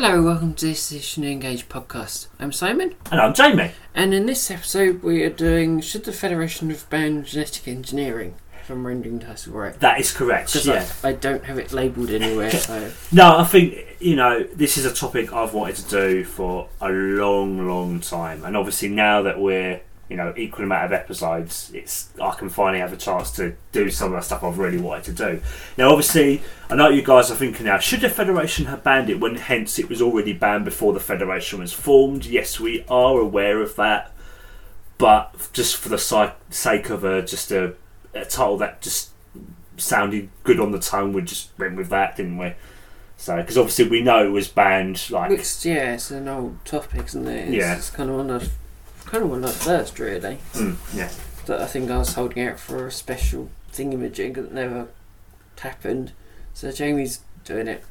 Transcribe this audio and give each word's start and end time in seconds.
Hello, 0.00 0.22
welcome 0.22 0.54
to 0.54 0.66
this 0.66 0.92
edition 0.92 1.24
of 1.24 1.30
Engage 1.30 1.68
podcast. 1.68 2.28
I'm 2.38 2.52
Simon, 2.52 2.94
And 3.10 3.20
I'm 3.20 3.34
Jamie. 3.34 3.72
and 3.96 4.14
in 4.14 4.26
this 4.26 4.48
episode 4.48 5.02
we 5.02 5.24
are 5.24 5.28
doing 5.28 5.80
Should 5.80 6.04
the 6.04 6.12
Federation 6.12 6.70
have 6.70 6.88
banned 6.88 7.26
genetic 7.26 7.66
engineering? 7.66 8.36
If 8.62 8.70
I'm 8.70 8.86
rendering 8.86 9.18
the 9.18 9.24
title 9.26 9.54
right. 9.54 9.78
That 9.80 9.98
is 9.98 10.12
correct. 10.12 10.52
Because 10.52 10.68
Yeah. 10.68 10.86
I, 11.02 11.08
I 11.08 11.12
don't 11.14 11.42
have 11.46 11.58
it 11.58 11.72
labelled 11.72 12.10
anywhere, 12.10 12.52
so. 12.52 12.92
No, 13.12 13.38
I 13.38 13.44
think 13.44 13.96
you 13.98 14.14
know 14.14 14.44
this 14.44 14.78
is 14.78 14.84
a 14.84 14.94
topic 14.94 15.32
I've 15.32 15.52
wanted 15.52 15.76
to 15.76 15.90
do 15.90 16.24
for 16.24 16.68
a 16.80 16.90
long, 16.90 17.66
long 17.66 17.98
time, 17.98 18.44
and 18.44 18.56
obviously 18.56 18.88
now 18.90 19.22
that 19.22 19.40
we're 19.40 19.80
you 20.08 20.16
know 20.16 20.32
equal 20.36 20.64
amount 20.64 20.86
of 20.86 20.92
episodes, 20.92 21.70
it's 21.74 22.10
I 22.20 22.30
can 22.32 22.48
finally 22.48 22.80
have 22.80 22.92
a 22.92 22.96
chance 22.96 23.30
to 23.32 23.54
do 23.72 23.90
some 23.90 24.12
of 24.12 24.18
the 24.18 24.22
stuff 24.22 24.42
I've 24.42 24.58
really 24.58 24.78
wanted 24.78 25.04
to 25.04 25.12
do. 25.12 25.42
Now, 25.76 25.90
obviously, 25.90 26.42
I 26.70 26.74
know 26.76 26.88
you 26.88 27.02
guys 27.02 27.30
are 27.30 27.34
thinking 27.34 27.66
now, 27.66 27.78
should 27.78 28.00
the 28.00 28.08
Federation 28.08 28.66
have 28.66 28.82
banned 28.82 29.10
it 29.10 29.20
when 29.20 29.36
hence 29.36 29.78
it 29.78 29.88
was 29.88 30.00
already 30.00 30.32
banned 30.32 30.64
before 30.64 30.92
the 30.92 31.00
Federation 31.00 31.60
was 31.60 31.72
formed? 31.72 32.24
Yes, 32.24 32.58
we 32.58 32.84
are 32.88 33.18
aware 33.18 33.60
of 33.60 33.76
that, 33.76 34.12
but 34.96 35.50
just 35.52 35.76
for 35.76 35.88
the 35.88 36.32
sake 36.50 36.90
of 36.90 37.04
a 37.04 37.22
just 37.22 37.50
a, 37.52 37.74
a 38.14 38.24
title 38.24 38.56
that 38.58 38.80
just 38.80 39.10
sounded 39.76 40.28
good 40.42 40.58
on 40.58 40.72
the 40.72 40.78
tongue, 40.78 41.12
we 41.12 41.22
just 41.22 41.50
went 41.58 41.76
with 41.76 41.88
that, 41.90 42.16
didn't 42.16 42.38
we? 42.38 42.54
So, 43.16 43.36
because 43.36 43.58
obviously 43.58 43.88
we 43.88 44.00
know 44.00 44.24
it 44.24 44.30
was 44.30 44.46
banned, 44.46 45.10
like 45.10 45.32
It's, 45.32 45.66
yeah, 45.66 45.94
it's 45.94 46.12
an 46.12 46.28
old 46.28 46.64
topic, 46.64 47.06
isn't 47.06 47.26
it? 47.26 47.48
It's, 47.48 47.56
Yeah. 47.56 47.76
It's 47.76 47.90
kind 47.90 48.10
of 48.10 48.16
one 48.16 48.30
of, 48.30 48.52
kind 49.08 49.24
of 49.24 49.30
one 49.30 49.40
the 49.40 49.48
first, 49.48 49.98
really. 49.98 50.38
mm, 50.52 50.76
yeah, 50.94 51.10
That 51.46 51.60
I 51.60 51.66
think 51.66 51.90
I 51.90 51.98
was 51.98 52.14
holding 52.14 52.42
out 52.46 52.58
for 52.60 52.86
a 52.86 52.92
special 52.92 53.48
thingamajig 53.72 54.34
that 54.34 54.52
never 54.52 54.88
happened. 55.60 56.12
So 56.54 56.70
Jamie's 56.72 57.20
doing 57.44 57.68
it. 57.68 57.84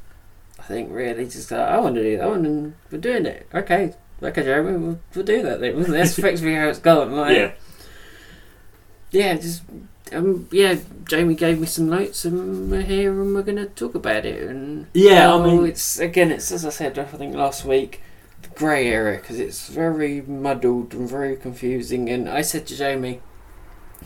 I 0.60 0.64
think 0.64 0.90
really 0.92 1.26
just 1.26 1.52
like, 1.52 1.60
I 1.62 1.78
want 1.80 1.96
to 1.96 2.04
do 2.04 2.18
that 2.18 2.28
one, 2.30 2.46
and 2.46 2.76
we're 2.92 2.98
doing 3.00 3.26
it. 3.26 3.48
Okay, 3.54 3.94
okay, 4.22 4.44
Jamie, 4.44 4.78
we'll, 4.78 5.00
we'll 5.16 5.26
do 5.26 5.42
that 5.44 5.60
then. 5.60 5.82
That's 5.92 6.18
effectively 6.18 6.56
how 6.56 6.68
it's 6.70 6.80
going, 6.80 7.10
gone. 7.10 7.18
Like, 7.18 7.36
yeah, 7.38 7.52
yeah, 9.12 9.34
just 9.36 9.64
um, 10.14 10.48
yeah. 10.52 10.78
Jamie 11.06 11.36
gave 11.36 11.60
me 11.60 11.68
some 11.68 11.90
notes, 11.90 12.26
and 12.26 12.70
we're 12.72 12.82
here, 12.82 13.12
and 13.22 13.34
we're 13.36 13.44
going 13.44 13.58
to 13.58 13.68
talk 13.68 13.96
about 13.96 14.26
it. 14.26 14.44
And 14.50 14.88
Yeah, 14.94 15.34
I 15.34 15.44
mean- 15.46 15.66
it's 15.68 16.00
again, 16.00 16.32
it's 16.32 16.52
as 16.52 16.66
I 16.66 16.70
said, 16.70 16.98
I 17.00 17.06
think 17.06 17.36
last 17.36 17.64
week, 17.66 18.02
grey 18.58 18.88
area 18.88 19.20
because 19.20 19.40
it's 19.40 19.70
very 19.70 20.22
muddled 20.22 20.94
and 20.94 21.10
very 21.10 21.36
confusing. 21.36 22.10
And 22.10 22.28
I 22.28 22.42
said 22.42 22.66
to 22.68 22.76
Jamie, 22.76 23.22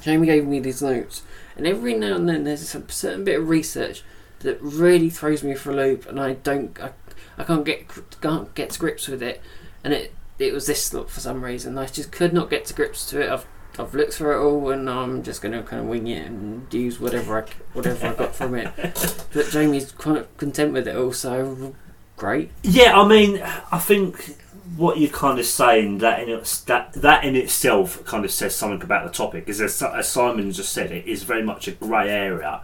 Jamie 0.02 0.27
gave 0.27 0.45
me 0.45 0.59
these 0.59 0.81
notes, 0.81 1.23
and 1.55 1.66
every 1.66 1.94
now 1.94 2.16
and 2.16 2.27
then 2.27 2.44
there's 2.44 2.61
a 2.75 2.91
certain 2.91 3.23
bit 3.23 3.39
of 3.39 3.49
research 3.49 4.03
that 4.39 4.61
really 4.61 5.09
throws 5.09 5.44
me 5.44 5.53
for 5.55 5.72
a 5.72 5.75
loop, 5.75 6.07
and 6.07 6.19
I 6.19 6.33
don't, 6.33 6.79
I, 6.81 6.91
I 7.38 7.44
can't 7.44 7.66
get 7.66 7.88
can't 8.22 8.53
get 8.55 8.72
to 8.72 8.79
grips 8.79 9.07
with 9.07 9.22
it. 9.22 9.41
And 9.83 9.94
it 9.94 10.13
it 10.39 10.53
was 10.53 10.67
this 10.67 10.94
look 10.94 11.09
for 11.09 11.19
some 11.19 11.44
reason. 11.44 11.77
I 11.77 11.85
just 11.85 12.11
could 12.11 12.33
not 12.33 12.49
get 12.49 12.66
to 12.66 12.73
grips 12.73 13.09
to 13.09 13.22
it. 13.22 13.29
I've 13.29 13.45
I've 13.79 13.94
looked 13.94 14.13
through 14.13 14.38
it 14.38 14.44
all, 14.44 14.69
and 14.69 14.89
I'm 14.89 15.23
just 15.23 15.41
going 15.41 15.53
to 15.53 15.63
kind 15.63 15.83
of 15.83 15.88
wing 15.88 16.07
it 16.07 16.27
and 16.27 16.72
use 16.73 16.99
whatever 16.99 17.41
I 17.41 17.45
whatever 17.73 18.07
I 18.07 18.13
got 18.13 18.35
from 18.35 18.55
it. 18.55 18.72
But 19.33 19.49
Jamie's 19.49 19.94
quite 19.94 20.35
content 20.38 20.73
with 20.73 20.89
it 20.89 20.95
all, 20.95 21.13
so 21.13 21.73
great. 22.22 22.52
yeah. 22.61 23.00
I 23.00 23.08
mean, 23.08 23.41
I 23.72 23.80
think 23.80 24.38
what 24.77 25.00
you're 25.00 25.09
kind 25.09 25.39
of 25.39 25.45
saying 25.45 25.97
that 25.97 26.22
in 26.22 26.30
its, 26.30 26.61
that 26.61 26.94
that 26.94 27.25
in 27.25 27.36
itself 27.36 28.05
kind 28.05 28.23
of 28.23 28.31
says 28.31 28.55
something 28.55 28.81
about 28.83 29.05
the 29.05 29.11
topic. 29.11 29.50
Is 29.50 29.59
as, 29.59 29.81
as 29.81 30.08
Simon 30.08 30.52
just 30.52 30.72
said, 30.72 30.91
it 30.91 31.08
is 31.08 31.23
very 31.23 31.44
much 31.44 31.67
a 31.67 31.72
grey 31.72 32.09
area, 32.09 32.61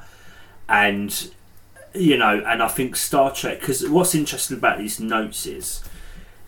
and 0.69 1.31
you 1.95 2.17
know, 2.17 2.43
and 2.45 2.61
I 2.61 2.67
think 2.67 2.95
Star 2.95 3.33
Trek. 3.33 3.59
Because 3.59 3.87
what's 3.89 4.13
interesting 4.13 4.57
about 4.57 4.77
these 4.77 4.99
notes 4.99 5.47
is 5.47 5.83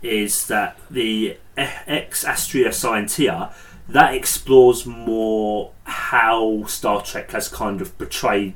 is 0.04 0.48
that 0.48 0.78
the 0.92 1.38
Ex 1.58 2.24
Astris 2.24 2.76
Scientia 2.76 3.52
that 3.90 4.14
explores 4.14 4.86
more 4.86 5.72
how 5.84 6.64
Star 6.66 7.02
Trek 7.02 7.32
has 7.32 7.48
kind 7.48 7.82
of 7.82 7.98
portrayed 7.98 8.54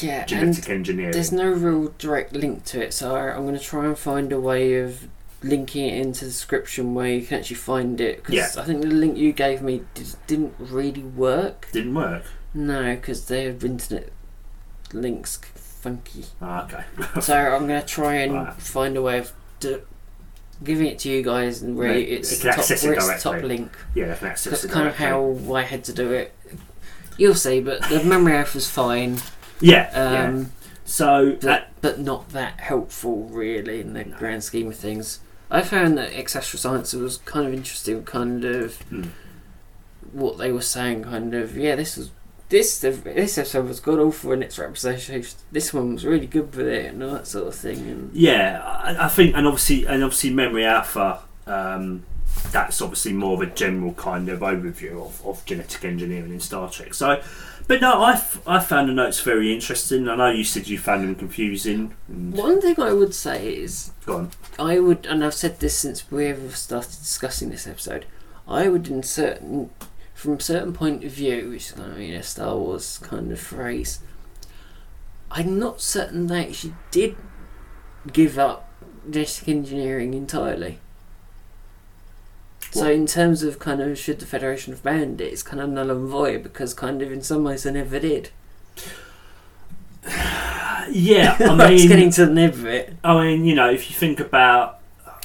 Yeah, 0.00 0.24
genetic 0.24 0.68
engineering. 0.68 1.12
there's 1.12 1.32
no 1.32 1.48
real 1.48 1.94
direct 1.98 2.32
link 2.32 2.64
to 2.66 2.82
it, 2.82 2.92
so 2.94 3.14
I'm 3.16 3.42
going 3.42 3.56
to 3.58 3.64
try 3.64 3.86
and 3.86 3.96
find 3.98 4.32
a 4.32 4.40
way 4.40 4.74
of 4.74 5.08
linking 5.42 5.86
it 5.88 5.98
into 6.00 6.24
the 6.24 6.30
description 6.30 6.94
where 6.94 7.08
you 7.08 7.26
can 7.26 7.38
actually 7.40 7.56
find 7.56 8.00
it. 8.00 8.18
Because 8.18 8.34
Yeah. 8.34 8.62
I 8.62 8.64
think 8.64 8.82
the 8.82 8.88
link 8.88 9.16
you 9.16 9.32
gave 9.32 9.62
me 9.62 9.82
did, 9.94 10.14
didn't 10.26 10.54
really 10.58 11.02
work. 11.02 11.68
Didn't 11.72 11.94
work. 11.94 12.24
No, 12.54 12.94
because 12.94 13.26
their 13.26 13.50
internet 13.50 14.10
links 14.92 15.38
funky. 15.56 16.26
Ah, 16.40 16.64
okay. 16.64 16.84
so 17.20 17.36
I'm 17.36 17.66
going 17.66 17.80
to 17.80 17.86
try 17.86 18.14
and 18.16 18.34
Right. 18.34 18.54
find 18.54 18.96
a 18.96 19.02
way 19.02 19.18
of 19.18 19.32
do, 19.60 19.82
giving 20.64 20.86
it 20.86 20.98
to 21.00 21.08
you 21.10 21.22
guys 21.22 21.62
and 21.62 21.76
where 21.76 21.90
Right, 21.90 22.08
it's 22.08 22.30
the 22.38 22.50
top, 22.50 22.58
it 22.70 22.82
where 22.82 22.92
it's 22.94 23.06
the 23.22 23.30
top 23.32 23.42
link. 23.42 23.72
yeah, 23.94 24.08
they 24.08 24.14
can 24.16 24.28
access 24.28 24.50
That's 24.50 24.64
it 24.64 24.70
kind 24.70 24.88
of 24.88 24.96
how 24.96 25.36
I 25.54 25.62
had 25.62 25.84
to 25.84 25.92
do 25.92 26.12
it. 26.12 26.34
You'll 27.18 27.34
see, 27.34 27.60
but 27.60 27.82
the 27.88 28.02
memory 28.04 28.34
alpha 28.36 28.56
was 28.56 28.68
fine. 28.70 29.18
Yeah, 29.60 29.90
yeah. 29.92 30.28
Um, 30.28 30.52
So 30.84 31.32
but, 31.32 31.40
that, 31.42 31.68
but 31.80 31.98
not 32.00 32.30
that 32.30 32.60
helpful 32.60 33.24
really 33.28 33.80
in 33.80 33.92
the 33.92 34.04
No. 34.04 34.16
grand 34.16 34.42
scheme 34.44 34.68
of 34.68 34.76
things. 34.76 35.20
I 35.50 35.60
found 35.62 35.98
that 35.98 36.12
Astral 36.18 36.58
Science 36.58 36.92
was 36.94 37.18
kind 37.18 37.46
of 37.46 37.52
interesting, 37.52 38.02
kind 38.04 38.44
of 38.44 38.80
Hmm. 38.82 39.04
what 40.12 40.38
they 40.38 40.50
were 40.52 40.62
saying. 40.62 41.04
Kind 41.04 41.34
of 41.34 41.56
yeah, 41.56 41.76
this 41.76 41.96
was 41.96 42.10
this 42.52 42.78
this 42.80 43.38
episode 43.38 43.66
was 43.66 43.80
god 43.80 43.98
awful 43.98 44.32
in 44.32 44.42
its 44.42 44.58
representation. 44.58 45.24
This 45.50 45.72
one 45.72 45.94
was 45.94 46.04
really 46.04 46.26
good 46.26 46.54
with 46.54 46.68
it 46.68 46.92
and 46.92 47.02
all 47.02 47.12
that 47.12 47.26
sort 47.26 47.48
of 47.48 47.54
thing. 47.54 47.78
And 47.78 48.14
yeah, 48.14 48.62
I, 48.62 49.06
I 49.06 49.08
think, 49.08 49.34
and 49.34 49.46
obviously, 49.46 49.86
and 49.86 50.04
obviously, 50.04 50.30
memory 50.30 50.66
alpha. 50.66 51.22
Um, 51.46 52.04
that's 52.50 52.80
obviously 52.80 53.12
more 53.12 53.34
of 53.34 53.40
a 53.40 53.54
general 53.54 53.94
kind 53.94 54.28
of 54.28 54.40
overview 54.40 55.04
of, 55.04 55.24
of 55.26 55.44
genetic 55.44 55.84
engineering 55.84 56.32
in 56.32 56.40
Star 56.40 56.70
Trek. 56.70 56.94
So, 56.94 57.22
but 57.66 57.80
no, 57.80 58.02
I, 58.02 58.12
f- 58.12 58.42
I 58.46 58.58
found 58.58 58.88
the 58.88 58.94
notes 58.94 59.20
very 59.20 59.52
interesting. 59.52 60.08
I 60.08 60.16
know 60.16 60.30
you 60.30 60.44
said 60.44 60.68
you 60.68 60.78
found 60.78 61.04
them 61.04 61.14
confusing. 61.14 61.94
One 62.08 62.60
thing 62.60 62.78
I 62.78 62.92
would 62.92 63.14
say 63.14 63.54
is 63.54 63.92
Go 64.04 64.16
on. 64.16 64.30
I 64.58 64.78
would, 64.78 65.06
and 65.06 65.24
I've 65.24 65.34
said 65.34 65.60
this 65.60 65.76
since 65.76 66.10
we 66.10 66.26
ever 66.26 66.50
started 66.50 66.90
discussing 66.90 67.50
this 67.50 67.66
episode. 67.66 68.04
I 68.46 68.68
would 68.68 68.88
insert 68.88 69.40
from 70.22 70.34
a 70.34 70.40
certain 70.40 70.72
point 70.72 71.02
of 71.02 71.10
view, 71.10 71.50
which 71.50 71.66
is 71.66 71.72
kind 71.72 71.92
of 71.92 71.98
you 71.98 72.14
know 72.14 72.20
Star 72.20 72.56
Wars 72.56 72.98
kind 72.98 73.32
of 73.32 73.40
phrase. 73.40 73.98
I'm 75.32 75.58
not 75.58 75.80
certain 75.80 76.28
they 76.28 76.46
actually 76.46 76.74
did 76.92 77.16
give 78.12 78.38
up 78.38 78.68
genetic 79.10 79.48
engineering 79.48 80.14
entirely. 80.14 80.78
So 82.70 82.88
in 82.88 83.06
terms 83.06 83.42
of 83.42 83.58
kind 83.58 83.80
of 83.80 83.98
should 83.98 84.20
the 84.20 84.26
Federation 84.26 84.72
have 84.72 84.84
banned 84.84 85.20
it, 85.20 85.32
it's 85.32 85.42
kind 85.42 85.60
of 85.60 85.70
null 85.70 85.90
and 85.90 86.08
void 86.08 86.44
because 86.44 86.72
kind 86.72 87.02
of 87.02 87.10
in 87.10 87.22
some 87.22 87.42
ways 87.42 87.64
they 87.64 87.72
never 87.72 87.98
did. 87.98 88.30
Yeah, 90.90 91.36
I 91.40 91.68
mean, 91.68 91.88
getting 91.88 92.10
to 92.10 92.26
the 92.26 92.32
nib 92.32 92.54
of 92.54 92.66
it. 92.66 92.96
I 93.04 93.14
mean, 93.22 93.44
you 93.44 93.54
know, 93.54 93.70
if 93.70 93.88
you 93.88 93.94
think 93.94 94.18
about 94.18 94.80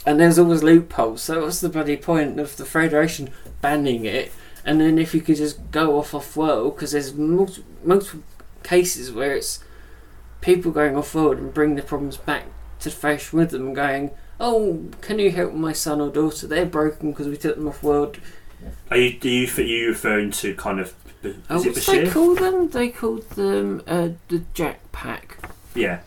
And 0.06 0.20
there's 0.20 0.38
always 0.38 0.62
loopholes. 0.64 1.24
So 1.24 1.42
what's 1.42 1.62
the 1.62 1.68
bloody 1.68 1.98
point 1.98 2.40
of 2.40 2.56
the 2.58 2.64
Federation 2.64 3.32
banning 3.60 4.06
it? 4.06 4.32
And 4.68 4.80
then 4.82 5.00
if 5.00 5.16
you 5.16 5.22
could 5.22 5.38
just 5.38 5.72
go 5.72 5.98
off 5.98 6.14
off 6.14 6.36
world, 6.36 6.76
because 6.76 6.92
there's 6.92 7.14
multiple, 7.16 7.64
multiple 7.84 8.22
cases 8.64 9.12
where 9.12 9.34
it's 9.34 9.64
people 10.42 10.72
going 10.72 10.96
off 10.96 11.16
world 11.16 11.38
and 11.38 11.54
bring 11.54 11.76
the 11.76 11.82
problems 11.82 12.18
back 12.18 12.44
to 12.82 12.90
the 12.90 12.96
Federation 12.96 13.40
with 13.40 13.52
them, 13.52 13.74
going, 13.74 14.12
"Oh, 14.40 14.84
can 15.02 15.20
you 15.20 15.32
help 15.32 15.54
my 15.54 15.72
son 15.74 16.02
or 16.02 16.10
daughter? 16.10 16.46
They're 16.48 16.66
broken 16.66 17.12
because 17.12 17.28
we 17.28 17.38
took 17.38 17.56
them 17.56 17.68
off 17.68 17.82
world." 17.82 18.18
Are 18.92 18.98
you 18.98 19.18
do 19.18 19.30
you 19.30 19.48
are 19.58 19.62
you 19.62 19.88
referring 19.88 20.32
to 20.32 20.54
kind 20.56 20.80
of 20.80 20.94
is 21.24 21.36
Oh, 21.50 21.64
it 21.64 21.76
what 21.76 21.86
they 21.86 22.10
call 22.10 22.36
them? 22.36 22.70
They 22.70 22.90
called 22.90 23.30
them 23.32 23.82
uh, 23.88 24.10
the 24.28 24.44
Jack 24.54 24.80
Pack. 24.92 25.38
Yeah, 25.76 26.00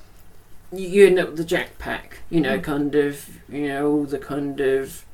you 0.72 0.86
you 0.86 1.06
end 1.06 1.18
up 1.18 1.28
with 1.28 1.38
the 1.38 1.44
Jack 1.44 1.78
Pack. 1.78 2.18
You 2.28 2.40
know, 2.40 2.58
Mm. 2.58 2.62
kind 2.62 2.94
of, 2.94 3.28
you 3.48 3.68
know, 3.68 3.90
all 3.90 4.04
the 4.04 4.18
kind 4.18 4.60
of 4.60 5.04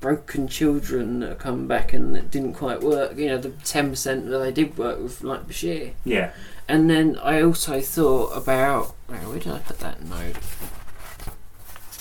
broken 0.00 0.48
children 0.48 1.20
that 1.20 1.38
come 1.38 1.68
back 1.68 1.92
and 1.92 2.14
that 2.16 2.30
didn't 2.30 2.54
quite 2.54 2.80
work. 2.80 3.16
You 3.16 3.28
know, 3.28 3.38
the 3.38 3.50
ten 3.64 3.90
percent 3.90 4.28
that 4.30 4.38
they 4.38 4.50
did 4.52 4.76
work 4.78 5.00
with, 5.02 5.22
like 5.22 5.46
Bashir. 5.46 5.92
yeah. 6.04 6.32
And 6.68 6.88
then 6.88 7.18
I 7.22 7.42
also 7.42 7.80
thought 7.80 8.36
about 8.36 8.94
where, 9.08 9.18
where 9.20 9.38
did 9.40 9.52
I 9.52 9.58
put 9.58 9.80
that 9.80 10.02
note? 10.04 10.36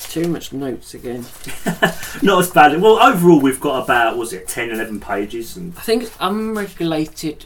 Too 0.09 0.27
much 0.27 0.53
notes 0.53 0.93
again. 0.93 1.25
Not 2.23 2.39
as 2.39 2.49
bad. 2.51 2.79
Well, 2.81 2.99
overall, 2.99 3.39
we've 3.39 3.59
got 3.59 3.83
about 3.83 4.17
was 4.17 4.33
it 4.33 4.47
10, 4.47 4.71
11 4.71 4.99
pages, 4.99 5.55
and 5.55 5.75
I 5.77 5.81
think 5.81 6.03
it's 6.03 6.15
unregulated 6.19 7.45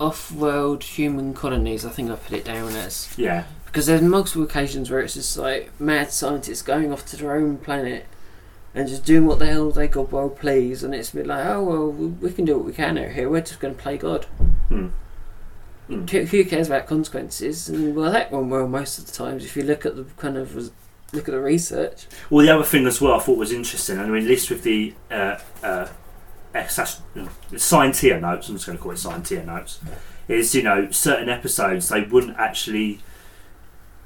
off-world 0.00 0.82
human 0.82 1.32
colonies. 1.32 1.84
I 1.84 1.90
think 1.90 2.10
I 2.10 2.16
put 2.16 2.36
it 2.36 2.44
down 2.44 2.70
as. 2.74 3.12
yeah, 3.16 3.44
Because 3.66 3.86
there's 3.86 4.02
multiple 4.02 4.42
occasions 4.42 4.90
where 4.90 5.00
it's 5.00 5.14
just 5.14 5.36
like 5.36 5.70
mad 5.80 6.10
scientists 6.10 6.62
going 6.62 6.92
off 6.92 7.06
to 7.06 7.16
their 7.16 7.36
own 7.36 7.58
planet 7.58 8.06
and 8.74 8.88
just 8.88 9.04
doing 9.04 9.26
what 9.26 9.38
the 9.38 9.46
hell 9.46 9.70
they 9.70 9.88
God 9.88 10.12
well 10.12 10.30
please, 10.30 10.82
and 10.82 10.94
it's 10.94 11.12
a 11.12 11.16
bit 11.16 11.26
like, 11.26 11.44
oh 11.46 11.62
well, 11.62 11.90
we 11.90 12.32
can 12.32 12.44
do 12.44 12.56
what 12.56 12.66
we 12.66 12.72
can 12.72 12.98
out 12.98 13.10
here. 13.12 13.28
We're 13.28 13.40
just 13.40 13.60
going 13.60 13.74
to 13.74 13.82
play 13.82 13.96
God. 13.96 14.24
Hmm. 14.68 14.88
Hmm. 15.88 16.06
Who, 16.06 16.44
cares 16.44 16.68
about 16.68 16.86
consequences? 16.86 17.68
And 17.68 17.94
well, 17.94 18.12
that 18.12 18.30
went 18.30 18.48
well 18.48 18.68
most 18.68 18.98
of 18.98 19.06
the 19.06 19.12
times. 19.12 19.44
If 19.44 19.56
you 19.56 19.62
look 19.62 19.84
at 19.84 19.96
the 19.96 20.04
kind 20.16 20.36
of 20.36 20.54
look 21.12 21.28
at 21.28 21.32
the 21.32 21.40
research. 21.40 22.06
Well, 22.30 22.44
the 22.44 22.54
other 22.54 22.64
thing 22.64 22.86
as 22.86 23.00
well 23.00 23.14
I 23.14 23.18
thought 23.18 23.38
was 23.38 23.52
interesting, 23.52 23.98
I 23.98 24.06
mean, 24.06 24.26
list 24.26 24.50
with 24.50 24.62
the 24.62 24.94
uh, 25.10 25.38
uh, 25.62 25.88
Scientia 27.56 28.20
notes, 28.20 28.48
I'm 28.48 28.56
just 28.56 28.66
going 28.66 28.78
to 28.78 28.82
call 28.82 28.92
it 28.92 28.98
Scientia 28.98 29.44
notes, 29.44 29.80
is, 30.28 30.54
you 30.54 30.62
know, 30.62 30.90
certain 30.90 31.28
episodes 31.28 31.88
they 31.88 32.02
wouldn't 32.02 32.36
actually, 32.38 33.00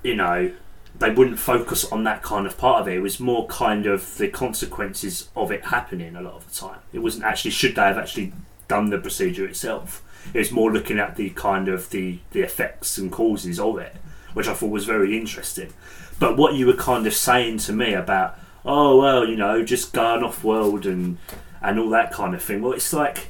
you 0.03 0.17
know, 0.17 0.53
they 0.99 1.11
wouldn't 1.11 1.39
focus 1.39 1.85
on 1.93 2.05
that 2.05 2.23
kind 2.23 2.47
of 2.47 2.57
part 2.57 2.81
of 2.83 2.89
it. 2.89 2.97
It 2.97 3.01
was 3.01 3.21
more 3.21 3.47
kind 3.49 3.87
of 3.87 4.17
the 4.17 4.29
consequences 4.29 5.29
of 5.37 5.51
it 5.51 5.67
happening 5.67 6.17
a 6.17 6.23
lot 6.23 6.35
of 6.35 6.49
the 6.49 6.55
time. 6.55 6.79
It 6.93 7.01
wasn't 7.01 7.25
actually, 7.25 7.51
should 7.51 7.75
they 7.75 7.83
have 7.83 7.99
actually 7.99 8.33
done 8.69 8.91
the 8.91 8.99
procedure 8.99 9.47
itself? 9.47 10.03
It 10.33 10.39
was 10.39 10.51
more 10.51 10.73
looking 10.73 10.99
at 10.99 11.17
the 11.17 11.31
kind 11.31 11.69
of 11.69 11.91
the, 11.91 12.19
the 12.33 12.41
effects 12.41 12.99
and 12.99 13.13
causes 13.13 13.61
of 13.61 13.79
it, 13.79 13.97
which 14.35 14.49
I 14.49 14.55
thought 14.55 14.71
was 14.71 14.85
very 14.85 15.17
interesting. 15.17 15.73
But 16.19 16.37
what 16.37 16.55
you 16.55 16.67
were 16.67 16.75
kind 16.75 17.07
of 17.07 17.15
saying 17.15 17.59
to 17.59 17.73
me 17.73 17.93
about, 17.93 18.39
oh 18.65 18.99
well, 18.99 19.27
you 19.27 19.37
know, 19.37 19.63
just 19.63 19.93
going 19.93 20.25
off 20.25 20.43
world 20.43 20.87
and 20.87 21.19
and 21.63 21.79
all 21.79 21.91
that 21.91 22.13
kind 22.13 22.35
of 22.35 22.43
thing. 22.43 22.63
Well, 22.63 22.73
it's 22.73 22.93
like 22.93 23.29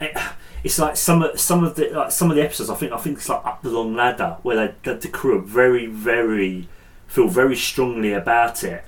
it, 0.00 0.16
it's 0.62 0.78
like 0.78 0.96
some 0.96 1.22
of 1.22 1.40
some 1.40 1.64
of 1.64 1.74
the 1.74 1.88
like 1.90 2.12
some 2.12 2.30
of 2.30 2.36
the 2.36 2.42
episodes. 2.42 2.70
I 2.70 2.74
think 2.76 2.92
I 2.92 2.98
think 2.98 3.18
it's 3.18 3.28
like 3.28 3.44
up 3.44 3.62
the 3.62 3.70
long 3.70 3.94
ladder 3.94 4.36
where 4.42 4.56
they, 4.56 4.74
the, 4.84 4.94
the 4.94 5.08
crew 5.08 5.38
are 5.38 5.42
very 5.42 5.86
very 5.86 6.68
feel 7.10 7.28
very 7.28 7.56
strongly 7.56 8.12
about 8.14 8.64
it, 8.64 8.84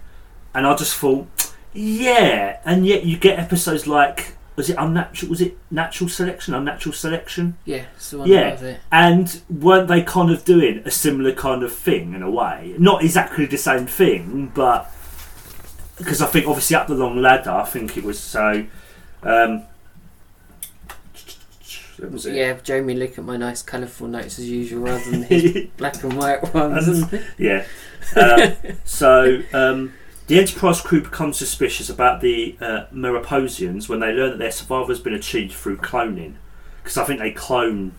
and 0.54 0.66
I 0.66 0.74
just 0.76 0.96
thought, 0.96 1.52
yeah, 1.74 2.60
and 2.64 2.86
yet 2.86 3.04
you 3.04 3.18
get 3.18 3.38
episodes 3.38 3.86
like. 3.86 4.36
Was 4.54 4.68
it 4.68 4.76
unnatural? 4.78 5.30
Was 5.30 5.40
it 5.40 5.56
natural 5.70 6.10
selection? 6.10 6.52
Unnatural 6.52 6.92
selection? 6.92 7.56
Yeah, 7.64 7.86
Yeah. 8.28 8.50
And 8.92 9.40
weren't 9.48 9.88
they 9.88 10.02
kind 10.02 10.30
of 10.30 10.44
doing 10.44 10.82
a 10.84 10.90
similar 10.90 11.32
kind 11.32 11.62
of 11.62 11.72
thing 11.74 12.12
in 12.12 12.22
a 12.22 12.30
way? 12.30 12.74
Not 12.78 13.02
exactly 13.02 13.46
the 13.46 13.56
same 13.56 13.86
thing, 13.86 14.52
but 14.54 14.92
because 15.96 16.20
I 16.20 16.26
think 16.26 16.46
obviously 16.46 16.76
up 16.76 16.86
the 16.86 16.94
long 16.94 17.16
ladder, 17.22 17.50
I 17.50 17.64
think 17.64 17.96
it 17.96 18.04
was 18.04 18.20
so. 18.20 18.66
Um, 19.22 19.62
was 22.10 22.26
it. 22.26 22.34
Yeah, 22.34 22.58
Jamie, 22.62 22.94
look 22.94 23.18
at 23.18 23.24
my 23.24 23.36
nice 23.36 23.62
colourful 23.62 24.08
notes 24.08 24.38
as 24.38 24.48
usual 24.48 24.84
rather 24.84 25.10
than 25.10 25.22
his 25.24 25.68
black 25.76 26.02
and 26.02 26.14
white 26.14 26.54
ones. 26.54 27.04
Yeah. 27.38 27.64
Um, 28.16 28.54
so 28.84 29.42
um, 29.52 29.94
the 30.26 30.38
Enterprise 30.38 30.80
crew 30.80 31.02
becomes 31.02 31.38
suspicious 31.38 31.88
about 31.88 32.20
the 32.20 32.56
uh, 32.60 32.86
Mariposans 32.92 33.88
when 33.88 34.00
they 34.00 34.12
learn 34.12 34.30
that 34.30 34.38
their 34.38 34.50
survival 34.50 34.88
has 34.88 35.00
been 35.00 35.14
achieved 35.14 35.52
through 35.52 35.76
cloning. 35.78 36.34
Because 36.82 36.98
I 36.98 37.04
think 37.04 37.20
they 37.20 37.30
clone. 37.30 37.92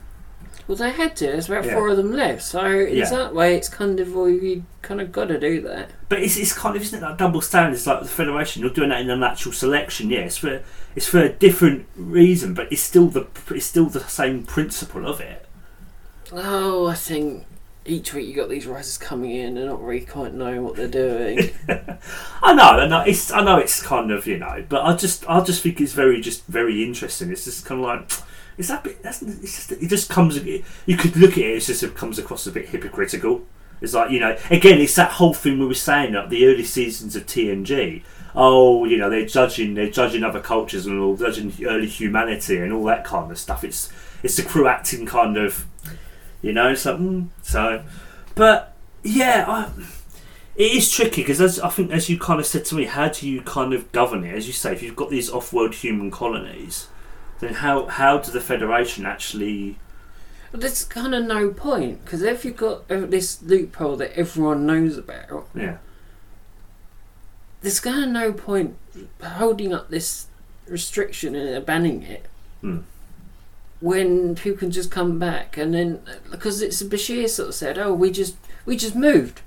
Well, 0.68 0.76
they 0.78 0.92
had 0.92 1.16
to. 1.18 1.26
There's 1.28 1.50
about 1.50 1.66
Yeah. 1.66 1.74
four 1.76 1.90
of 1.90 1.98
them 1.98 2.14
left. 2.14 2.42
So 2.44 2.66
in 2.66 2.96
Yeah. 2.98 3.10
that 3.10 3.34
way, 3.36 3.56
it's 3.56 3.70
kind 3.70 4.00
of 4.00 4.14
well, 4.14 4.30
you 4.30 4.64
kind 4.82 5.02
of 5.02 5.12
got 5.12 5.30
to 5.30 5.40
do 5.40 5.62
that. 5.62 5.90
But 6.10 6.20
it's, 6.20 6.38
it's 6.38 6.54
kind 6.54 6.76
of 6.76 6.82
isn't 6.82 6.98
it 6.98 7.02
that 7.02 7.18
double 7.18 7.42
standard? 7.42 7.74
It's 7.76 7.88
like 7.88 8.02
the 8.02 8.08
Federation. 8.08 8.62
You're 8.62 8.72
doing 8.72 8.90
that 8.90 9.02
in 9.02 9.10
a 9.10 9.16
natural 9.16 9.54
selection. 9.54 10.10
Yeah, 10.10 10.20
it's 10.22 10.38
for 10.38 10.62
it's 10.96 11.08
for 11.08 11.20
a 11.22 11.30
different 11.30 11.88
reason, 11.96 12.54
but 12.54 12.72
it's 12.72 12.82
still 12.82 13.08
the 13.08 13.28
it's 13.52 13.66
still 13.66 13.88
the 13.88 14.02
same 14.02 14.44
principle 14.44 15.08
of 15.08 15.20
it. 15.22 15.46
Oh, 16.32 16.88
I 16.88 16.96
think 16.96 17.46
each 17.86 18.14
week 18.14 18.26
you 18.28 18.34
got 18.34 18.48
these 18.50 18.66
writers 18.66 18.98
coming 18.98 19.32
in 19.32 19.58
and 19.58 19.66
not 19.68 19.84
really 19.84 20.06
quite 20.06 20.34
knowing 20.34 20.64
what 20.64 20.76
they're 20.78 20.88
doing. 20.88 21.52
I 22.42 22.54
know, 22.54 22.64
I 22.64 22.88
know. 22.88 23.02
It's 23.02 23.32
I 23.32 23.44
know 23.44 23.58
it's 23.58 23.82
kind 23.84 24.12
of 24.12 24.26
you 24.26 24.38
know, 24.38 24.64
but 24.70 24.84
I 24.86 24.96
just 24.96 25.30
I 25.30 25.42
just 25.42 25.62
think 25.62 25.82
it's 25.82 25.94
very 25.94 26.22
just 26.22 26.46
very 26.48 26.84
interesting. 26.84 27.32
It's 27.32 27.46
just 27.46 27.66
kind 27.66 27.82
of 27.82 27.86
like. 27.88 28.12
Is 28.58 28.68
that 28.68 28.84
bit? 28.84 29.02
That's, 29.02 29.22
it's 29.22 29.68
just, 29.68 29.72
it 29.72 29.88
just 29.88 30.10
comes. 30.10 30.38
You 30.44 30.98
could 30.98 31.16
look 31.16 31.34
at 31.34 31.40
it. 31.40 31.58
It's 31.58 31.68
just 31.68 31.84
it 31.84 31.96
comes 31.96 32.20
across 32.20 32.46
a 32.48 32.52
bit 32.52 32.70
hypocritical. 32.70 33.44
It's 33.82 33.94
like 33.94 34.12
you 34.12 34.20
know, 34.20 34.38
again, 34.50 34.80
it's 34.80 34.96
that 34.96 35.12
whole 35.12 35.34
thing 35.34 35.60
we 35.60 35.66
were 35.66 35.74
saying 35.74 36.16
at 36.16 36.30
the 36.30 36.46
early 36.48 36.64
seasons 36.64 37.16
of 37.16 37.26
TNG. 37.26 38.04
Oh, 38.36 38.86
you 38.86 38.98
know, 38.98 39.10
they're 39.10 39.26
judging, 39.26 39.76
they're 39.76 39.92
judging 39.92 40.24
other 40.24 40.40
cultures 40.40 40.88
and 40.88 41.00
all, 41.00 41.16
judging 41.16 41.54
early 41.66 41.88
humanity 41.88 42.58
and 42.58 42.74
all 42.74 42.84
that 42.86 43.04
kind 43.04 43.32
of 43.32 43.38
stuff. 43.38 43.64
It's 43.64 43.92
it's 44.24 44.38
the 44.38 44.44
crew 44.44 44.68
acting 44.68 45.06
kind 45.06 45.38
of, 45.38 45.66
you 46.42 46.54
know, 46.54 46.74
something. 46.74 47.24
Mm, 47.24 47.28
so, 47.44 47.84
but 48.36 48.74
yeah, 49.04 49.46
I, 49.48 49.70
it 50.56 50.72
is 50.72 50.92
tricky 50.92 51.22
because 51.22 51.42
as 51.42 51.60
I 51.60 51.70
think, 51.70 51.92
as 51.92 52.10
you 52.10 52.18
kind 52.18 52.40
of 52.40 52.46
said 52.46 52.66
to 52.66 52.76
me, 52.76 52.86
how 52.86 53.10
do 53.10 53.28
you 53.28 53.42
kind 53.42 53.74
of 53.74 53.92
govern 53.92 54.24
it? 54.24 54.34
As 54.34 54.48
you 54.48 54.54
say, 54.54 54.72
if 54.72 54.82
you've 54.82 54.96
got 54.96 55.10
these 55.10 55.30
off-world 55.30 55.76
human 55.76 56.10
colonies, 56.10 56.88
then 57.44 57.54
how 57.56 57.86
how 57.88 58.18
do 58.18 58.32
the 58.32 58.42
Federation 58.42 59.06
actually? 59.06 59.78
But 60.52 60.62
there's 60.62 60.84
kind 60.86 61.16
of 61.16 61.24
no 61.26 61.50
point 61.50 62.04
because 62.06 62.22
if 62.22 62.46
you've 62.46 62.58
got 62.58 62.84
uh, 62.90 63.02
this 63.08 63.42
loophole 63.42 63.96
that 63.98 64.16
everyone 64.18 64.66
knows 64.66 64.98
about, 64.98 65.48
Yeah, 65.56 65.78
there's 67.62 67.80
kind 67.80 68.04
of 68.04 68.10
no 68.10 68.34
point 68.34 68.76
holding 69.22 69.74
up 69.74 69.90
this 69.90 70.28
restriction 70.68 71.36
and 71.36 71.66
banning 71.66 72.04
it 72.04 72.26
Hmm. 72.62 72.80
when 73.82 74.36
people 74.36 74.58
can 74.60 74.72
just 74.72 74.90
come 74.92 75.20
back 75.20 75.58
and 75.58 75.74
then 75.74 76.00
because 76.32 76.62
it's 76.62 76.82
Bashir 76.84 77.28
sort 77.30 77.50
of 77.50 77.56
said, 77.56 77.78
"Oh, 77.78 77.94
we 77.94 78.12
just 78.12 78.36
we 78.66 78.78
just 78.78 78.96
moved." 78.96 79.42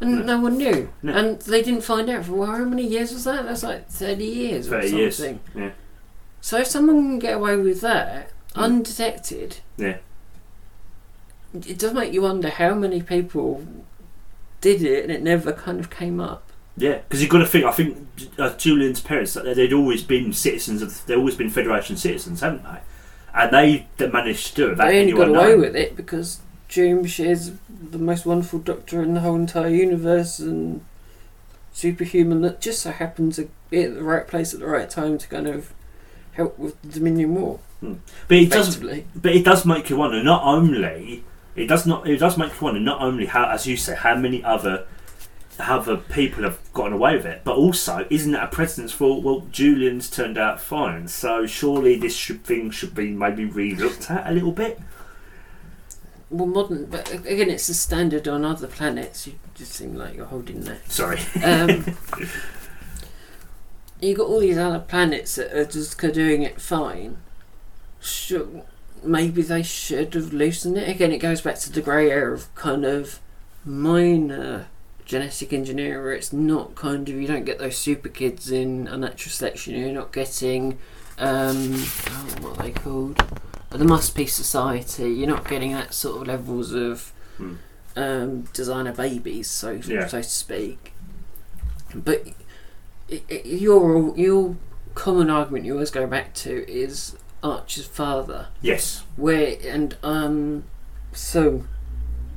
And 0.00 0.18
Yeah. 0.18 0.24
no 0.26 0.40
one 0.40 0.56
knew, 0.58 0.90
No. 1.02 1.12
and 1.12 1.40
they 1.40 1.60
didn't 1.62 1.80
find 1.82 2.08
out 2.08 2.24
for 2.26 2.32
well, 2.32 2.52
how 2.52 2.64
many 2.64 2.86
years 2.86 3.12
was 3.12 3.24
that? 3.24 3.44
That's 3.46 3.62
like 3.64 3.88
thirty 3.88 4.26
years 4.26 4.68
or 4.68 4.70
thirty 4.82 4.88
something. 4.88 4.98
years. 5.00 5.20
Yeah, 5.56 5.70
So 6.40 6.58
if 6.58 6.66
someone 6.68 6.96
can 6.96 7.18
get 7.18 7.34
away 7.36 7.56
with 7.56 7.80
that 7.82 8.30
Mm. 8.54 8.62
undetected, 8.62 9.58
Yeah. 9.76 9.96
it 11.66 11.78
does 11.78 11.92
make 11.94 12.12
you 12.12 12.22
wonder 12.22 12.48
how 12.48 12.74
many 12.74 13.02
people 13.02 13.66
did 14.60 14.82
it 14.82 15.02
and 15.04 15.12
it 15.12 15.22
never 15.22 15.52
kind 15.52 15.80
of 15.80 15.90
came 15.90 16.20
up. 16.20 16.44
yeah. 16.76 16.98
Because 17.08 17.20
you've 17.20 17.30
got 17.30 17.38
to 17.38 17.46
think. 17.46 17.64
I 17.64 17.72
think 17.72 17.98
uh, 18.38 18.54
Julian's 18.56 19.00
parents 19.00 19.34
that 19.34 19.56
they'd 19.56 19.72
always 19.72 20.02
been 20.04 20.32
citizens 20.32 20.80
of. 20.82 21.04
They've 21.06 21.18
always 21.18 21.34
been 21.34 21.50
Federation 21.50 21.96
citizens, 21.96 22.40
haven't 22.40 22.62
they? 22.62 22.78
And 23.34 23.52
they 23.98 24.06
managed 24.06 24.48
to 24.50 24.54
do 24.54 24.66
it. 24.66 24.70
without 24.70 24.88
they 24.88 25.00
only 25.00 25.12
got 25.12 25.22
anyone 25.22 25.36
away 25.40 25.48
knowing. 25.48 25.60
with 25.60 25.76
it 25.76 25.96
because 25.96 26.38
June 26.68 27.04
is 27.04 27.52
the 27.90 27.98
most 27.98 28.24
wonderful 28.26 28.58
doctor 28.60 29.02
in 29.02 29.14
the 29.14 29.20
whole 29.20 29.34
entire 29.36 29.68
universe 29.68 30.38
and 30.38 30.82
superhuman 31.72 32.42
that 32.42 32.60
just 32.60 32.82
so 32.82 32.90
happens 32.92 33.36
to 33.36 33.48
be 33.70 33.82
at 33.82 33.94
the 33.94 34.02
right 34.02 34.26
place 34.26 34.52
at 34.54 34.60
the 34.60 34.66
right 34.66 34.88
time 34.90 35.18
to 35.18 35.28
kind 35.28 35.46
of 35.46 35.72
help 36.38 36.58
with 36.58 36.80
the 36.80 36.88
Dominion 36.88 37.34
War. 37.34 37.60
But 37.80 38.36
it 38.36 38.50
does. 38.50 38.76
But 38.76 39.32
it 39.32 39.44
does 39.44 39.66
make 39.66 39.90
you 39.90 39.96
wonder. 39.96 40.22
Not 40.22 40.42
only 40.42 41.24
it 41.54 41.66
does 41.66 41.86
not. 41.86 42.08
It 42.08 42.18
does 42.18 42.38
make 42.38 42.52
you 42.52 42.64
wonder. 42.64 42.80
Not 42.80 43.02
only 43.02 43.26
how, 43.26 43.50
as 43.50 43.66
you 43.66 43.76
say, 43.76 43.94
how 43.94 44.16
many 44.16 44.42
other 44.42 44.86
other 45.58 45.96
people 45.96 46.44
have 46.44 46.58
gotten 46.72 46.92
away 46.92 47.16
with 47.16 47.26
it, 47.26 47.42
but 47.42 47.56
also 47.56 48.06
isn't 48.10 48.30
that 48.30 48.44
a 48.44 48.46
precedence 48.46 48.92
for 48.92 49.20
well, 49.20 49.40
Julian's 49.50 50.08
turned 50.08 50.38
out 50.38 50.60
fine. 50.60 51.08
So 51.08 51.46
surely 51.46 51.96
this 51.96 52.16
should, 52.16 52.44
thing 52.44 52.70
should 52.70 52.94
be 52.94 53.10
maybe 53.10 53.44
re-looked 53.44 54.10
at 54.10 54.28
a 54.28 54.32
little 54.32 54.52
bit. 54.52 54.80
Well, 56.30 56.46
modern, 56.46 56.86
but 56.86 57.10
again, 57.12 57.48
it's 57.50 57.66
the 57.68 57.74
standard 57.74 58.28
on 58.28 58.44
other 58.44 58.66
planets. 58.66 59.26
You 59.26 59.34
just 59.54 59.72
seem 59.72 59.94
like 59.94 60.14
you're 60.14 60.26
holding 60.26 60.60
that. 60.60 60.90
Sorry. 60.92 61.18
Um, 61.42 61.96
you 64.00 64.14
got 64.16 64.26
all 64.26 64.40
these 64.40 64.58
other 64.58 64.78
planets 64.80 65.34
that 65.36 65.52
are 65.56 65.64
just 65.64 65.98
doing 65.98 66.42
it 66.42 66.60
fine. 66.60 67.18
Should, 68.00 68.62
maybe 69.02 69.42
they 69.42 69.62
should 69.62 70.14
have 70.14 70.32
loosened 70.32 70.76
it. 70.78 70.88
Again, 70.88 71.12
it 71.12 71.18
goes 71.18 71.40
back 71.40 71.56
to 71.60 71.72
the 71.72 71.80
grey 71.80 72.10
area 72.10 72.30
of 72.34 72.54
kind 72.54 72.84
of 72.84 73.20
minor 73.64 74.66
genetic 75.04 75.52
engineering 75.52 76.02
where 76.02 76.12
it's 76.12 76.32
not 76.32 76.74
kind 76.74 77.08
of 77.08 77.14
you 77.14 77.26
don't 77.26 77.44
get 77.46 77.58
those 77.58 77.76
super 77.76 78.08
kids 78.08 78.50
in 78.50 78.86
unnatural 78.86 79.32
selection. 79.32 79.74
You're 79.74 79.92
not 79.92 80.12
getting 80.12 80.78
um, 81.18 81.74
oh, 81.74 82.28
what 82.40 82.58
are 82.58 82.62
they 82.62 82.70
called? 82.72 83.22
The 83.70 83.84
Must 83.84 84.14
Be 84.14 84.26
Society. 84.26 85.10
You're 85.10 85.28
not 85.28 85.48
getting 85.48 85.72
that 85.72 85.92
sort 85.92 86.22
of 86.22 86.28
levels 86.28 86.72
of 86.72 87.12
Hmm. 87.36 87.54
um, 87.96 88.42
designer 88.52 88.92
babies, 88.92 89.48
so 89.50 89.72
Yeah. 89.72 90.06
so 90.06 90.18
to 90.22 90.28
speak. 90.28 90.92
But 91.94 92.26
your 93.44 94.16
your 94.16 94.56
common 94.94 95.30
argument 95.30 95.64
you 95.64 95.72
always 95.74 95.90
go 95.90 96.06
back 96.06 96.34
to 96.34 96.68
is 96.70 97.16
Archer's 97.42 97.86
father, 97.86 98.48
Yes. 98.60 99.04
where 99.16 99.56
and 99.64 99.96
um, 100.02 100.64
so 101.12 101.64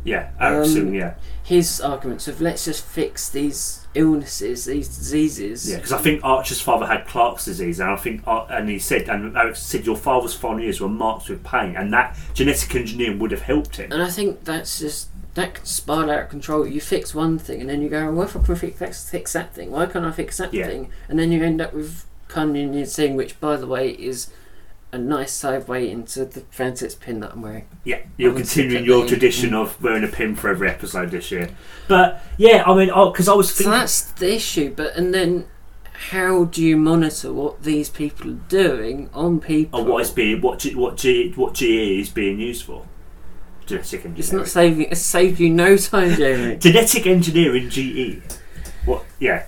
Yeah. 0.04 0.30
Absolutely. 0.40 0.90
Um, 1.01 1.10
yeah. 1.10 1.13
his 1.44 1.82
arguments 1.82 2.28
of 2.28 2.40
let's 2.40 2.66
just 2.66 2.86
fix 2.86 3.28
these 3.30 3.88
illnesses, 3.94 4.66
these 4.66 4.88
diseases. 4.88 5.70
Yeah. 5.70 5.78
Because 5.78 5.92
I 5.92 5.98
think 5.98 6.24
Archer's 6.24 6.62
father 6.62 6.86
had 6.86 7.06
Clarke's 7.08 7.46
disease, 7.46 7.80
and 7.80 7.90
I 7.90 7.96
think, 7.98 8.22
Ar- 8.25 8.48
and 8.50 8.70
he 8.70 8.80
said, 8.80 9.10
and 9.10 9.36
Alex 9.36 9.62
said, 9.62 9.86
your 9.86 9.98
father's 9.98 10.34
final 10.34 10.62
years 10.62 10.80
were 10.80 10.88
marked 10.88 11.28
with 11.30 11.44
pain, 11.44 11.75
and 11.75 11.92
that 11.94 12.16
genetic 12.34 12.74
engineering 12.75 13.20
would 13.20 13.32
have 13.32 13.42
helped 13.42 13.75
him. 13.78 13.92
And 13.92 14.01
I 14.01 14.10
think 14.10 14.46
that's 14.46 14.80
just 14.80 15.10
that 15.35 15.55
can 15.55 15.65
spiral 15.65 16.11
out 16.11 16.23
of 16.23 16.29
control. 16.29 16.67
You 16.67 16.81
fix 16.81 17.15
one 17.15 17.39
thing, 17.39 17.61
and 17.61 17.69
then 17.69 17.81
you 17.81 17.89
go, 17.89 18.11
"Well, 18.11 18.27
if 18.27 18.35
I 18.35 18.41
can 18.41 18.55
fix, 18.55 19.09
fix 19.09 19.33
that 19.33 19.53
thing, 19.53 19.71
why 19.71 19.85
can't 19.85 20.05
I 20.05 20.11
fix 20.11 20.38
that 20.38 20.53
Yeah. 20.53 20.67
thing?" 20.67 20.89
And 21.07 21.17
then 21.17 21.31
you 21.31 21.43
end 21.43 21.61
up 21.61 21.73
with 21.73 22.05
of 22.27 22.95
thing, 22.95 23.15
which, 23.15 23.39
by 23.39 23.57
the 23.57 23.67
way, 23.67 23.89
is 23.89 24.27
a 24.93 24.97
nice 24.97 25.31
segue 25.41 25.89
into 25.89 26.25
the 26.25 26.41
Fansets 26.41 27.00
pin 27.00 27.21
that 27.21 27.31
I'm 27.33 27.41
wearing. 27.41 27.65
Yeah, 27.85 28.00
you're 28.17 28.33
continuing 28.33 28.83
your 28.85 29.05
tradition 29.05 29.53
of 29.53 29.81
wearing 29.81 30.03
a 30.03 30.07
pin 30.07 30.35
for 30.35 30.50
every 30.50 30.69
episode 30.69 31.11
this 31.11 31.31
year. 31.31 31.50
But 31.88 32.21
yeah, 32.38 32.63
I 32.65 32.75
mean, 32.75 32.89
oh, 32.93 33.11
because 33.11 33.29
I 33.29 33.33
was 33.33 33.50
So 33.50 33.63
thinking, 33.63 33.71
that's 33.79 34.01
the 34.11 34.33
issue. 34.35 34.73
But 34.75 34.95
and 34.97 35.13
then, 35.13 35.45
how 36.09 36.45
do 36.45 36.61
you 36.61 36.75
monitor 36.75 37.31
what 37.31 37.63
these 37.63 37.89
people 37.89 38.31
are 38.31 38.39
doing 38.50 39.09
on 39.13 39.39
people? 39.39 39.79
oh, 39.79 39.83
what 39.83 40.01
is 40.01 40.09
being 40.09 40.41
what 40.41 40.59
G, 40.59 40.75
what 40.75 40.97
G, 40.97 41.31
what 41.35 41.53
GE 41.53 42.00
is 42.01 42.09
being 42.09 42.39
used 42.39 42.63
for? 42.65 42.85
Genetic 43.72 44.06
engineering. 44.06 44.20
It's 44.20 44.32
not 44.32 44.48
saving. 44.48 44.82
It's 44.92 45.01
saved 45.01 45.40
you 45.40 45.50
no 45.50 45.78
time, 45.78 46.16
Jeremy. 46.16 46.56
Genetic 46.60 47.08
engineering 47.08 47.70
GE. 47.70 48.22
What? 48.86 49.06
Yeah. 49.20 49.46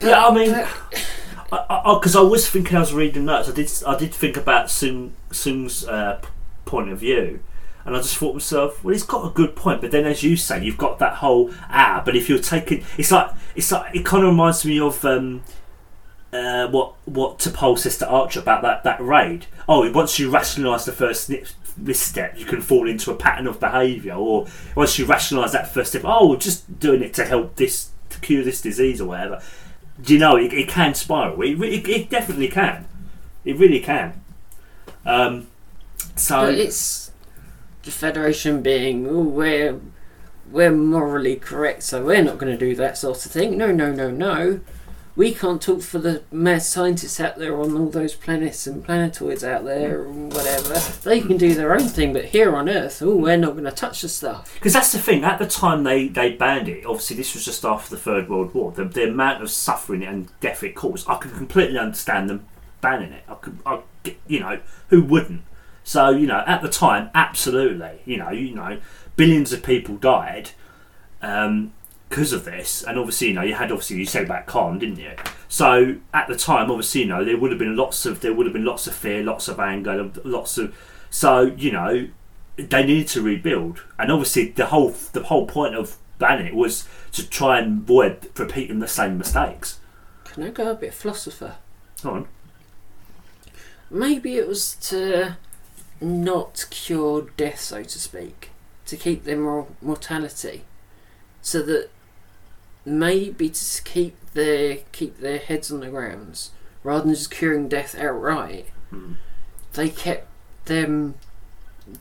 Yeah, 0.00 0.26
I 0.26 0.34
mean, 0.34 0.66
because 1.50 2.16
I, 2.16 2.22
was 2.22 2.48
thinking, 2.48 2.76
I 2.76 2.80
was 2.80 2.94
reading 2.94 3.26
notes. 3.26 3.48
I 3.48 3.52
did, 3.52 3.70
I 3.86 3.98
did 3.98 4.14
think 4.14 4.36
about 4.36 4.66
Soong 4.66 5.10
Soong's 5.30 5.86
uh, 5.86 6.22
point 6.64 6.90
of 6.90 6.98
view, 6.98 7.40
and 7.84 7.94
I 7.94 7.98
just 7.98 8.16
thought 8.16 8.30
to 8.30 8.34
myself, 8.34 8.82
well, 8.82 8.92
he's 8.92 9.02
got 9.02 9.26
a 9.26 9.30
good 9.30 9.56
point. 9.56 9.82
But 9.82 9.90
then, 9.90 10.06
as 10.06 10.22
you 10.22 10.36
say, 10.36 10.64
you've 10.64 10.78
got 10.78 10.98
that 11.00 11.16
whole 11.16 11.52
ah. 11.68 12.02
But 12.04 12.16
if 12.16 12.28
you're 12.28 12.38
taking, 12.38 12.84
it's 12.96 13.10
like, 13.10 13.30
it's 13.54 13.70
like, 13.70 13.94
it 13.94 14.04
kind 14.06 14.24
of 14.24 14.30
reminds 14.30 14.64
me 14.64 14.80
of. 14.80 15.04
Um, 15.04 15.42
uh, 16.32 16.68
what 16.68 16.94
what 17.06 17.40
T'Pol 17.40 17.76
says 17.76 17.98
to 17.98 18.08
Archer 18.08 18.38
about 18.38 18.62
that, 18.62 18.84
that 18.84 19.00
raid. 19.00 19.46
Oh, 19.68 19.90
once 19.90 20.16
you 20.18 20.30
rationalise 20.30 20.84
the 20.84 20.92
first 20.92 21.24
snip, 21.24 21.48
misstep, 21.80 22.38
you 22.38 22.44
can 22.44 22.60
fall 22.60 22.88
into 22.88 23.10
a 23.10 23.16
pattern 23.16 23.46
of 23.46 23.60
behaviour. 23.60 24.14
Or 24.14 24.46
once 24.74 24.98
you 24.98 25.06
rationalise 25.06 25.52
that 25.52 25.72
first 25.72 25.90
step, 25.90 26.02
oh, 26.04 26.28
we're 26.28 26.36
just 26.36 26.78
doing 26.78 27.02
it 27.02 27.14
to 27.14 27.24
help 27.24 27.56
this, 27.56 27.90
to 28.10 28.20
cure 28.20 28.44
this 28.44 28.60
disease 28.60 29.00
or 29.00 29.06
whatever. 29.06 29.42
Do 30.00 30.14
you 30.14 30.18
know, 30.18 30.36
it, 30.36 30.52
it 30.52 30.68
can 30.68 30.94
spiral. 30.94 31.40
It, 31.42 31.60
it, 31.60 31.88
it 31.88 32.10
definitely 32.10 32.48
can. 32.48 32.86
It 33.44 33.56
really 33.56 33.80
can. 33.80 34.22
Um, 35.04 35.46
so, 36.16 36.46
But 36.46 36.54
it's 36.54 37.10
the 37.82 37.90
Federation 37.90 38.62
being, 38.62 39.06
oh, 39.08 39.22
we're 39.22 39.80
we're 40.50 40.72
morally 40.72 41.36
correct, 41.36 41.82
so 41.84 42.04
we're 42.04 42.22
not 42.24 42.38
going 42.38 42.50
to 42.50 42.58
do 42.58 42.74
that 42.74 42.98
sort 42.98 43.24
of 43.24 43.30
thing. 43.30 43.56
No, 43.56 43.70
no, 43.70 43.92
no, 43.92 44.10
no. 44.10 44.60
We 45.16 45.34
can't 45.34 45.60
talk 45.60 45.82
for 45.82 45.98
the 45.98 46.22
mad 46.30 46.62
scientists 46.62 47.20
out 47.20 47.36
there 47.38 47.60
on 47.60 47.76
all 47.76 47.88
those 47.88 48.14
planets 48.14 48.66
and 48.66 48.84
planetoids 48.84 49.42
out 49.42 49.64
there 49.64 50.04
and 50.04 50.32
whatever. 50.32 50.74
They 51.02 51.20
can 51.20 51.36
do 51.36 51.54
their 51.54 51.74
own 51.74 51.88
thing, 51.88 52.12
but 52.12 52.26
here 52.26 52.54
on 52.54 52.68
Earth, 52.68 53.02
oh, 53.02 53.16
we're 53.16 53.36
not 53.36 53.52
going 53.52 53.64
to 53.64 53.72
touch 53.72 54.02
the 54.02 54.08
stuff. 54.08 54.54
Because 54.54 54.72
that's 54.72 54.92
the 54.92 54.98
thing. 54.98 55.24
At 55.24 55.38
the 55.38 55.46
time 55.46 55.82
they, 55.82 56.08
they 56.08 56.32
banned 56.32 56.68
it, 56.68 56.86
obviously 56.86 57.16
this 57.16 57.34
was 57.34 57.44
just 57.44 57.64
after 57.64 57.94
the 57.94 58.00
Third 58.00 58.28
World 58.28 58.54
War. 58.54 58.72
The, 58.72 58.84
the 58.84 59.08
amount 59.08 59.42
of 59.42 59.50
suffering 59.50 60.02
and 60.04 60.28
death 60.40 60.62
it 60.62 60.74
caused, 60.74 61.08
I 61.08 61.16
can 61.18 61.32
completely 61.32 61.78
understand 61.78 62.30
them 62.30 62.46
banning 62.80 63.12
it. 63.12 63.24
I 63.28 63.34
could, 63.34 63.58
I, 63.66 63.80
you 64.26 64.40
know, 64.40 64.60
who 64.88 65.02
wouldn't? 65.02 65.42
So 65.82 66.10
you 66.10 66.26
know, 66.26 66.44
at 66.46 66.62
the 66.62 66.68
time, 66.68 67.10
absolutely. 67.14 68.00
You 68.04 68.18
know, 68.18 68.30
you 68.30 68.54
know, 68.54 68.78
billions 69.16 69.52
of 69.52 69.62
people 69.62 69.96
died 69.96 70.50
um, 71.22 71.72
because 72.10 72.32
of 72.32 72.44
this, 72.44 72.82
and 72.82 72.98
obviously, 72.98 73.28
you 73.28 73.34
know, 73.34 73.42
you 73.42 73.54
had 73.54 73.70
obviously 73.70 73.96
you 73.96 74.04
said 74.04 74.24
about 74.24 74.44
Khan, 74.44 74.80
didn't 74.80 74.98
you? 74.98 75.12
So 75.48 75.96
at 76.12 76.26
the 76.26 76.36
time, 76.36 76.70
obviously, 76.70 77.02
you 77.02 77.06
know, 77.06 77.24
there 77.24 77.38
would 77.38 77.52
have 77.52 77.58
been 77.58 77.76
lots 77.76 78.04
of 78.04 78.20
there 78.20 78.34
would 78.34 78.46
have 78.46 78.52
been 78.52 78.64
lots 78.64 78.86
of 78.86 78.94
fear, 78.94 79.22
lots 79.22 79.48
of 79.48 79.58
anger, 79.60 80.10
lots 80.24 80.58
of 80.58 80.76
so 81.08 81.42
you 81.42 81.72
know 81.72 82.08
they 82.56 82.84
needed 82.84 83.08
to 83.08 83.22
rebuild, 83.22 83.84
and 83.98 84.10
obviously 84.10 84.48
the 84.48 84.66
whole 84.66 84.90
the 85.12 85.22
whole 85.22 85.46
point 85.46 85.74
of 85.76 85.96
banning 86.18 86.46
it 86.46 86.54
was 86.54 86.86
to 87.12 87.26
try 87.26 87.58
and 87.58 87.82
avoid 87.82 88.28
repeating 88.36 88.80
the 88.80 88.88
same 88.88 89.16
mistakes. 89.16 89.78
Can 90.24 90.42
I 90.42 90.50
go 90.50 90.70
a 90.70 90.74
bit 90.74 90.92
philosopher? 90.92 91.56
Go 92.02 92.10
on. 92.10 92.28
Maybe 93.88 94.36
it 94.36 94.46
was 94.46 94.74
to 94.74 95.36
not 96.00 96.66
cure 96.70 97.28
death, 97.36 97.60
so 97.60 97.82
to 97.82 97.98
speak, 97.98 98.50
to 98.86 98.96
keep 98.96 99.24
their 99.24 99.36
mor- 99.36 99.68
mortality, 99.80 100.64
so 101.40 101.62
that 101.62 101.90
maybe 102.84 103.50
to 103.50 103.82
keep 103.82 104.16
their 104.32 104.78
keep 104.92 105.18
their 105.18 105.38
heads 105.38 105.70
on 105.72 105.80
the 105.80 105.88
grounds 105.88 106.50
rather 106.82 107.04
than 107.04 107.14
just 107.14 107.30
curing 107.30 107.68
death 107.68 107.94
outright. 107.94 108.68
Hmm. 108.90 109.14
They 109.72 109.88
kept 109.88 110.28
them. 110.64 111.14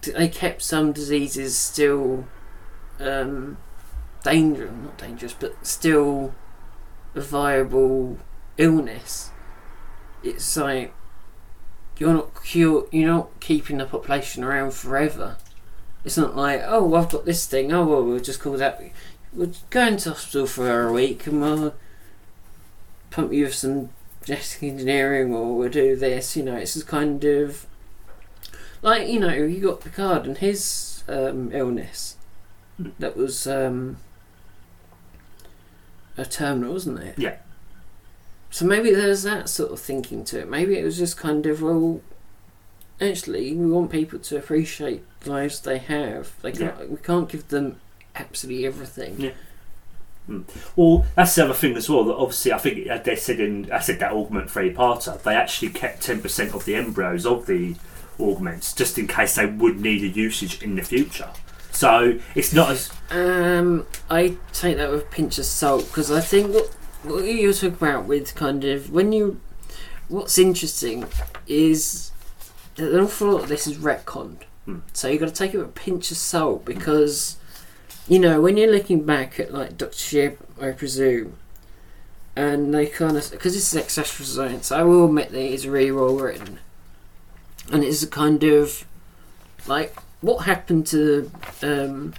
They 0.01 0.27
kept 0.27 0.61
some 0.61 0.91
diseases 0.91 1.57
still 1.57 2.25
um, 2.99 3.57
dangerous, 4.23 4.71
not 4.71 4.97
dangerous, 4.97 5.33
but 5.33 5.65
still 5.65 6.33
a 7.15 7.21
viable 7.21 8.17
illness. 8.57 9.31
It's 10.23 10.57
like 10.57 10.93
you're 11.97 12.13
not 12.13 12.43
cure, 12.43 12.87
you're 12.91 13.09
not 13.09 13.39
keeping 13.39 13.77
the 13.77 13.85
population 13.85 14.43
around 14.43 14.73
forever. 14.73 15.37
It's 16.05 16.17
not 16.17 16.35
like 16.35 16.61
oh 16.65 16.93
I've 16.95 17.09
got 17.09 17.25
this 17.25 17.45
thing. 17.45 17.71
Oh 17.73 17.85
well 17.85 18.03
we'll 18.03 18.19
just 18.19 18.39
call 18.39 18.53
that. 18.53 18.81
We'll 19.33 19.51
go 19.69 19.87
into 19.87 20.09
hospital 20.09 20.47
for 20.47 20.87
a 20.87 20.91
week 20.91 21.27
and 21.27 21.41
we'll 21.41 21.75
pump 23.11 23.31
you 23.33 23.45
with 23.45 23.55
some 23.55 23.89
genetic 24.25 24.63
engineering 24.63 25.33
or 25.33 25.55
we'll 25.57 25.69
do 25.69 25.95
this. 25.95 26.35
You 26.35 26.43
know 26.43 26.55
it's 26.55 26.73
just 26.73 26.87
kind 26.87 27.23
of 27.23 27.65
like 28.81 29.07
you 29.07 29.19
know 29.19 29.33
you 29.33 29.59
got 29.61 29.81
Picard 29.81 30.25
and 30.25 30.37
his 30.37 31.03
um, 31.07 31.51
illness 31.53 32.15
Hmm. 32.77 32.89
that 32.97 33.17
was 33.17 33.45
um, 33.45 33.97
a 36.17 36.25
terminal, 36.25 36.71
wasn't 36.73 36.99
it? 36.99 37.19
Yeah. 37.19 37.35
So 38.51 38.65
maybe 38.65 38.91
there's 38.93 39.23
that 39.23 39.49
sort 39.49 39.71
of 39.71 39.79
thinking 39.81 40.23
to 40.25 40.39
it. 40.39 40.49
Maybe 40.49 40.77
it 40.77 40.83
was 40.85 40.97
just 40.97 41.17
kind 41.17 41.45
of 41.45 41.61
well, 41.61 42.01
actually, 43.01 43.53
we 43.53 43.67
want 43.69 43.91
people 43.91 44.17
to 44.19 44.37
appreciate 44.37 45.03
the 45.19 45.29
lives 45.31 45.59
they 45.59 45.77
have. 45.77 46.31
They 46.41 46.53
can't, 46.53 46.89
we 46.89 46.97
can't 46.97 47.27
give 47.29 47.49
them 47.49 47.81
absolutely 48.19 48.65
everything. 48.67 49.19
Yeah. 49.19 49.31
Well, 50.75 51.05
that's 51.15 51.33
the 51.33 51.45
other 51.45 51.55
thing 51.55 51.75
as 51.75 51.89
well. 51.89 52.03
That 52.03 52.15
obviously, 52.15 52.53
I 52.53 52.59
think 52.59 52.87
uh, 52.87 52.99
they 52.99 53.15
said 53.15 53.39
in 53.39 53.71
I 53.71 53.79
said 53.79 53.99
that 53.99 54.11
augment 54.11 54.51
three 54.51 54.71
parter, 54.71 55.19
they 55.23 55.35
actually 55.35 55.69
kept 55.69 56.03
ten 56.03 56.21
percent 56.21 56.53
of 56.53 56.65
the 56.65 56.75
embryos 56.75 57.25
of 57.25 57.47
the 57.47 57.75
augments 58.19 58.73
just 58.73 58.99
in 58.99 59.07
case 59.07 59.35
they 59.35 59.47
would 59.47 59.79
need 59.79 60.03
a 60.03 60.07
usage 60.07 60.61
in 60.61 60.75
the 60.75 60.83
future. 60.83 61.29
So 61.71 62.19
it's 62.35 62.53
not 62.53 62.69
as 62.71 62.91
Um, 63.09 63.87
I 64.09 64.35
take 64.53 64.77
that 64.77 64.91
with 64.91 65.01
a 65.01 65.05
pinch 65.05 65.39
of 65.39 65.45
salt 65.45 65.87
because 65.87 66.11
I 66.11 66.21
think 66.21 66.53
what, 66.53 66.67
what 67.03 67.23
you're 67.23 67.53
talking 67.53 67.69
about 67.69 68.05
with 68.05 68.35
kind 68.35 68.63
of 68.65 68.91
when 68.91 69.11
you, 69.11 69.39
what's 70.09 70.37
interesting 70.37 71.05
is 71.47 72.11
that 72.75 72.91
an 72.93 72.99
awful 72.99 73.31
lot 73.31 73.43
of 73.43 73.49
this 73.49 73.65
is 73.65 73.77
retconned. 73.77 74.43
Hmm. 74.65 74.79
So 74.93 75.07
you've 75.07 75.21
got 75.21 75.29
to 75.29 75.33
take 75.33 75.53
it 75.53 75.57
with 75.57 75.69
a 75.69 75.71
pinch 75.71 76.11
of 76.11 76.17
salt 76.17 76.65
because, 76.65 77.37
you 78.09 78.17
know, 78.17 78.41
when 78.41 78.57
you're 78.57 78.71
looking 78.71 79.05
back 79.05 79.39
at 79.39 79.53
like 79.53 79.77
Doctor 79.77 79.95
Shib, 79.95 80.37
I 80.59 80.71
presume, 80.71 81.37
and 82.35 82.73
they 82.73 82.87
kind 82.87 83.15
of 83.15 83.29
because 83.29 83.53
this 83.53 83.71
is 83.71 83.79
extraterrestrial 83.79 84.49
science, 84.49 84.71
I 84.71 84.81
will 84.81 85.05
admit 85.05 85.31
that 85.31 85.53
it's 85.53 85.65
really 85.65 85.91
well 85.91 86.15
written, 86.15 86.59
and 87.71 87.83
it's 87.83 88.01
a 88.01 88.07
kind 88.07 88.43
of 88.43 88.83
like 89.67 89.95
what 90.21 90.45
happened 90.45 90.87
to 90.87 91.31
um, 91.61 92.15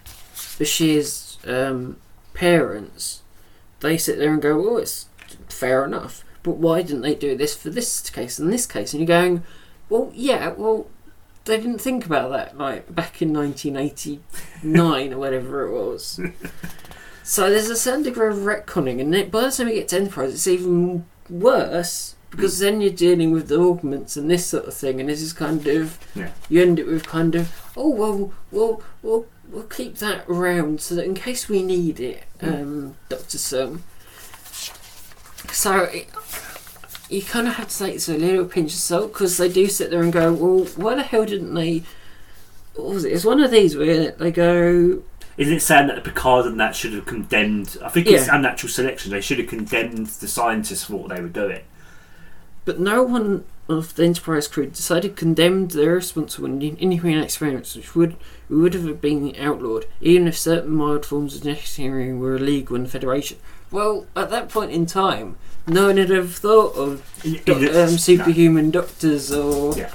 Bashir's 0.58 1.38
um, 1.44 1.96
parents, 2.34 3.22
they 3.80 3.98
sit 3.98 4.16
there 4.16 4.32
and 4.32 4.40
go, 4.40 4.70
"Oh, 4.70 4.76
it's 4.76 5.06
fair 5.48 5.84
enough." 5.84 6.24
But 6.44 6.56
why 6.56 6.82
didn't 6.82 7.02
they 7.02 7.16
do 7.16 7.36
this 7.36 7.54
for 7.56 7.68
this 7.68 8.08
case 8.08 8.38
and 8.38 8.52
this 8.52 8.64
case? 8.64 8.94
And 8.94 9.00
you're 9.00 9.08
going, 9.08 9.42
"Well, 9.88 10.12
yeah, 10.14 10.50
well, 10.50 10.86
they 11.44 11.56
didn't 11.56 11.78
think 11.80 12.06
about 12.06 12.30
that 12.30 12.56
like 12.58 12.94
back 12.94 13.20
in 13.22 13.32
1989 13.32 15.12
or 15.12 15.18
whatever 15.18 15.66
it 15.66 15.72
was." 15.72 16.20
so 17.22 17.48
there's 17.50 17.70
a 17.70 17.76
certain 17.76 18.02
degree 18.02 18.28
of 18.28 18.36
retconning, 18.38 19.00
and 19.00 19.12
then 19.12 19.30
by 19.30 19.42
the 19.42 19.50
time 19.50 19.68
you 19.68 19.74
get 19.74 19.88
to 19.88 19.96
Enterprise, 19.96 20.32
it's 20.34 20.46
even 20.46 21.04
worse 21.28 22.14
because 22.30 22.60
then 22.60 22.80
you're 22.80 22.92
dealing 22.92 23.32
with 23.32 23.48
the 23.48 23.58
augments 23.58 24.16
and 24.16 24.30
this 24.30 24.46
sort 24.46 24.64
of 24.66 24.74
thing, 24.74 25.00
and 25.00 25.08
this 25.08 25.20
is 25.22 25.32
kind 25.32 25.66
of 25.66 25.98
Yeah. 26.14 26.30
you 26.48 26.62
end 26.62 26.78
it 26.78 26.86
with 26.86 27.06
kind 27.06 27.34
of 27.34 27.50
oh 27.76 27.88
well, 27.90 28.32
we'll 28.50 28.82
we'll 29.02 29.26
we'll 29.48 29.64
keep 29.64 29.96
that 29.98 30.24
around 30.28 30.80
so 30.80 30.94
that 30.94 31.04
in 31.04 31.14
case 31.14 31.48
we 31.48 31.62
need 31.62 31.98
it, 31.98 32.22
um, 32.40 32.94
Doctor 33.08 33.36
Soong. 33.38 33.80
So 35.52 35.82
it, 35.84 36.08
you 37.10 37.22
kind 37.22 37.48
of 37.48 37.54
have 37.54 37.68
to 37.68 37.78
take 37.78 37.94
it 37.96 38.08
a 38.08 38.12
little 38.16 38.44
pinch 38.44 38.72
of 38.72 38.78
salt 38.78 39.12
because 39.12 39.36
they 39.36 39.48
do 39.48 39.66
sit 39.66 39.90
there 39.90 40.02
and 40.02 40.12
go, 40.12 40.32
well, 40.32 40.64
why 40.76 40.94
the 40.94 41.02
hell 41.02 41.24
didn't 41.24 41.54
they? 41.54 41.82
What 42.74 42.94
was 42.94 43.04
it? 43.04 43.12
It's 43.12 43.24
one 43.24 43.40
of 43.40 43.50
these 43.50 43.76
where 43.76 44.12
they 44.12 44.30
go, 44.30 45.02
Isn't 45.36 45.54
it 45.54 45.60
saying 45.60 45.88
that 45.88 45.96
the 45.96 46.02
Picard 46.10 46.46
and 46.46 46.60
that 46.60 46.76
should 46.76 46.92
have 46.92 47.06
condemned? 47.06 47.76
I 47.82 47.88
think 47.88 48.06
it's 48.06 48.26
Yeah. 48.26 48.36
unnatural 48.36 48.70
selection. 48.70 49.10
They 49.10 49.20
should 49.20 49.38
have 49.38 49.48
condemned 49.48 50.06
the 50.06 50.28
scientists 50.28 50.84
for 50.84 50.96
what 50.96 51.14
they 51.14 51.20
were 51.20 51.28
doing. 51.28 51.62
but 52.66 52.78
no 52.78 53.02
one 53.02 53.42
of 53.68 53.94
the 53.96 54.04
Enterprise 54.04 54.46
crew 54.46 54.66
decided 54.66 55.16
condemned 55.16 55.70
their 55.72 55.94
responsible 55.94 56.46
in 56.46 56.76
inhuman 56.78 57.22
experiments, 57.24 57.74
which 57.74 57.94
would 57.96 58.16
would 58.48 58.74
have 58.74 59.00
been 59.00 59.34
outlawed, 59.38 59.86
even 60.00 60.28
if 60.28 60.36
certain 60.38 60.70
mild 60.70 61.06
forms 61.06 61.34
of 61.36 61.46
engineering 61.46 62.20
were 62.20 62.36
illegal 62.36 62.76
in 62.76 62.82
the 62.84 62.88
Federation. 62.88 63.38
Well, 63.70 64.06
at 64.16 64.30
that 64.30 64.48
point 64.48 64.72
in 64.72 64.86
time, 64.86 65.36
no 65.66 65.86
one 65.86 65.96
had 65.96 66.10
ever 66.10 66.26
thought 66.26 66.74
of 66.74 67.02
In- 67.24 67.36
in 67.36 67.42
doc- 67.44 67.58
the- 67.60 67.84
um, 67.84 67.98
superhuman 67.98 68.70
doctors 68.70 69.30
or 69.32 69.76
Yeah. 69.76 69.90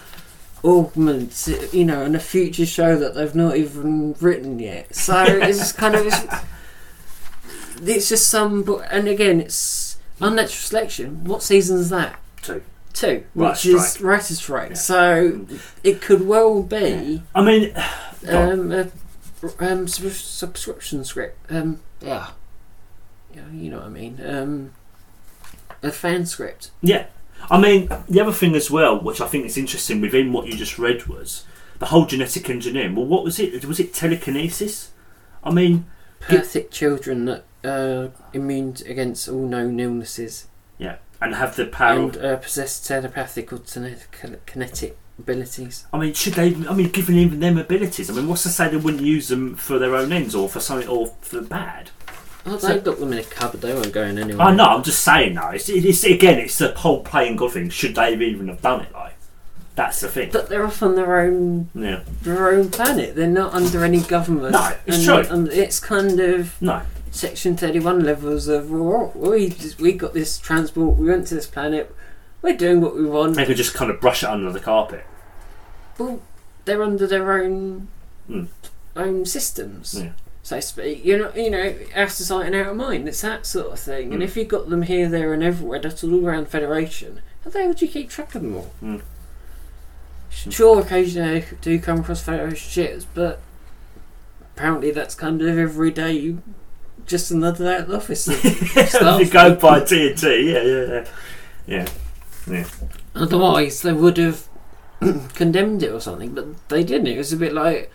augments, 0.63 1.47
you 1.73 1.85
know, 1.85 2.03
in 2.03 2.15
a 2.15 2.19
future 2.19 2.65
show 2.65 2.97
that 2.97 3.15
they've 3.15 3.35
not 3.35 3.57
even 3.57 4.15
written 4.21 4.59
yet. 4.59 4.95
So 4.95 5.23
it's 5.25 5.71
kind 5.83 5.95
of 5.95 6.05
it's, 6.07 6.25
it's 7.83 8.09
just 8.09 8.27
some, 8.29 8.63
bo- 8.63 8.79
and 8.89 9.07
again, 9.07 9.41
it's 9.41 9.97
unnatural 10.21 10.49
selection. 10.49 11.23
What 11.25 11.43
season 11.43 11.77
is 11.79 11.89
that? 11.89 12.19
Two. 12.41 12.61
Two, 12.93 13.25
Writer's 13.35 13.65
which 13.65 13.73
is 13.75 13.87
strike. 13.89 14.03
writer's 14.05 14.37
strike. 14.39 14.77
So 14.77 15.45
it 15.83 15.99
could 15.99 16.25
well 16.25 16.63
be 16.63 17.21
I 17.35 17.43
mean, 17.43 17.73
um, 18.29 18.71
a 18.71 18.89
um, 19.59 19.85
sub- 19.89 20.11
subscription 20.13 21.03
script. 21.03 21.37
Um, 21.51 21.81
yeah, 22.01 22.27
yeah, 23.35 23.49
you 23.51 23.69
know 23.69 23.77
what 23.77 23.87
I 23.87 23.89
mean. 23.89 24.19
Um, 24.25 24.71
a 25.83 25.91
fan 25.91 26.25
script. 26.25 26.71
Yeah. 26.81 27.07
I 27.49 27.59
mean, 27.59 27.89
the 28.09 28.21
other 28.21 28.31
thing 28.31 28.55
as 28.55 28.71
well, 28.71 28.99
which 28.99 29.21
I 29.21 29.27
think 29.27 29.45
is 29.45 29.57
interesting 29.57 30.01
within 30.01 30.31
what 30.33 30.47
you 30.47 30.55
just 30.55 30.79
read, 30.79 31.05
was 31.07 31.45
the 31.79 31.87
whole 31.87 32.05
genetic 32.05 32.49
engineering. 32.49 32.95
Well, 32.95 33.05
what 33.05 33.23
was 33.23 33.39
it? 33.39 33.65
Was 33.65 33.79
it 33.79 33.93
telekinesis? 33.93 34.91
I 35.43 35.51
mean, 35.51 35.85
Perfect 36.21 36.73
children 36.73 37.25
that 37.25 37.43
uh, 37.63 38.07
immune 38.33 38.75
against 38.87 39.29
all 39.29 39.47
known 39.47 39.79
illnesses 39.79 40.47
yeah, 40.79 40.95
and 41.21 41.35
have 41.35 41.55
the 41.55 41.65
power. 41.67 41.99
and 41.99 42.17
uh, 42.17 42.37
possess 42.37 42.85
telepathic 42.85 43.53
or 43.53 43.59
kinetic 43.59 44.97
abilities. 45.19 45.85
I 45.93 45.99
mean, 45.99 46.13
should 46.13 46.33
they? 46.33 46.55
I 46.67 46.73
mean, 46.73 46.89
given 46.89 47.15
even 47.15 47.41
them 47.41 47.57
abilities. 47.59 48.09
I 48.09 48.13
mean, 48.13 48.27
what's 48.27 48.43
to 48.43 48.49
say 48.49 48.69
they 48.69 48.77
wouldn't 48.77 49.03
use 49.03 49.27
them 49.27 49.55
for 49.55 49.77
their 49.77 49.95
own 49.95 50.11
ends 50.11 50.33
or 50.33 50.49
for 50.49 50.59
something 50.59 50.87
or 50.87 51.07
for 51.21 51.35
the 51.35 51.41
bad? 51.47 51.91
Oh, 52.45 52.57
So- 52.57 52.67
they 52.67 52.79
locked 52.81 52.99
them 52.99 53.11
in 53.13 53.19
a 53.19 53.23
cupboard. 53.23 53.61
They 53.61 53.73
weren't 53.73 53.91
going 53.91 54.17
anywhere. 54.17 54.47
I 54.47 54.55
know. 54.55 54.65
I'm 54.65 54.83
just 54.83 55.01
saying 55.01 55.35
though. 55.35 55.49
It's, 55.49 55.67
it's 55.69 56.03
again, 56.03 56.39
it's 56.39 56.57
the 56.57 56.73
whole 56.73 57.01
playing 57.03 57.37
God 57.37 57.53
thing. 57.53 57.69
Should 57.69 57.95
they 57.95 58.13
even 58.15 58.47
have 58.49 58.61
done 58.61 58.81
it? 58.81 58.93
Like, 58.93 59.13
that's 59.75 59.99
the 60.01 60.07
thing. 60.07 60.29
But 60.31 60.47
they're 60.49 60.65
off 60.65 60.81
on 60.83 60.95
their 60.95 61.19
own 61.21 61.69
Yeah. 61.73 62.01
their 62.21 62.49
own 62.49 62.69
planet. 62.69 63.15
They're 63.15 63.27
not 63.27 63.53
under 63.53 63.83
any 63.83 63.99
government. 64.01 64.51
No, 64.53 64.73
it's 64.85 64.97
and, 64.97 65.05
true. 65.27 65.33
And 65.35 65.47
it's 65.49 65.79
kind 65.79 66.19
of 66.19 66.61
No. 66.61 66.81
Section 67.11 67.55
Thirty 67.57 67.79
One 67.79 68.03
levels 68.03 68.47
of 68.47 68.69
well, 68.69 69.11
we 69.15 69.49
just, 69.49 69.79
we 69.81 69.93
got 69.93 70.13
this 70.13 70.37
transport. 70.37 70.97
We 70.97 71.07
went 71.07 71.27
to 71.27 71.35
this 71.35 71.47
planet. 71.47 71.93
We're 72.41 72.55
doing 72.57 72.79
what 72.81 72.95
we 72.95 73.05
want. 73.05 73.35
They 73.35 73.45
could 73.45 73.57
just 73.57 73.73
kind 73.73 73.89
of 73.89 73.99
brush 73.99 74.21
it 74.21 74.29
under 74.29 74.51
the 74.51 74.59
carpet. 74.59 75.03
Well, 75.97 76.21
they're 76.65 76.83
under 76.83 77.07
their 77.07 77.31
own 77.31 77.87
Mm. 78.29 78.47
own 78.95 79.25
systems, 79.25 79.95
Yeah. 80.01 80.09
So 80.45 80.57
to 80.57 80.61
speak. 80.61 81.03
You 81.03 81.17
know, 81.17 81.31
you 81.35 81.49
know, 81.49 81.73
out 81.95 82.03
of 82.03 82.11
sight 82.11 82.45
and 82.45 82.55
out 82.55 82.67
of 82.67 82.75
mind. 82.77 83.07
It's 83.07 83.21
that 83.21 83.47
sort 83.47 83.73
of 83.73 83.79
thing. 83.79 84.13
And 84.13 84.21
Mm. 84.21 84.25
if 84.25 84.37
you've 84.37 84.47
got 84.47 84.69
them 84.69 84.83
here, 84.83 85.09
there, 85.09 85.33
and 85.33 85.41
everywhere, 85.41 85.79
that's 85.79 86.03
all 86.03 86.23
around 86.23 86.49
Federation. 86.49 87.21
How 87.43 87.49
the 87.49 87.57
hell 87.59 87.67
would 87.69 87.81
you 87.81 87.87
keep 87.87 88.11
track 88.11 88.35
of 88.35 88.43
them 88.43 88.55
all? 88.57 88.71
Mm. 88.83 89.01
Sure, 90.29 90.81
occasionally 90.81 91.37
I 91.41 91.45
do 91.61 91.79
come 91.79 92.01
across 92.01 92.21
Federation 92.21 92.69
ships, 92.69 93.07
but 93.15 93.39
apparently 94.55 94.91
that's 94.91 95.15
kind 95.15 95.41
of 95.41 95.57
every 95.57 95.89
day. 95.89 96.35
Just 97.07 97.31
another 97.31 97.65
day 97.65 97.75
at 97.77 97.87
the 97.87 97.95
office. 97.95 98.27
you 98.43 99.29
go 99.29 99.55
by 99.55 99.79
TNT. 99.79 100.53
Yeah, 100.53 100.61
yeah, 100.63 101.05
yeah. 101.65 101.87
Yeah. 102.47 102.65
Otherwise, 103.15 103.81
they 103.81 103.93
would 103.93 104.17
have 104.17 104.47
condemned 105.33 105.81
it 105.81 105.91
or 105.91 105.99
something, 105.99 106.33
but 106.35 106.67
they 106.69 106.83
didn't. 106.83 107.07
It 107.07 107.17
was 107.17 107.33
a 107.33 107.37
bit 107.37 107.53
like, 107.53 107.91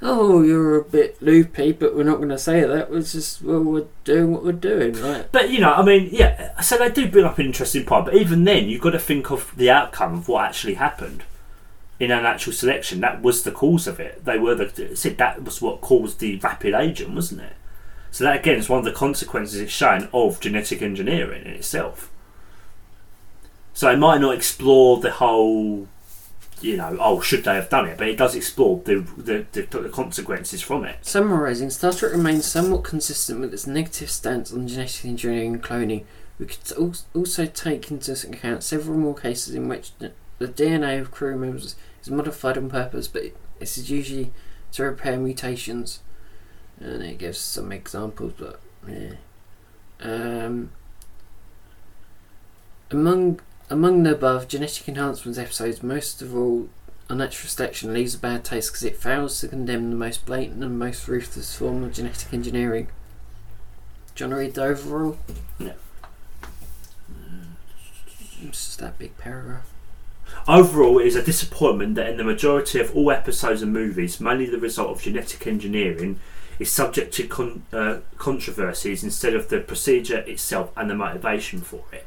oh, 0.00 0.42
you're 0.42 0.76
a 0.76 0.84
bit 0.84 1.20
loopy, 1.20 1.72
but 1.72 1.94
we're 1.94 2.04
not 2.04 2.18
going 2.18 2.28
to 2.28 2.38
say 2.38 2.60
that. 2.60 2.90
We're 2.90 3.02
just, 3.02 3.42
well, 3.42 3.62
we're 3.62 3.86
doing 4.04 4.32
what 4.32 4.44
we're 4.44 4.52
doing, 4.52 4.92
right? 4.94 5.30
But 5.32 5.50
you 5.50 5.60
know, 5.60 5.72
I 5.72 5.84
mean, 5.84 6.08
yeah. 6.12 6.60
So 6.60 6.76
they 6.76 6.90
do 6.90 7.10
bring 7.10 7.24
up 7.24 7.38
an 7.38 7.46
interesting 7.46 7.84
point, 7.84 8.06
but 8.06 8.14
even 8.14 8.44
then, 8.44 8.68
you've 8.68 8.82
got 8.82 8.90
to 8.90 8.98
think 8.98 9.30
of 9.30 9.54
the 9.56 9.70
outcome 9.70 10.14
of 10.14 10.28
what 10.28 10.44
actually 10.44 10.74
happened 10.74 11.24
in 12.00 12.10
an 12.10 12.24
actual 12.24 12.52
selection. 12.52 13.00
That 13.00 13.22
was 13.22 13.42
the 13.42 13.50
cause 13.50 13.86
of 13.86 13.98
it. 13.98 14.24
They 14.24 14.38
were 14.38 14.54
the 14.54 14.96
said 14.96 15.18
that 15.18 15.42
was 15.42 15.60
what 15.60 15.80
caused 15.80 16.20
the 16.20 16.36
rapid 16.36 16.74
aging, 16.74 17.14
wasn't 17.14 17.42
it? 17.42 17.54
So 18.10 18.24
that 18.24 18.40
again 18.40 18.58
is 18.58 18.68
one 18.68 18.78
of 18.78 18.84
the 18.84 18.92
consequences 18.92 19.60
it's 19.60 19.72
shown 19.72 20.08
of 20.12 20.40
genetic 20.40 20.80
engineering 20.80 21.44
in 21.44 21.52
itself. 21.52 22.10
So 23.74 23.90
it 23.90 23.98
might 23.98 24.20
not 24.20 24.34
explore 24.34 24.98
the 24.98 25.12
whole, 25.12 25.86
you 26.60 26.76
know, 26.76 26.96
oh, 27.00 27.20
should 27.20 27.44
they 27.44 27.54
have 27.54 27.68
done 27.68 27.86
it? 27.86 27.98
But 27.98 28.08
it 28.08 28.16
does 28.16 28.34
explore 28.34 28.80
the 28.84 29.06
the, 29.16 29.46
the, 29.52 29.62
the 29.78 29.88
consequences 29.88 30.62
from 30.62 30.84
it. 30.84 31.04
Summarising, 31.04 31.70
Star 31.70 31.92
Trek 31.92 32.12
remains 32.12 32.46
somewhat 32.46 32.84
consistent 32.84 33.40
with 33.40 33.52
its 33.52 33.66
negative 33.66 34.10
stance 34.10 34.52
on 34.52 34.68
genetic 34.68 35.04
engineering 35.04 35.54
and 35.54 35.62
cloning. 35.62 36.04
We 36.38 36.46
could 36.46 36.72
al- 36.78 36.94
also 37.14 37.46
take 37.46 37.90
into 37.90 38.12
account 38.28 38.62
several 38.62 38.96
more 38.96 39.14
cases 39.14 39.54
in 39.54 39.68
which 39.68 39.92
the 39.98 40.12
DNA 40.40 41.00
of 41.00 41.10
crew 41.10 41.36
members 41.36 41.74
is 42.02 42.10
modified 42.10 42.56
on 42.56 42.70
purpose, 42.70 43.08
but 43.08 43.24
this 43.58 43.76
is 43.76 43.90
usually 43.90 44.32
to 44.72 44.84
repair 44.84 45.18
mutations. 45.18 46.00
And 46.80 47.02
it 47.02 47.18
gives 47.18 47.38
some 47.38 47.72
examples, 47.72 48.34
but 48.38 48.60
yeah. 48.86 49.14
Um, 50.00 50.70
among 52.90 53.40
among 53.70 54.02
the 54.02 54.12
above 54.12 54.48
genetic 54.48 54.88
enhancements 54.88 55.38
episodes, 55.38 55.82
most 55.82 56.22
of 56.22 56.34
all 56.34 56.68
unnatural 57.10 57.48
selection 57.48 57.92
leaves 57.92 58.14
a 58.14 58.18
bad 58.18 58.44
taste 58.44 58.70
because 58.70 58.84
it 58.84 58.96
fails 58.96 59.40
to 59.40 59.48
condemn 59.48 59.90
the 59.90 59.96
most 59.96 60.26
blatant 60.26 60.62
and 60.62 60.78
most 60.78 61.08
ruthless 61.08 61.56
form 61.56 61.82
of 61.82 61.92
genetic 61.92 62.32
engineering. 62.32 62.88
Do 64.14 64.24
you 64.24 64.30
want 64.30 64.38
to 64.38 64.44
read 64.44 64.54
the 64.54 64.64
overall? 64.64 65.18
Yeah. 65.58 65.72
It's 68.42 68.66
just 68.66 68.78
that 68.78 68.98
big 68.98 69.16
paragraph. 69.18 69.70
Overall, 70.46 70.98
it 70.98 71.06
is 71.06 71.16
a 71.16 71.22
disappointment 71.22 71.94
that 71.96 72.08
in 72.08 72.16
the 72.16 72.24
majority 72.24 72.80
of 72.80 72.94
all 72.94 73.10
episodes 73.10 73.62
and 73.62 73.72
movies, 73.72 74.20
mainly 74.20 74.46
the 74.46 74.58
result 74.58 74.90
of 74.90 75.02
genetic 75.02 75.46
engineering, 75.46 76.20
is 76.58 76.70
subject 76.70 77.14
to 77.14 77.26
con- 77.26 77.62
uh, 77.72 77.98
controversies 78.16 79.04
instead 79.04 79.34
of 79.34 79.48
the 79.48 79.60
procedure 79.60 80.18
itself 80.18 80.70
and 80.76 80.90
the 80.90 80.94
motivation 80.94 81.60
for 81.60 81.84
it. 81.92 82.06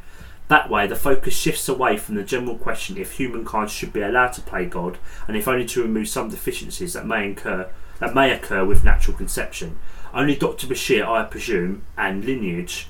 That 0.52 0.70
way, 0.70 0.86
the 0.86 0.98
focus 0.98 1.34
shifts 1.34 1.70
away 1.70 1.96
from 1.96 2.16
the 2.16 2.26
general 2.26 2.58
question 2.58 2.98
if 2.98 3.14
humankind 3.14 3.72
should 3.72 3.94
be 3.94 4.02
allowed 4.02 4.34
to 4.34 4.42
play 4.42 4.66
God, 4.66 4.98
and 5.26 5.38
if 5.38 5.48
only 5.48 5.64
to 5.68 5.82
remove 5.82 6.10
some 6.10 6.28
deficiencies 6.28 6.92
that 6.92 7.08
may 7.08 7.32
occur 7.32 7.70
that 8.00 8.14
may 8.14 8.34
occur 8.34 8.66
with 8.66 8.84
natural 8.84 9.16
conception. 9.16 9.80
Only 10.14 10.36
Dr. 10.36 10.68
Bashir, 10.68 11.08
I 11.08 11.24
presume, 11.24 11.84
and 11.98 12.26
lineage 12.26 12.90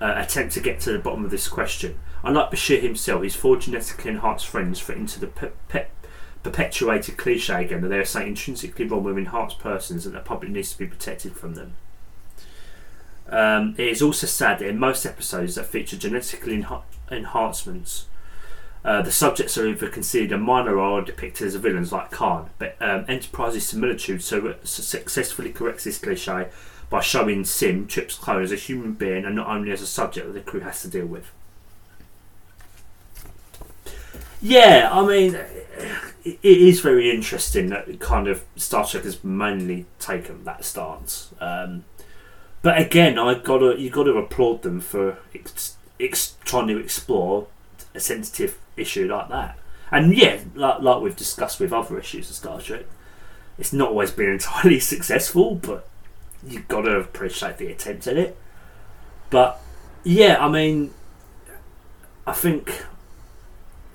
uh, 0.00 0.14
attempt 0.16 0.54
to 0.54 0.60
get 0.60 0.80
to 0.80 0.92
the 0.92 0.98
bottom 0.98 1.22
of 1.22 1.30
this 1.30 1.48
question. 1.48 1.98
Unlike 2.24 2.52
Bashir 2.52 2.80
himself, 2.80 3.22
his 3.22 3.36
four 3.36 3.58
genetically 3.58 4.12
enhanced 4.12 4.46
friends 4.46 4.80
fit 4.80 4.96
into 4.96 5.20
the 5.20 5.26
pe- 5.26 5.50
pe- 5.68 5.88
perpetuated 6.42 7.18
cliche 7.18 7.62
again 7.62 7.82
that 7.82 7.88
there 7.88 8.00
is 8.00 8.08
something 8.08 8.30
intrinsically 8.30 8.86
wrong 8.86 9.04
with 9.04 9.18
enhanced 9.18 9.58
persons 9.58 10.06
and 10.06 10.14
the 10.14 10.20
public 10.20 10.50
needs 10.50 10.72
to 10.72 10.78
be 10.78 10.86
protected 10.86 11.36
from 11.36 11.56
them. 11.56 11.76
Um, 13.28 13.74
it 13.76 13.88
is 13.88 14.02
also 14.02 14.26
sad 14.26 14.60
that 14.60 14.68
in 14.68 14.78
most 14.78 15.04
episodes 15.04 15.56
that 15.56 15.66
feature 15.66 15.96
genetically 15.96 16.62
enha- 16.62 16.82
enhancements, 17.10 18.06
uh, 18.84 19.02
the 19.02 19.10
subjects 19.10 19.58
are 19.58 19.66
either 19.66 19.88
considered 19.88 20.32
a 20.32 20.38
minor 20.38 20.78
or 20.78 21.02
depicted 21.02 21.48
as 21.48 21.56
villains 21.56 21.90
like 21.90 22.12
Khan. 22.12 22.50
But 22.58 22.76
um, 22.80 23.04
Enterprise's 23.08 23.66
similitude 23.66 24.22
so 24.22 24.54
successfully 24.62 25.50
corrects 25.50 25.84
this 25.84 25.98
cliche 25.98 26.48
by 26.88 27.00
showing 27.00 27.44
Sim, 27.44 27.88
Trip's 27.88 28.14
clone, 28.14 28.44
as 28.44 28.52
a 28.52 28.56
human 28.56 28.92
being 28.92 29.24
and 29.24 29.34
not 29.34 29.48
only 29.48 29.72
as 29.72 29.82
a 29.82 29.86
subject 29.88 30.26
that 30.28 30.32
the 30.34 30.40
crew 30.40 30.60
has 30.60 30.82
to 30.82 30.88
deal 30.88 31.06
with. 31.06 31.32
Yeah, 34.40 34.90
I 34.92 35.04
mean, 35.04 35.34
it 36.24 36.38
is 36.42 36.80
very 36.80 37.10
interesting 37.10 37.70
that 37.70 37.98
kind 37.98 38.28
of 38.28 38.44
Star 38.54 38.86
Trek 38.86 39.02
has 39.02 39.24
mainly 39.24 39.86
taken 39.98 40.44
that 40.44 40.64
stance. 40.64 41.32
Um, 41.40 41.84
but 42.66 42.80
again, 42.80 43.16
I 43.16 43.34
gotta 43.34 43.80
you 43.80 43.90
got 43.90 44.04
to 44.06 44.18
applaud 44.18 44.62
them 44.62 44.80
for 44.80 45.18
ex- 45.32 45.76
ex- 46.00 46.34
trying 46.44 46.66
to 46.66 46.78
explore 46.78 47.46
a 47.94 48.00
sensitive 48.00 48.58
issue 48.76 49.06
like 49.06 49.28
that. 49.28 49.56
And 49.92 50.12
yeah, 50.12 50.40
like, 50.56 50.80
like 50.80 51.00
we've 51.00 51.14
discussed 51.14 51.60
with 51.60 51.72
other 51.72 51.96
issues 51.96 52.28
of 52.28 52.34
Star 52.34 52.60
Trek, 52.60 52.86
it's 53.56 53.72
not 53.72 53.90
always 53.90 54.10
been 54.10 54.30
entirely 54.32 54.80
successful, 54.80 55.54
but 55.54 55.86
you've 56.44 56.66
got 56.66 56.80
to 56.80 56.96
appreciate 56.98 57.58
the 57.58 57.68
attempt 57.68 58.08
at 58.08 58.16
it. 58.16 58.36
But 59.30 59.60
yeah, 60.02 60.44
I 60.44 60.48
mean, 60.48 60.92
I 62.26 62.32
think 62.32 62.84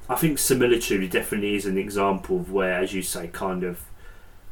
I 0.08 0.16
think 0.16 0.40
similitude 0.40 1.12
definitely 1.12 1.56
is 1.56 1.66
an 1.66 1.78
example 1.78 2.38
of 2.38 2.54
where, 2.54 2.76
as 2.76 2.94
you 2.94 3.02
say, 3.02 3.28
kind 3.28 3.66
of 3.66 3.84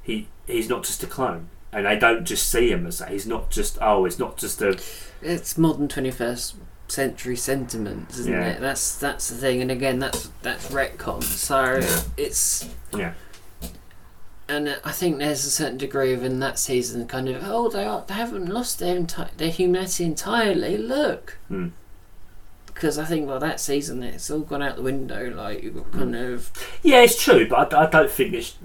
he 0.03 0.27
he's 0.45 0.67
not 0.67 0.83
just 0.83 1.03
a 1.03 1.07
clone, 1.07 1.47
and 1.71 1.87
I 1.87 1.95
don't 1.95 2.25
just 2.25 2.49
see 2.49 2.71
him 2.71 2.85
as 2.87 2.99
that. 2.99 3.09
He's 3.09 3.27
not 3.27 3.51
just 3.51 3.77
oh, 3.81 4.05
it's 4.05 4.19
not 4.19 4.37
just 4.37 4.61
a 4.61 4.79
It's 5.21 5.57
modern 5.57 5.87
twenty 5.87 6.11
first 6.11 6.55
century 6.87 7.35
sentiments, 7.35 8.17
isn't 8.17 8.31
Yeah. 8.33 8.47
it? 8.49 8.61
That's 8.61 8.97
that's 8.97 9.29
the 9.29 9.35
thing, 9.35 9.61
and 9.61 9.69
again, 9.71 9.99
that's 9.99 10.29
that's 10.41 10.67
retcon. 10.69 11.21
So 11.23 11.75
Yeah. 11.79 12.01
it's 12.17 12.69
yeah 12.95 13.13
and 14.47 14.79
I 14.83 14.91
think 14.91 15.19
there's 15.19 15.45
a 15.45 15.51
certain 15.51 15.77
degree 15.77 16.11
of 16.11 16.23
in 16.23 16.39
that 16.39 16.57
season 16.57 17.05
kind 17.07 17.29
of 17.29 17.43
oh 17.45 17.69
they 17.69 17.85
are, 17.85 18.03
they 18.07 18.15
haven't 18.15 18.47
lost 18.47 18.79
their 18.79 18.99
enti- 18.99 19.29
their 19.37 19.51
humanity 19.51 20.05
entirely. 20.05 20.75
Look, 20.77 21.37
Hmm. 21.49 21.67
Because 22.79 22.97
I 22.97 23.03
think 23.03 23.27
well 23.27 23.41
that 23.41 23.59
season 23.59 24.01
it's 24.03 24.31
all 24.31 24.39
gone 24.39 24.63
out 24.63 24.77
the 24.77 24.81
window. 24.81 25.29
Like 25.31 25.61
you've 25.61 25.75
got 25.75 25.91
kind 25.91 26.15
mm. 26.15 26.33
of 26.33 26.49
Yeah, 26.81 27.01
it's 27.01 27.21
true, 27.21 27.45
but 27.45 27.73
I, 27.73 27.83
I 27.83 27.89
don't 27.89 28.09
think 28.09 28.33
it's 28.33 28.55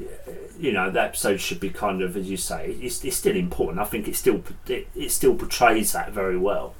you 0.56 0.70
know 0.70 0.88
the 0.88 1.02
episode 1.02 1.38
should 1.38 1.58
be 1.58 1.70
kind 1.70 2.00
of 2.00 2.16
as 2.16 2.30
you 2.30 2.36
say. 2.36 2.76
It's, 2.80 3.04
it's 3.04 3.16
still 3.16 3.34
important. 3.34 3.80
I 3.80 3.84
think 3.84 4.06
it 4.06 4.14
still 4.14 4.40
it, 4.68 4.86
it 4.94 5.10
still 5.10 5.34
portrays 5.34 5.92
that 5.92 6.12
very 6.12 6.38
well, 6.38 6.76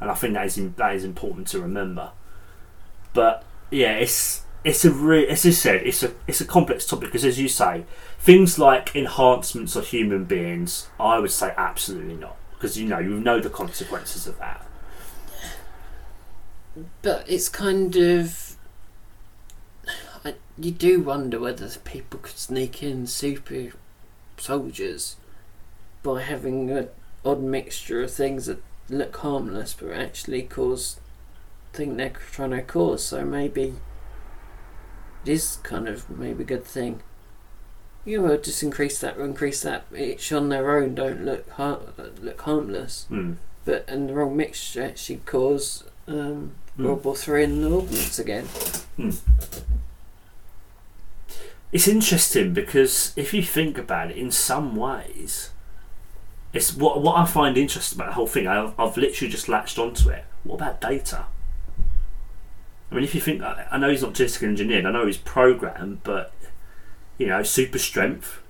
and 0.00 0.10
I 0.10 0.14
think 0.14 0.32
that 0.32 0.46
is 0.46 0.56
that 0.56 0.94
is 0.94 1.04
important 1.04 1.46
to 1.48 1.60
remember. 1.60 2.12
But 3.12 3.44
yeah, 3.70 3.92
it's 3.96 4.44
it's 4.64 4.86
a 4.86 4.90
re- 4.90 5.28
as 5.28 5.44
you 5.44 5.52
said, 5.52 5.86
it's 5.86 6.02
a 6.02 6.12
it's 6.26 6.40
a 6.40 6.46
complex 6.46 6.86
topic 6.86 7.08
because 7.08 7.26
as 7.26 7.38
you 7.38 7.48
say, 7.48 7.84
things 8.18 8.58
like 8.58 8.96
enhancements 8.96 9.76
of 9.76 9.88
human 9.88 10.24
beings, 10.24 10.88
I 10.98 11.18
would 11.18 11.32
say 11.32 11.52
absolutely 11.58 12.14
not 12.14 12.36
because 12.54 12.78
you 12.78 12.88
know 12.88 12.98
you 12.98 13.20
know 13.20 13.40
the 13.40 13.50
consequences 13.50 14.26
of 14.26 14.38
that. 14.38 14.64
But 17.02 17.24
it's 17.28 17.48
kind 17.48 17.96
of 17.96 18.56
I, 20.24 20.34
you 20.58 20.70
do 20.70 21.00
wonder 21.00 21.38
whether 21.40 21.68
people 21.84 22.20
could 22.20 22.36
sneak 22.36 22.82
in 22.82 23.06
super 23.06 23.72
soldiers 24.36 25.16
by 26.02 26.22
having 26.22 26.70
an 26.70 26.88
odd 27.24 27.42
mixture 27.42 28.02
of 28.02 28.12
things 28.12 28.46
that 28.46 28.62
look 28.88 29.16
harmless 29.16 29.74
but 29.74 29.92
actually 29.92 30.42
cause 30.42 30.98
think 31.72 31.96
they're 31.96 32.10
trying 32.10 32.50
to 32.50 32.62
cause. 32.62 33.04
So 33.04 33.24
maybe 33.24 33.74
it 35.24 35.30
is 35.30 35.58
kind 35.62 35.88
of 35.88 36.08
maybe 36.10 36.42
a 36.42 36.46
good 36.46 36.64
thing. 36.64 37.02
You 38.04 38.22
know 38.22 38.36
just 38.36 38.62
increase 38.62 38.98
that 39.00 39.18
increase 39.18 39.62
that 39.62 39.84
each 39.96 40.32
on 40.32 40.48
their 40.48 40.76
own 40.76 40.94
don't 40.94 41.24
look 41.24 41.48
har- 41.50 41.80
look 42.20 42.40
harmless. 42.42 43.06
Hmm. 43.08 43.34
but 43.64 43.84
and 43.88 44.08
the 44.08 44.14
wrong 44.14 44.36
mixture 44.36 44.82
actually 44.82 45.20
cause 45.26 45.84
um. 46.08 46.52
World 46.78 47.04
War 47.04 47.16
Three 47.16 47.42
and 47.44 47.62
the 47.62 47.70
ordnance 47.70 48.18
again. 48.20 48.46
It's 51.72 51.88
interesting 51.88 52.54
because 52.54 53.12
if 53.16 53.34
you 53.34 53.42
think 53.42 53.76
about 53.76 54.10
it, 54.10 54.16
in 54.16 54.30
some 54.30 54.76
ways, 54.76 55.50
it's 56.52 56.74
what 56.74 57.02
what 57.02 57.16
I 57.16 57.26
find 57.26 57.56
interesting 57.58 57.98
about 57.98 58.10
the 58.10 58.14
whole 58.14 58.26
thing. 58.28 58.46
I've, 58.46 58.78
I've 58.78 58.96
literally 58.96 59.30
just 59.30 59.48
latched 59.48 59.78
onto 59.78 60.08
it. 60.08 60.24
What 60.44 60.56
about 60.56 60.80
data? 60.80 61.26
I 62.90 62.94
mean, 62.94 63.04
if 63.04 63.14
you 63.14 63.20
think, 63.20 63.42
I 63.42 63.66
I 63.70 63.76
know 63.76 63.90
he's 63.90 64.02
not 64.02 64.14
genetically 64.14 64.48
engineered. 64.48 64.86
I 64.86 64.92
know 64.92 65.04
he's 65.04 65.18
programmed, 65.18 66.02
but 66.04 66.32
you 67.18 67.26
know, 67.26 67.42
super 67.42 67.78
strength. 67.78 68.40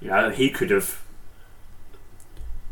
You 0.00 0.10
know, 0.10 0.30
he 0.30 0.50
could 0.50 0.70
have 0.70 1.01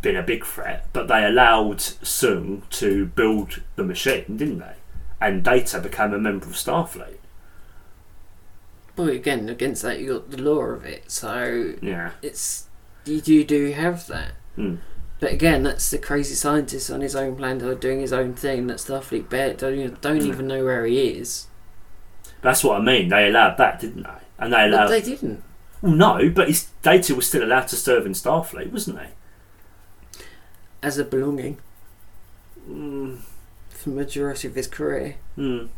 been 0.03 0.17
a 0.17 0.23
big 0.23 0.45
threat, 0.45 0.87
but 0.93 1.09
they 1.09 1.25
allowed 1.25 1.79
Soong 1.79 2.69
to 2.71 3.07
build 3.07 3.61
the 3.77 3.85
machine, 3.85 4.37
didn't 4.37 4.61
they? 4.61 4.75
And 5.21 5.43
Data 5.45 5.81
became 5.81 6.13
a 6.15 6.19
member 6.19 6.47
of 6.47 6.53
Starfleet. 6.53 7.19
But 8.97 9.11
again, 9.11 9.49
against 9.49 9.83
that 9.83 10.01
you 10.01 10.15
got 10.15 10.31
the 10.31 10.43
law 10.43 10.61
of 10.63 10.85
it, 10.85 11.11
so 11.11 11.75
Yeah. 11.81 12.11
it's 12.23 12.67
you 13.05 13.21
do 13.21 13.45
do 13.45 13.73
have 13.73 14.07
that. 14.09 14.33
Hmm. 14.57 14.77
But 15.21 15.33
again, 15.33 15.63
that's 15.65 15.91
the 15.91 15.99
crazy 15.99 16.35
scientist 16.35 16.91
on 16.91 17.03
his 17.03 17.15
own 17.15 17.37
planet 17.37 17.81
doing 17.81 18.01
his 18.01 18.13
own 18.13 18.35
thing. 18.35 18.67
That 18.69 18.79
Starfleet 18.79 19.29
bet 19.29 19.59
don't 19.59 19.79
even, 19.79 19.97
don't 20.01 20.23
even 20.23 20.47
know 20.47 20.65
where 20.65 20.87
he 20.87 20.99
is. 21.11 21.47
That's 22.41 22.65
what 22.65 22.81
I 22.81 22.85
mean. 22.85 23.09
They 23.11 23.29
allowed 23.29 23.57
that, 23.59 23.81
didn't 23.81 24.05
they? 24.05 24.09
And 24.39 24.53
they 24.53 24.57
But 24.57 24.69
allowed. 24.71 24.87
they 24.89 25.03
didn't. 25.03 25.43
Well, 25.83 25.93
no, 25.93 26.31
but 26.31 26.49
his 26.49 26.69
data 26.83 27.15
was 27.15 27.27
still 27.27 27.45
allowed 27.45 27.69
to 27.69 27.77
serve 27.77 28.07
in 28.07 28.13
Starfleet, 28.13 28.73
wasn't 28.73 28.97
they? 28.99 29.09
As 30.83 30.99
a 30.99 31.05
belonging 31.05 31.59
Mm, 32.69 33.19
for 33.71 33.91
the 33.91 33.97
majority 33.97 34.47
of 34.47 34.55
his 34.55 34.67
career, 34.69 35.17
mm, 35.37 35.69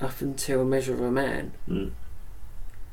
up 0.00 0.20
until 0.22 0.62
a 0.62 0.64
measure 0.64 0.94
of 0.94 1.02
a 1.02 1.10
man. 1.10 1.52
mm. 1.68 1.90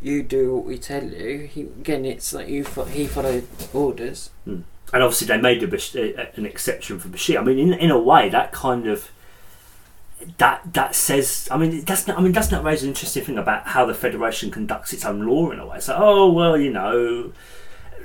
You 0.01 0.21
do 0.21 0.53
what 0.55 0.65
we 0.65 0.77
tell 0.77 1.03
you. 1.05 1.39
He, 1.51 1.61
again, 1.61 2.03
it's 2.05 2.33
like 2.33 2.49
you 2.49 2.63
fo- 2.65 2.83
he 2.85 3.07
followed 3.07 3.47
orders. 3.73 4.29
And 4.45 4.65
obviously, 4.93 5.27
they 5.27 5.37
made 5.39 5.67
Bash- 5.69 5.95
an 5.95 6.45
exception 6.45 6.99
for 6.99 7.07
Bashir. 7.07 7.39
I 7.39 7.43
mean, 7.43 7.57
in 7.57 7.73
in 7.73 7.89
a 7.89 7.97
way, 7.97 8.27
that 8.29 8.51
kind 8.51 8.85
of 8.87 9.09
that 10.37 10.73
that 10.73 10.93
says. 10.93 11.47
I 11.49 11.57
mean, 11.57 11.81
that's 11.85 12.05
not. 12.07 12.19
I 12.19 12.21
mean, 12.21 12.33
that's 12.33 12.51
not 12.51 12.63
raise 12.63 12.83
an 12.83 12.89
interesting 12.89 13.23
thing 13.23 13.37
about 13.37 13.67
how 13.67 13.85
the 13.85 13.93
Federation 13.95 14.51
conducts 14.51 14.91
its 14.93 15.05
own 15.05 15.25
law 15.25 15.49
in 15.51 15.59
a 15.59 15.65
way. 15.65 15.79
So, 15.79 15.95
oh 15.97 16.31
well, 16.31 16.57
you 16.57 16.71
know, 16.71 17.31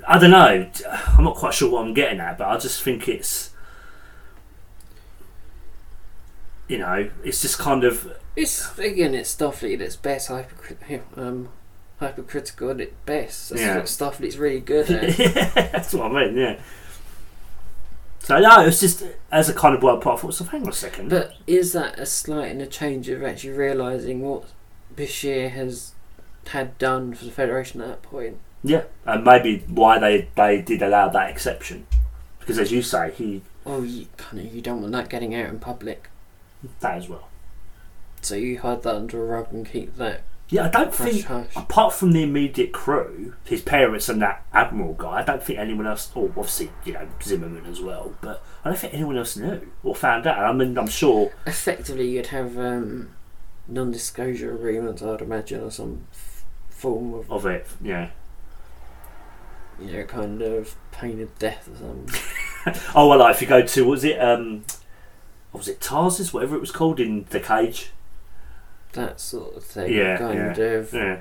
I 0.07 0.19
don't 0.19 0.31
know. 0.31 0.71
I'm 1.17 1.25
not 1.25 1.37
quite 1.37 1.55
sure 1.55 1.71
what 1.71 1.85
I'm 1.85 1.95
getting 1.95 2.21
at, 2.21 2.39
but 2.39 2.49
I 2.49 2.59
just 2.59 2.83
think 2.83 3.09
it's. 3.09 3.51
You 6.69 6.79
know, 6.79 7.11
it's 7.25 7.43
just 7.43 7.59
kind 7.59 7.83
of 7.85 8.17
It's 8.37 8.79
again, 8.79 9.15
it's 9.15 9.35
Starfleet 9.35 9.75
at 9.75 9.81
its 9.81 9.97
best, 9.97 10.29
hypercrit- 10.31 11.03
um, 11.19 11.49
hypercritical 11.99 12.71
at 12.71 12.81
its 12.81 12.95
best. 13.05 13.51
That's 13.51 13.61
Yeah. 13.61 13.77
what 13.77 13.87
Starfleet's 13.87 14.39
really 14.39 14.61
good 14.61 14.89
at. 14.89 15.17
That's 15.73 15.93
what 15.93 16.13
I 16.13 16.27
mean, 16.27 16.37
yeah. 16.37 16.61
So 18.21 18.39
no, 18.39 18.61
it's 18.67 18.79
just 18.81 19.03
as 19.33 19.49
a 19.49 19.55
kind 19.55 19.75
of 19.75 19.83
wild 19.83 20.03
part. 20.03 20.19
I 20.19 20.23
thought, 20.23 20.35
so 20.35 20.45
hang 20.45 20.63
on 20.63 20.69
a 20.69 20.73
second. 20.73 21.09
but 21.11 21.35
is 21.49 21.73
that 21.73 21.99
a 21.99 22.07
slight 22.07 22.53
and 22.53 22.63
a 22.63 22.67
change 22.67 23.09
of 23.09 23.25
actually 23.25 23.51
realising 23.55 24.21
what 24.21 24.45
Bashir 24.95 25.51
has 25.51 25.95
had 26.49 26.79
done 26.79 27.15
for 27.15 27.25
the 27.25 27.31
Federation 27.33 27.81
at 27.81 27.89
that 27.89 28.03
point? 28.03 28.39
Yeah, 28.63 28.85
and 29.07 29.25
maybe 29.25 29.65
why 29.69 29.99
they 29.99 30.29
they 30.37 30.61
did 30.63 30.83
allow 30.83 31.09
that 31.09 31.31
exception, 31.31 31.87
because 32.39 32.59
as 32.59 32.71
you 32.73 32.83
say, 32.83 33.11
he 33.13 33.43
Oh, 33.67 33.83
you 33.83 34.07
kind 34.17 34.47
of 34.47 34.55
you 34.55 34.61
don't 34.63 34.81
want 34.81 34.93
that 34.93 35.09
getting 35.11 35.35
out 35.35 35.49
in 35.51 35.59
public, 35.61 36.09
that 36.81 36.97
as 36.97 37.09
well. 37.09 37.29
so 38.23 38.35
you 38.35 38.59
hide 38.61 38.83
that 38.83 38.95
under 38.95 39.23
a 39.23 39.27
rug 39.27 39.53
and 39.53 39.71
keep 39.71 39.97
that 39.97 40.23
Yeah, 40.49 40.65
I 40.67 40.69
don't 40.69 40.95
hush 40.95 41.11
think 41.13 41.25
hush. 41.27 41.55
apart 41.57 41.93
from 41.95 42.13
the 42.13 42.23
immediate 42.23 42.73
crew, 42.73 43.35
his 43.45 43.63
parents 43.63 44.09
and 44.09 44.21
that 44.23 44.45
admiral 44.53 44.95
guy, 44.95 45.21
I 45.21 45.23
don't 45.25 45.43
think 45.43 45.59
anyone 45.59 45.87
else, 45.87 46.11
or 46.15 46.27
obviously 46.29 46.71
you 46.85 46.95
know 46.95 47.07
Zimmerman 47.23 47.67
as 47.67 47.81
well, 47.81 48.15
but 48.21 48.43
I 48.65 48.71
don't 48.71 48.79
think 48.79 48.95
anyone 48.95 49.17
else 49.19 49.37
knew 49.37 49.71
or 49.85 49.95
found 49.95 50.27
out. 50.27 50.39
I 50.39 50.53
mean, 50.53 50.77
I'm 50.79 50.87
sure. 50.89 51.33
Effectively, 51.47 52.09
you'd 52.11 52.27
have 52.29 52.59
um, 52.59 53.11
non-disclosure 53.69 54.55
agreements, 54.55 55.03
I'd 55.03 55.21
imagine, 55.23 55.61
or 55.63 55.71
some 55.71 56.07
f- 56.13 56.45
form 56.69 57.15
of 57.15 57.31
Of 57.31 57.47
it, 57.47 57.67
yeah. 57.83 58.11
You 59.81 59.93
know 59.93 60.05
kind 60.05 60.43
of 60.43 60.75
pain 60.93 61.21
of 61.21 61.39
death 61.39 61.69
or 61.69 61.77
something. 61.77 62.21
Oh 62.95 63.09
well, 63.09 63.21
like 63.21 63.37
if 63.37 63.41
you 63.41 63.49
go 63.49 63.63
to 63.65 63.85
was 63.87 64.05
it 64.05 64.21
um, 64.21 64.65
what 65.51 65.61
was 65.61 65.69
it 65.69 65.81
Tarsus, 65.81 66.31
whatever 66.33 66.57
it 66.57 66.61
was 66.61 66.71
called 66.71 67.01
in 67.01 67.25
the 67.31 67.41
cage? 67.41 67.91
that 68.93 69.21
sort 69.21 69.57
of 69.57 69.65
thing. 69.65 69.93
Yeah, 69.93 70.19
kind 70.19 70.59
of 70.59 70.93
Yeah, 70.93 71.21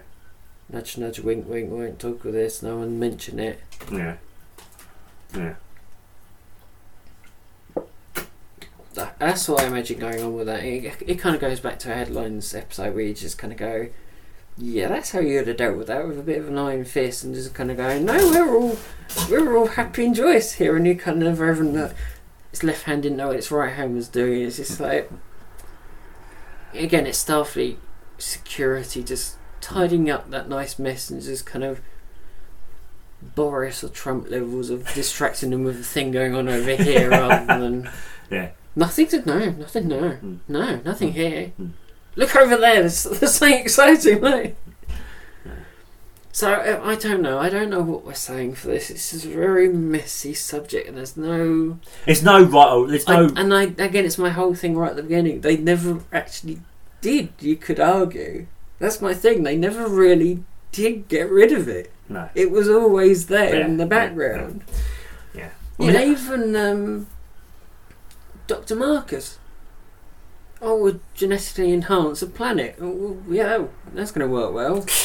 nudge, 0.69 0.97
nudge, 0.97 1.19
wink, 1.19 1.47
wink. 1.47 1.71
Won't 1.71 1.99
talk 1.99 2.25
of 2.25 2.33
this. 2.33 2.61
No 2.61 2.77
one 2.77 2.99
mention 2.99 3.39
it. 3.39 3.61
yeah, 3.91 4.17
yeah. 5.33 5.53
That's 9.17 9.47
what 9.47 9.61
I 9.61 9.67
imagine 9.67 9.99
going 9.99 10.21
on 10.21 10.33
with 10.35 10.47
that. 10.47 10.63
It, 10.63 10.93
it 11.05 11.15
kind 11.15 11.35
of 11.35 11.41
goes 11.41 11.59
back 11.59 11.79
to 11.79 11.91
a 11.91 11.95
headlines 11.95 12.53
episode 12.53 12.95
where 12.95 13.03
you 13.03 13.13
just 13.13 13.37
kind 13.37 13.53
of 13.53 13.59
go, 13.59 13.87
"Yeah, 14.59 14.87
that's 14.89 15.11
how 15.11 15.19
you'd 15.19 15.47
have 15.47 15.57
dealt 15.57 15.77
with 15.77 15.87
that 15.87 16.07
with 16.07 16.19
a 16.19 16.23
bit 16.23 16.37
of 16.39 16.47
an 16.49 16.57
iron 16.57 16.85
fist," 16.85 17.23
and 17.23 17.33
just 17.33 17.53
kind 17.53 17.71
of 17.71 17.77
going, 17.77 18.05
"No, 18.05 18.13
we're 18.29 18.55
all 18.55 18.77
we're 19.29 19.57
all 19.57 19.67
happy 19.67 20.05
and 20.05 20.13
joyous 20.15 20.53
here," 20.53 20.75
and 20.75 20.85
you 20.85 20.95
kind 20.95 21.23
of 21.23 21.37
having 21.39 21.73
that 21.73 21.95
his 22.51 22.63
left 22.63 22.83
hand 22.83 23.03
didn't 23.03 23.17
know 23.17 23.27
what 23.27 23.37
its 23.37 23.51
right 23.51 23.73
hand 23.73 23.95
was 23.95 24.07
doing. 24.07 24.41
It's 24.43 24.57
just 24.57 24.79
like 24.79 25.09
again, 26.73 27.07
it's 27.07 27.23
Starfleet 27.23 27.77
security 28.17 29.03
just 29.03 29.37
tidying 29.61 30.09
up 30.09 30.29
that 30.29 30.49
nice 30.49 30.77
mess 30.77 31.09
and 31.09 31.21
just 31.21 31.45
kind 31.45 31.63
of. 31.63 31.81
Boris 33.35 33.83
or 33.83 33.89
Trump 33.89 34.29
levels 34.29 34.69
of 34.69 34.93
distracting 34.93 35.49
them 35.49 35.65
with 35.65 35.77
the 35.77 35.83
thing 35.83 36.09
going 36.09 36.33
on 36.35 36.47
over 36.47 36.73
here 36.77 37.09
rather 37.09 37.45
than 37.59 37.89
Yeah. 38.31 38.51
Nothing 38.77 39.07
to 39.07 39.25
no, 39.25 39.39
nothing 39.51 39.87
no, 39.89 39.99
Mm. 40.23 40.37
no, 40.47 40.75
nothing 40.85 41.11
here. 41.11 41.51
Mm. 41.59 41.71
Look 42.15 42.35
over 42.35 42.57
there. 42.57 42.81
There's, 42.81 43.03
there's 43.19 43.35
something 43.35 43.59
exciting, 43.59 44.21
mate. 44.21 44.55
So 46.31 46.53
uh, 46.53 46.79
I 46.83 46.95
don't 46.95 47.21
know. 47.21 47.39
I 47.39 47.49
don't 47.49 47.69
know 47.69 47.81
what 47.81 48.05
we're 48.05 48.13
saying 48.13 48.55
for 48.55 48.67
this. 48.67 48.89
It's 48.89 49.11
just 49.11 49.25
a 49.25 49.29
very 49.29 49.67
messy 49.67 50.33
subject, 50.33 50.87
and 50.87 50.97
there's 50.97 51.17
no. 51.17 51.79
It's 52.05 52.21
no 52.21 52.43
right. 52.43 52.71
Or, 52.71 52.87
there's 52.87 53.07
I, 53.09 53.25
no. 53.25 53.33
and 53.35 53.53
I 53.53 53.63
again, 53.63 54.05
it's 54.05 54.17
my 54.17 54.29
whole 54.29 54.53
thing 54.53 54.77
right 54.77 54.91
at 54.91 54.95
the 54.95 55.03
beginning. 55.03 55.41
They 55.41 55.57
never 55.57 56.01
actually 56.13 56.61
did. 57.01 57.29
You 57.39 57.55
could 57.55 57.79
argue. 57.79 58.45
That's 58.77 59.01
my 59.01 59.13
thing. 59.13 59.43
They 59.43 59.57
never 59.57 59.87
really 59.87 60.43
did 60.71 61.07
get 61.07 61.29
rid 61.29 61.51
of 61.51 61.67
it. 61.67 61.91
no. 62.07 62.29
It 62.35 62.51
was 62.51 62.69
always 62.69 63.25
there 63.25 63.55
Yeah, 63.59 63.65
in 63.65 63.77
the 63.77 63.83
yeah, 63.83 63.89
background. 63.89 64.63
Yeah. 65.33 65.49
You 65.79 65.89
I 65.89 65.91
know, 65.93 66.03
even 66.03 66.55
um, 66.55 67.07
Dr. 68.47 68.75
Marcus. 68.75 69.38
Oh, 70.61 70.71
oh, 70.71 70.83
we'll 70.83 70.99
genetically 71.13 71.71
enhance 71.73 72.21
a 72.21 72.27
planet. 72.27 72.75
Oh, 72.81 73.17
yeah, 73.29 73.65
that's 73.93 74.11
going 74.11 74.27
to 74.27 74.33
work 74.33 74.53
well. 74.53 74.85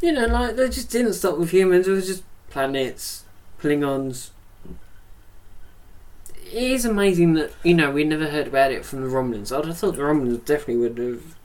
You 0.00 0.12
know, 0.12 0.26
like 0.26 0.56
they 0.56 0.68
just 0.68 0.90
didn't 0.90 1.14
stop 1.14 1.38
with 1.38 1.50
humans. 1.50 1.88
It 1.88 1.92
was 1.92 2.06
just 2.06 2.22
planets, 2.50 3.24
Klingons. 3.60 4.30
It 6.52 6.62
is 6.70 6.84
amazing 6.84 7.34
that 7.34 7.50
you 7.64 7.74
know 7.74 7.90
we 7.90 8.04
never 8.04 8.28
heard 8.28 8.46
about 8.46 8.70
it 8.72 8.84
from 8.84 9.02
the 9.02 9.08
Romulans. 9.08 9.56
I'd 9.56 9.64
have 9.66 9.76
thought 9.76 9.96
the 9.96 10.02
Romulans 10.02 10.44
definitely 10.44 10.76
would 10.76 10.98
have 10.98 11.36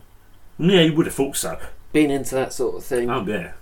Yeah, 0.59 0.81
you 0.81 0.93
would 0.93 1.07
have 1.07 1.15
thought 1.15 1.35
so. 1.35 1.59
been 1.91 2.11
into 2.11 2.35
that 2.35 2.53
sort 2.53 2.75
of 2.75 2.83
thing. 2.85 3.09
Oh 3.09 3.25
yeah. 3.25 3.53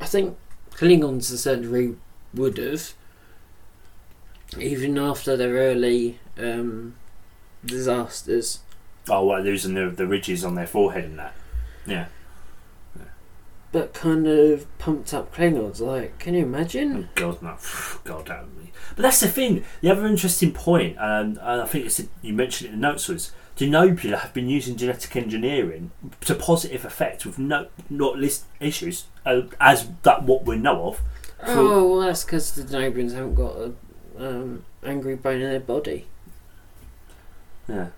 I 0.00 0.06
think 0.06 0.36
Klingons 0.70 1.28
to 1.28 1.34
a 1.34 1.38
certain 1.38 1.62
degree 1.62 1.96
would 2.34 2.56
have, 2.58 2.92
even 4.58 4.98
after 4.98 5.36
their 5.36 5.54
early 5.54 6.18
um, 6.38 6.94
disasters. 7.64 8.60
Oh, 9.08 9.26
well, 9.26 9.40
losing 9.40 9.74
the 9.74 9.88
the 9.88 10.06
ridges 10.06 10.44
on 10.44 10.54
their 10.54 10.66
forehead 10.66 11.04
and 11.04 11.18
that. 11.18 11.34
Yeah. 11.86 12.06
But 13.72 13.92
kind 13.92 14.26
of 14.26 14.66
pumped 14.78 15.12
up 15.12 15.34
Klingons. 15.34 15.80
Like, 15.80 16.18
can 16.18 16.34
you 16.34 16.44
imagine? 16.44 17.08
Oh, 17.08 17.12
God, 17.14 17.42
no. 17.42 17.56
God 18.04 18.26
damn 18.26 18.56
me. 18.58 18.72
But 18.94 19.02
that's 19.02 19.20
the 19.20 19.28
thing. 19.28 19.64
The 19.80 19.90
other 19.90 20.06
interesting 20.06 20.52
point, 20.52 20.96
and, 20.98 21.36
and 21.38 21.62
I 21.62 21.66
think 21.66 21.86
it's 21.86 22.00
you 22.22 22.32
mentioned 22.32 22.70
it 22.70 22.74
in 22.74 22.80
the 22.80 22.88
notes, 22.88 23.08
was 23.08 23.32
Denobula 23.56 24.18
have 24.18 24.34
been 24.34 24.48
using 24.48 24.76
genetic 24.76 25.14
engineering 25.16 25.90
to 26.22 26.34
positive 26.34 26.84
effect 26.84 27.24
with 27.24 27.38
no 27.38 27.68
not 27.88 28.16
list 28.18 28.44
issues 28.60 29.06
uh, 29.24 29.42
as 29.60 29.88
that 30.02 30.24
what 30.24 30.44
we 30.44 30.56
know 30.56 30.88
of. 30.88 31.00
Oh, 31.42 31.88
well, 31.88 32.00
that's 32.06 32.24
because 32.24 32.52
the 32.54 32.62
Denobulans 32.62 33.12
haven't 33.12 33.34
got 33.34 33.56
a 33.56 33.72
um, 34.18 34.64
angry 34.84 35.16
bone 35.16 35.40
in 35.40 35.50
their 35.50 35.60
body. 35.60 36.06
Yeah. 37.68 37.88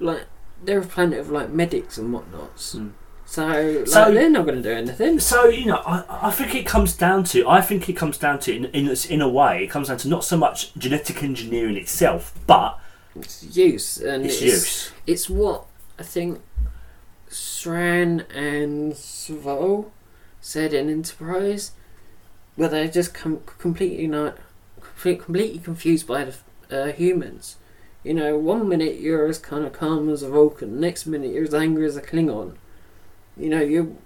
Like, 0.00 0.26
they're 0.62 0.80
a 0.80 0.86
planet 0.86 1.18
of 1.18 1.30
like 1.30 1.50
medics 1.50 1.98
and 1.98 2.12
whatnots. 2.12 2.74
Mm. 2.74 2.92
So, 3.26 3.46
like, 3.46 3.86
So- 3.86 4.12
they're 4.12 4.30
not 4.30 4.46
going 4.46 4.62
to 4.62 4.62
do 4.62 4.74
anything. 4.74 5.20
So 5.20 5.46
you 5.46 5.66
know, 5.66 5.82
I, 5.86 6.28
I 6.28 6.30
think 6.30 6.54
it 6.54 6.66
comes 6.66 6.96
down 6.96 7.24
to 7.24 7.46
I 7.48 7.60
think 7.60 7.88
it 7.88 7.92
comes 7.92 8.16
down 8.16 8.38
to 8.40 8.54
in, 8.56 8.64
in 8.66 8.88
in 9.10 9.20
a 9.20 9.28
way 9.28 9.64
it 9.64 9.68
comes 9.68 9.88
down 9.88 9.98
to 9.98 10.08
not 10.08 10.24
so 10.24 10.36
much 10.36 10.74
genetic 10.74 11.22
engineering 11.22 11.76
itself, 11.76 12.32
but 12.46 12.78
It's 13.14 13.44
use 13.56 13.98
and 13.98 14.24
its 14.24 14.36
it's, 14.36 14.42
use. 14.42 14.92
It's 15.06 15.30
what 15.30 15.66
I 15.98 16.04
think 16.04 16.40
Shran 17.28 18.24
and 18.34 18.94
Soval 18.94 19.90
said 20.40 20.72
in 20.72 20.88
Enterprise, 20.88 21.72
where 22.56 22.68
they 22.70 22.88
just 22.88 23.12
come 23.12 23.42
completely 23.58 24.06
not 24.06 24.38
completely 25.02 25.58
confused 25.58 26.06
by 26.06 26.24
the 26.24 26.34
uh, 26.70 26.92
humans. 26.92 27.56
You 28.04 28.14
know, 28.14 28.38
one 28.38 28.68
minute 28.68 29.00
you're 29.00 29.26
as 29.26 29.38
kind 29.38 29.64
of 29.64 29.72
calm 29.72 30.08
as 30.08 30.22
a 30.22 30.28
Vulcan, 30.28 30.80
next 30.80 31.06
minute 31.06 31.32
you're 31.32 31.44
as 31.44 31.54
angry 31.54 31.86
as 31.86 31.96
a 31.96 32.02
Klingon. 32.02 32.56
You 33.36 33.48
know, 33.50 33.60
you 33.60 33.98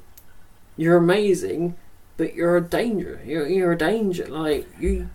you're 0.76 0.96
amazing, 0.96 1.76
but 2.16 2.34
you're 2.34 2.56
a 2.56 2.60
danger. 2.60 3.20
You're 3.24 3.46
you're 3.46 3.72
a 3.72 3.78
danger. 3.78 4.26
Like 4.26 4.66
you, 4.80 5.10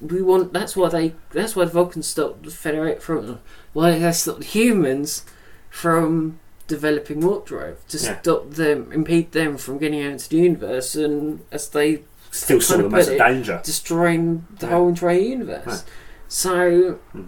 we 0.00 0.22
want. 0.22 0.52
That's 0.52 0.76
why 0.76 0.88
they. 0.88 1.14
That's 1.30 1.54
why 1.56 1.64
the 1.66 1.70
Vulcans 1.72 2.06
stopped 2.06 2.44
the 2.44 2.50
Federate 2.50 3.02
from. 3.02 3.40
Why 3.72 3.98
they 3.98 4.12
stopped 4.12 4.44
humans 4.44 5.24
from 5.70 6.38
developing 6.66 7.20
warp 7.20 7.46
drive 7.46 7.86
to 7.88 7.98
Yeah. 7.98 8.20
stop 8.20 8.50
them, 8.50 8.90
impede 8.92 9.32
them 9.32 9.56
from 9.58 9.78
getting 9.78 10.02
out 10.02 10.12
into 10.12 10.28
the 10.30 10.36
universe, 10.38 10.94
and 10.94 11.40
as 11.50 11.68
they 11.68 12.02
Still 12.32 12.60
sort 12.60 12.80
of 12.80 12.86
to 12.86 12.90
them 12.90 12.98
as 12.98 13.06
put 13.06 13.12
a 13.12 13.14
it- 13.14 13.18
danger. 13.28 13.60
destroying 13.62 14.46
the 14.58 14.66
Yeah. 14.66 14.72
whole 14.72 14.88
entire 14.88 15.18
universe. 15.18 15.66
Right. 15.66 15.84
So, 16.28 16.98
Hmm. 17.12 17.22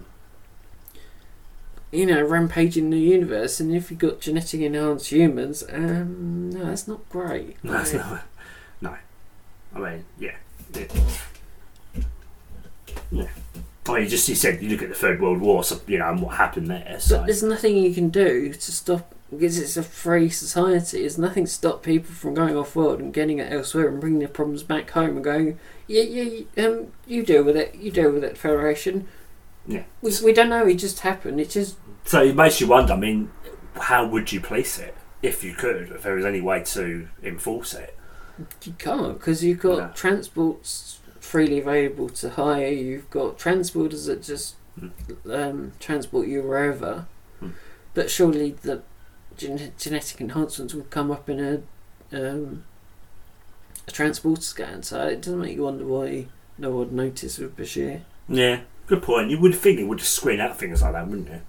you 1.93 2.07
know, 2.07 2.23
rampaging 2.23 2.90
the 2.90 2.99
universe, 2.99 3.61
and 3.61 3.73
if 3.75 3.90
you've 3.90 4.01
got 4.01 4.21
genetic 4.21 4.61
enhanced 4.62 5.09
humans, 5.12 5.62
um, 5.73 6.51
no, 6.51 6.64
that's 6.67 6.88
not 6.88 7.09
great. 7.09 7.57
No, 7.62 7.75
Like, 7.75 7.95
not. 7.95 8.23
No. 8.81 8.95
I 9.75 9.79
mean, 9.79 10.05
yeah. 10.19 10.35
yeah. 10.75 10.85
Yeah. 13.12 13.27
I 13.87 13.93
mean, 13.93 14.03
you 14.05 14.09
just 14.09 14.29
you 14.29 14.35
said 14.35 14.62
you 14.62 14.71
look 14.71 14.83
at 14.83 14.88
the 14.88 14.95
Third 14.95 15.21
World 15.21 15.40
War, 15.40 15.62
so 15.62 15.81
you 15.87 15.99
know, 15.99 16.09
and 16.09 16.21
what 16.23 16.37
happened 16.37 16.69
there. 16.69 16.97
So 16.99 17.19
But 17.19 17.27
there's 17.27 17.43
nothing 17.43 17.77
you 17.77 17.93
can 17.95 18.09
do 18.09 18.53
to 18.53 18.73
stop 18.73 19.13
because 19.38 19.59
it's 19.59 19.77
a 19.77 19.83
free 19.83 20.29
society. 20.31 21.01
There's 21.01 21.18
nothing 21.18 21.44
to 21.44 21.51
stop 21.51 21.83
people 21.83 22.12
from 22.14 22.35
going 22.35 22.57
off 22.57 22.75
world 22.77 23.01
and 23.01 23.12
getting 23.12 23.38
it 23.38 23.53
elsewhere 23.53 23.88
and 23.88 24.01
bringing 24.01 24.18
their 24.20 24.29
problems 24.29 24.62
back 24.62 24.90
home 24.90 25.16
and 25.16 25.25
going, 25.25 25.59
yeah, 25.87 26.03
yeah, 26.03 26.66
um, 26.66 26.92
you 27.07 27.23
deal 27.25 27.42
with 27.42 27.57
it. 27.57 27.75
You 27.75 27.90
deal 27.90 28.11
with 28.11 28.25
it, 28.25 28.37
Federation. 28.38 29.07
Yeah. 29.66 29.85
We, 30.03 30.12
we 30.25 30.33
don't 30.33 30.49
know. 30.49 30.66
It 30.66 30.75
just 30.77 31.01
happened. 31.01 31.40
It 31.40 31.51
just 31.51 31.77
So 32.05 32.23
it 32.23 32.37
makes 32.37 32.61
you 32.61 32.66
wonder. 32.68 32.92
I 32.92 32.97
mean, 32.97 33.31
how 33.77 34.07
would 34.07 34.33
you 34.33 34.40
police 34.40 34.79
it 34.79 34.94
if 35.23 35.42
you 35.44 35.55
could? 35.55 35.90
If 35.90 36.03
there 36.03 36.14
was 36.16 36.25
any 36.25 36.40
way 36.40 36.62
to 36.64 37.09
enforce 37.23 37.75
it? 37.75 37.97
you 38.64 38.73
can't 38.79 39.16
because 39.18 39.44
you've 39.44 39.61
got 39.61 39.79
No. 39.79 39.90
transports 39.94 40.99
freely 41.20 41.61
available 41.61 42.09
to 42.09 42.31
hire. 42.31 42.66
You've 42.68 43.09
got 43.11 43.38
transporters 43.38 44.07
that 44.07 44.23
just 44.23 44.57
Hmm. 44.79 44.88
um, 45.31 45.73
transport 45.79 46.27
you 46.27 46.42
wherever. 46.42 47.07
Hmm. 47.38 47.51
But 47.94 48.11
surely 48.11 48.57
the 48.62 48.83
gen- 49.37 49.73
genetic 49.79 50.20
enhancements 50.20 50.75
would 50.75 50.90
come 50.90 51.11
up 51.11 51.29
in 51.29 51.40
a 51.40 52.16
um, 52.16 52.64
a 53.87 53.90
transporter 53.90 54.42
scan. 54.42 54.83
So 54.83 55.07
it 55.07 55.23
doesn't 55.23 55.40
make 55.40 55.57
you 55.57 55.64
wonder 55.64 55.85
why 55.87 56.27
no 56.59 56.70
one 56.70 56.94
noticed 56.97 57.38
with 57.38 57.57
Bashir. 57.57 58.03
Yeah, 58.29 58.61
good 58.87 59.03
point. 59.03 59.31
You 59.31 59.40
would 59.40 59.55
think 59.55 59.79
it 59.81 59.85
would 59.85 59.99
just 59.99 60.14
screen 60.14 60.40
out 60.40 60.59
things 60.59 60.83
like 60.83 60.92
that, 60.92 61.07
wouldn't 61.09 61.29
you? 61.29 61.40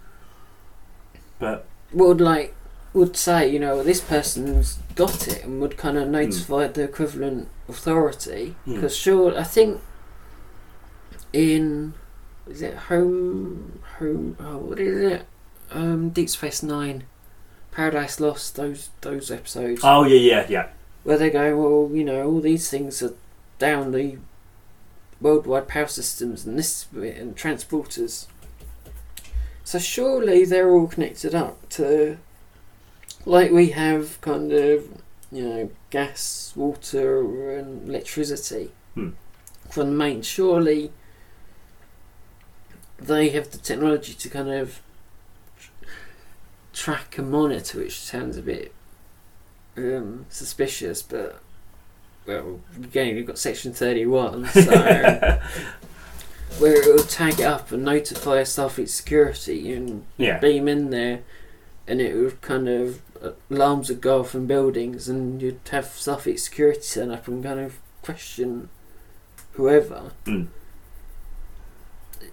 But 1.40 1.66
Would 1.94 2.22
like 2.22 2.54
would 2.94 3.18
say 3.18 3.50
you 3.50 3.60
know 3.60 3.84
this 3.84 4.00
person's 4.00 4.80
got 4.96 5.28
it 5.28 5.44
and 5.44 5.60
would 5.60 5.76
kind 5.76 5.98
of 5.98 6.08
notify 6.08 6.66
the 6.68 6.84
equivalent 6.84 7.50
authority 7.68 8.56
Hmm. 8.64 8.76
because 8.76 8.96
sure 8.96 9.38
I 9.38 9.44
think 9.44 9.82
in 11.34 11.94
is 12.48 12.62
it 12.62 12.74
home 12.76 13.80
home 14.00 14.38
oh, 14.40 14.58
what 14.60 14.80
is 14.80 15.12
it 15.12 15.26
um 15.72 16.10
Deep 16.12 16.30
Space 16.30 16.64
Nine 16.64 17.04
Paradise 17.76 18.20
Lost 18.20 18.56
those 18.56 18.90
those 19.02 19.30
episodes 19.30 19.82
oh 19.84 20.06
yeah, 20.06 20.18
yeah, 20.18 20.46
yeah. 20.50 20.68
where 21.04 21.18
they 21.18 21.30
go 21.30 21.58
well 21.58 21.96
you 21.96 22.04
know 22.06 22.26
all 22.26 22.40
these 22.40 22.70
things 22.70 23.04
are 23.04 23.14
down 23.60 23.92
the 23.92 24.18
worldwide 25.22 25.68
power 25.68 25.88
systems 25.88 26.46
and 26.46 26.58
this 26.58 26.86
bit 26.86 27.18
and 27.18 27.36
transporters 27.36 28.28
so 29.64 29.78
surely 29.80 30.46
they're 30.46 30.70
all 30.72 30.88
connected 30.88 31.34
up 31.36 31.68
to 31.70 32.18
like 33.26 33.52
we 33.52 33.70
have 33.70 34.20
kind 34.22 34.52
of 34.52 34.88
you 35.32 35.44
know 35.44 35.70
gas 35.90 36.54
water 36.56 37.52
and 37.58 37.90
electricity 37.90 38.72
Hmm. 38.94 39.10
from 39.70 39.90
the 39.90 39.96
main 39.98 40.22
surely 40.22 40.92
they 42.98 43.30
have 43.30 43.52
the 43.52 43.58
technology 43.58 44.14
to 44.14 44.30
kind 44.30 44.50
of 44.50 44.80
track 46.76 47.18
and 47.18 47.32
monitor 47.32 47.80
which 47.80 48.00
sounds 48.00 48.36
a 48.38 48.42
bit 48.42 48.72
um, 49.78 50.26
suspicious 50.30 51.02
but 51.02 51.42
well 52.28 52.60
again 52.78 53.16
you've 53.16 53.26
got 53.26 53.38
section 53.40 53.72
31 53.74 54.46
so 54.48 54.62
where 56.60 56.74
it 56.82 56.86
will 56.86 57.04
tag 57.04 57.40
it 57.40 57.44
up 57.46 57.72
and 57.72 57.84
notify 57.84 58.42
Starfleet 58.42 58.88
security 58.90 59.74
and 59.74 60.06
Yeah. 60.18 60.40
beam 60.40 60.68
in 60.70 60.90
there, 60.90 61.22
and 61.86 62.00
it 62.00 62.16
would 62.16 62.40
kind 62.42 62.70
of 62.70 63.02
uh, 63.22 63.32
alarms 63.52 63.90
would 63.90 64.00
go 64.00 64.22
off 64.22 64.34
in 64.34 64.46
buildings, 64.48 65.10
and 65.10 65.42
you'd 65.42 65.60
have 65.72 65.86
Starfleet 65.86 66.40
security 66.40 66.80
turn 66.82 67.12
up 67.12 67.28
and 67.28 67.44
kind 67.44 67.60
of 67.60 67.80
question 68.02 68.70
whoever. 69.54 70.12
Mm. 70.26 70.48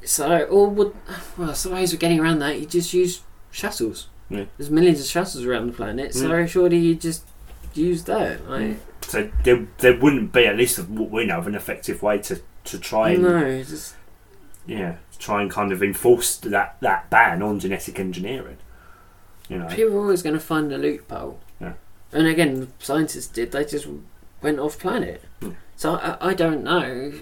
So, 0.04 0.44
or 0.44 0.68
would 0.70 0.94
well, 1.36 1.50
I 1.50 1.54
suppose 1.54 1.92
we're 1.92 1.98
getting 1.98 2.20
around 2.20 2.38
that. 2.40 2.60
You 2.60 2.66
just 2.66 2.92
use 2.92 3.22
shuttles. 3.50 4.08
Yeah. 4.32 4.44
There's 4.56 4.70
millions 4.70 5.00
of 5.00 5.06
shuttles 5.06 5.44
around 5.44 5.66
the 5.68 5.72
planet, 5.72 6.14
so 6.14 6.28
Mm. 6.28 6.48
surely 6.48 6.78
you 6.78 6.94
just 6.94 7.24
use 7.74 8.04
that. 8.04 8.48
Like, 8.48 8.78
So 9.02 9.30
there, 9.44 9.66
there 9.78 9.98
wouldn't 9.98 10.32
be, 10.32 10.46
at 10.46 10.56
least 10.56 10.78
of 10.78 10.90
what 10.90 11.10
we 11.10 11.26
know, 11.26 11.38
of 11.38 11.46
an 11.46 11.54
effective 11.54 12.02
way 12.02 12.18
to, 12.18 12.40
to 12.64 12.78
try 12.78 13.10
and 13.10 13.22
no, 13.22 13.62
just 13.62 13.94
yeah, 14.66 14.96
try 15.18 15.42
and 15.42 15.50
kind 15.50 15.72
of 15.72 15.82
enforce 15.82 16.36
that, 16.38 16.76
that 16.80 17.10
ban 17.10 17.42
on 17.42 17.58
genetic 17.60 17.98
engineering. 17.98 18.58
You 19.48 19.58
know, 19.58 19.66
people 19.66 19.96
are 19.96 20.00
always 20.00 20.22
going 20.22 20.34
to 20.34 20.40
find 20.40 20.72
a 20.72 20.78
loophole. 20.78 21.40
Yeah. 21.60 21.72
And 22.12 22.26
again, 22.26 22.72
scientists 22.78 23.26
did. 23.26 23.52
They 23.52 23.64
just 23.64 23.86
went 24.40 24.58
off 24.60 24.78
planet. 24.78 25.22
Hmm. 25.40 25.50
So 25.76 25.96
I, 25.96 26.28
I 26.30 26.34
don't 26.34 26.62
know. 26.62 27.12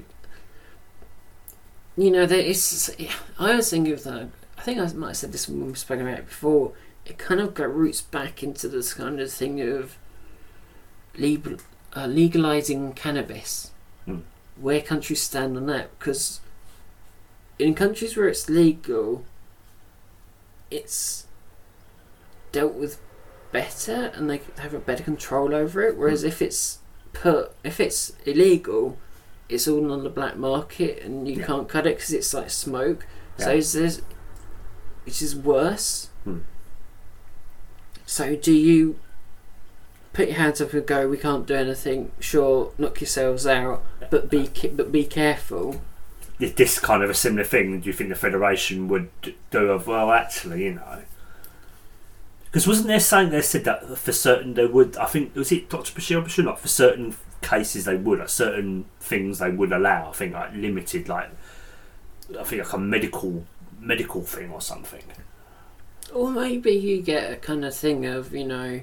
You 1.96 2.10
know, 2.10 2.26
there 2.26 2.40
is. 2.40 2.94
I 3.38 3.56
was 3.56 3.70
thinking 3.70 3.92
of 3.92 4.04
that. 4.04 4.28
I 4.58 4.62
think 4.62 4.78
I 4.78 4.86
might 4.92 5.08
have 5.08 5.16
said 5.16 5.32
this 5.32 5.48
when 5.48 5.66
we 5.66 5.74
spoke 5.74 6.00
about 6.00 6.18
it 6.18 6.26
before. 6.26 6.72
It 7.10 7.18
kind 7.18 7.40
of 7.40 7.54
got 7.54 7.74
roots 7.74 8.00
back 8.00 8.40
into 8.44 8.68
this 8.68 8.94
kind 8.94 9.18
of 9.20 9.32
thing 9.32 9.60
of 9.60 9.98
legal, 11.16 11.56
uh, 11.96 12.06
legalizing 12.06 12.92
cannabis. 12.92 13.72
Hmm. 14.04 14.20
Where 14.60 14.80
countries 14.80 15.20
stand 15.20 15.56
on 15.56 15.66
that, 15.66 15.98
because 15.98 16.40
in 17.58 17.74
countries 17.74 18.16
where 18.16 18.28
it's 18.28 18.48
legal, 18.48 19.24
it's 20.70 21.26
dealt 22.52 22.74
with 22.74 23.00
better 23.50 24.12
and 24.14 24.30
they 24.30 24.40
have 24.58 24.72
a 24.72 24.78
better 24.78 25.02
control 25.02 25.52
over 25.52 25.82
it. 25.82 25.96
Whereas 25.96 26.22
if 26.22 26.40
it's 26.40 26.78
put 27.12 27.52
if 27.64 27.80
it's 27.80 28.12
illegal, 28.24 28.98
it's 29.48 29.66
all 29.66 29.90
on 29.90 30.04
the 30.04 30.10
black 30.10 30.36
market 30.36 31.02
and 31.02 31.26
you 31.26 31.40
Yeah. 31.40 31.46
can't 31.46 31.68
cut 31.68 31.88
it 31.88 31.96
because 31.96 32.12
it's 32.12 32.32
like 32.32 32.50
smoke. 32.50 33.04
So 33.36 33.50
Yeah. 33.50 33.56
is 33.56 33.72
this, 33.72 34.00
which 35.04 35.20
is 35.20 35.34
worse. 35.34 36.08
Hmm. 36.22 36.38
So 38.10 38.34
do 38.34 38.52
you 38.52 38.98
put 40.12 40.26
your 40.26 40.36
hands 40.36 40.60
up 40.60 40.72
and 40.72 40.84
go? 40.84 41.08
We 41.08 41.16
can't 41.16 41.46
do 41.46 41.54
anything. 41.54 42.10
Sure, 42.18 42.72
knock 42.76 43.00
yourselves 43.00 43.46
out, 43.46 43.84
but 44.10 44.28
be 44.28 44.50
but 44.74 44.90
be 44.90 45.04
careful. 45.04 45.80
Is 46.40 46.54
this 46.54 46.80
kind 46.80 47.04
of 47.04 47.10
a 47.10 47.14
similar 47.14 47.44
thing? 47.44 47.78
Do 47.78 47.86
you 47.86 47.92
think 47.92 48.10
the 48.10 48.16
federation 48.16 48.88
would 48.88 49.10
do? 49.52 49.70
Of 49.70 49.86
well, 49.86 50.10
actually, 50.10 50.64
you 50.64 50.74
know, 50.74 51.02
because 52.46 52.66
wasn't 52.66 52.88
there 52.88 52.98
saying 52.98 53.30
they 53.30 53.42
said 53.42 53.62
that 53.62 53.96
for 53.96 54.10
certain 54.10 54.54
they 54.54 54.66
would? 54.66 54.96
I 54.96 55.06
think 55.06 55.36
was 55.36 55.52
it 55.52 55.70
Doctor 55.70 55.92
Bashir 55.92 56.20
Bashir 56.20 56.44
not 56.44 56.58
for 56.58 56.66
certain 56.66 57.14
cases 57.42 57.84
they 57.84 57.94
would, 57.96 58.18
like 58.18 58.28
certain 58.28 58.86
things 58.98 59.38
they 59.38 59.52
would 59.52 59.70
allow. 59.70 60.08
I 60.08 60.12
think 60.14 60.34
like 60.34 60.52
limited, 60.52 61.08
like 61.08 61.30
I 62.36 62.42
think 62.42 62.64
like 62.64 62.72
a 62.72 62.78
medical 62.78 63.46
medical 63.78 64.22
thing 64.22 64.50
or 64.50 64.60
something. 64.60 65.04
Or 66.14 66.30
maybe 66.30 66.72
you 66.72 67.02
get 67.02 67.32
a 67.32 67.36
kind 67.36 67.64
of 67.64 67.74
thing 67.74 68.06
of 68.06 68.34
you 68.34 68.46
know 68.46 68.80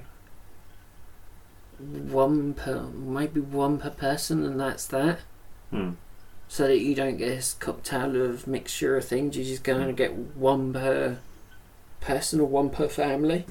one 1.80 2.54
per 2.54 2.82
maybe 2.82 3.40
one 3.40 3.78
per 3.80 3.90
person 3.90 4.46
and 4.46 4.60
that's 4.60 4.88
that. 4.88 5.20
Hmm. 5.70 5.92
So 6.48 6.68
that 6.68 6.80
you 6.80 6.96
don't 6.96 7.18
get 7.18 7.28
this 7.28 7.54
cocktail 7.54 8.16
of 8.22 8.48
mixture 8.48 8.96
of 8.96 9.06
things. 9.06 9.36
You're 9.36 9.46
just 9.46 9.64
going 9.64 9.86
to 9.86 9.94
get 9.94 10.14
one 10.14 10.72
per 10.72 11.18
person 12.00 12.40
or 12.40 12.48
one 12.48 12.70
per 12.70 12.88
family. 12.88 13.46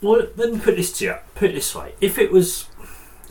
Well, 0.00 0.28
let 0.36 0.52
me 0.52 0.60
put 0.60 0.76
this 0.76 0.96
to 0.98 1.04
you. 1.04 1.14
Put 1.34 1.50
it 1.50 1.54
this 1.54 1.74
way: 1.74 1.94
if 2.00 2.18
it 2.18 2.30
was, 2.30 2.66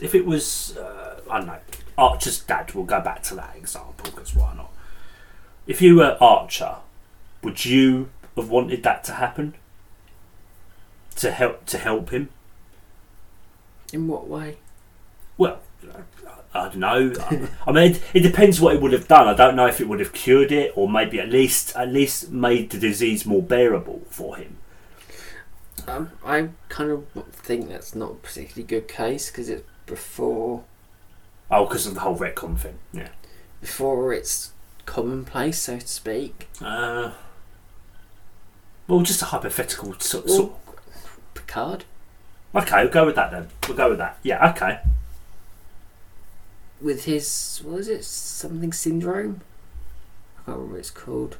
if 0.00 0.14
it 0.14 0.26
was, 0.26 0.76
uh, 0.76 1.20
I 1.30 1.38
don't 1.38 1.46
know, 1.46 1.58
Archer's 1.96 2.40
dad. 2.40 2.74
We'll 2.74 2.84
go 2.84 3.00
back 3.00 3.22
to 3.24 3.34
that 3.36 3.56
example 3.56 4.10
because 4.14 4.34
why 4.34 4.54
not? 4.54 4.70
If 5.66 5.80
you 5.80 5.96
were 5.96 6.18
Archer, 6.20 6.76
would 7.42 7.64
you 7.64 8.10
have 8.36 8.48
wanted 8.48 8.82
that 8.82 9.04
to 9.04 9.12
happen? 9.12 9.54
To 11.16 11.30
help 11.30 11.66
to 11.66 11.78
help 11.78 12.10
him? 12.10 12.30
In 13.92 14.08
what 14.08 14.26
way? 14.26 14.56
Well, 15.36 15.60
I 16.54 16.68
don't 16.68 16.76
know. 16.76 17.12
I 17.66 17.72
mean, 17.72 17.92
it, 17.92 18.02
it 18.14 18.20
depends 18.20 18.60
what 18.60 18.74
it 18.74 18.80
would 18.80 18.92
have 18.92 19.08
done. 19.08 19.28
I 19.28 19.34
don't 19.34 19.56
know 19.56 19.66
if 19.66 19.80
it 19.80 19.88
would 19.88 20.00
have 20.00 20.12
cured 20.12 20.52
it 20.52 20.72
or 20.76 20.88
maybe 20.88 21.20
at 21.20 21.28
least 21.28 21.74
at 21.76 21.88
least 21.88 22.30
made 22.30 22.70
the 22.70 22.78
disease 22.78 23.26
more 23.26 23.42
bearable 23.42 24.02
for 24.08 24.36
him. 24.36 24.56
Um, 25.86 26.12
I 26.24 26.48
kind 26.68 26.90
of 26.90 27.06
think 27.32 27.68
that's 27.68 27.94
not 27.94 28.12
a 28.12 28.14
particularly 28.14 28.62
good 28.64 28.88
case 28.88 29.30
because 29.30 29.48
it's 29.48 29.64
before 29.86 30.64
Oh, 31.50 31.66
because 31.66 31.86
of 31.86 31.94
the 31.94 32.00
whole 32.00 32.16
retcon 32.16 32.58
thing. 32.58 32.78
Yeah. 32.94 33.08
before 33.60 34.12
it's 34.14 34.52
commonplace, 34.86 35.58
so 35.60 35.78
to 35.78 35.86
speak. 35.86 36.48
Uh, 36.62 37.12
well, 38.88 39.00
just 39.02 39.22
a 39.22 39.26
hypothetical 39.26 39.94
sort. 39.98 40.26
Well- 40.26 40.36
sort. 40.36 40.52
Picard 41.34 41.84
Okay, 42.54 42.82
we'll 42.82 42.92
go 42.92 43.06
with 43.06 43.14
that 43.14 43.30
then. 43.30 43.48
We'll 43.66 43.76
go 43.76 43.88
with 43.88 43.98
that. 43.98 44.18
Yeah. 44.22 44.50
Okay. 44.50 44.80
with 46.80 47.04
his 47.04 47.60
what 47.64 47.76
was 47.76 47.88
it? 47.88 48.04
Something 48.04 48.72
syndrome. 48.72 49.40
I 50.36 50.44
can't 50.44 50.46
remember 50.58 50.72
what 50.74 50.78
it's 50.80 50.90
called. 50.90 51.36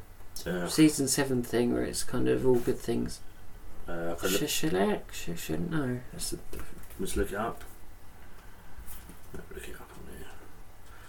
Season 0.68 1.07
seven 1.09 1.42
thing 1.42 1.72
where 1.74 1.83
it's 1.85 2.02
kind 2.05 2.28
of 2.28 2.46
all 2.46 2.57
good 2.57 2.78
things. 2.78 3.20
uh, 3.88 3.92
okay, 4.16 4.28
look- 4.28 4.40
Shishilek? 4.40 5.00
Shishil? 5.12 5.70
No. 5.70 6.00
That's 6.12 6.33
a, 6.33 6.37
let's 6.98 7.16
look 7.16 7.31
it 7.31 7.37
up. 7.37 7.62
Look 9.35 9.68
it 9.68 9.74
up 9.74 9.90
on 9.92 10.16
here. 10.16 10.26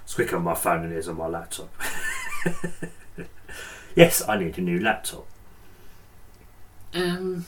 It's 0.03 0.13
quicker 0.15 0.35
on 0.35 0.43
my 0.43 0.55
phone 0.55 0.81
than 0.83 0.91
it 0.91 0.97
is 0.97 1.07
on 1.07 1.17
my 1.17 1.27
laptop. 1.27 1.73
yes, 3.95 4.21
I 4.27 4.37
need 4.37 4.57
a 4.57 4.61
new 4.61 4.79
laptop. 4.79 5.25
Um. 6.93 7.45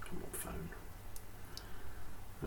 Come 0.00 0.22
on, 0.22 0.30
phone. 0.32 0.68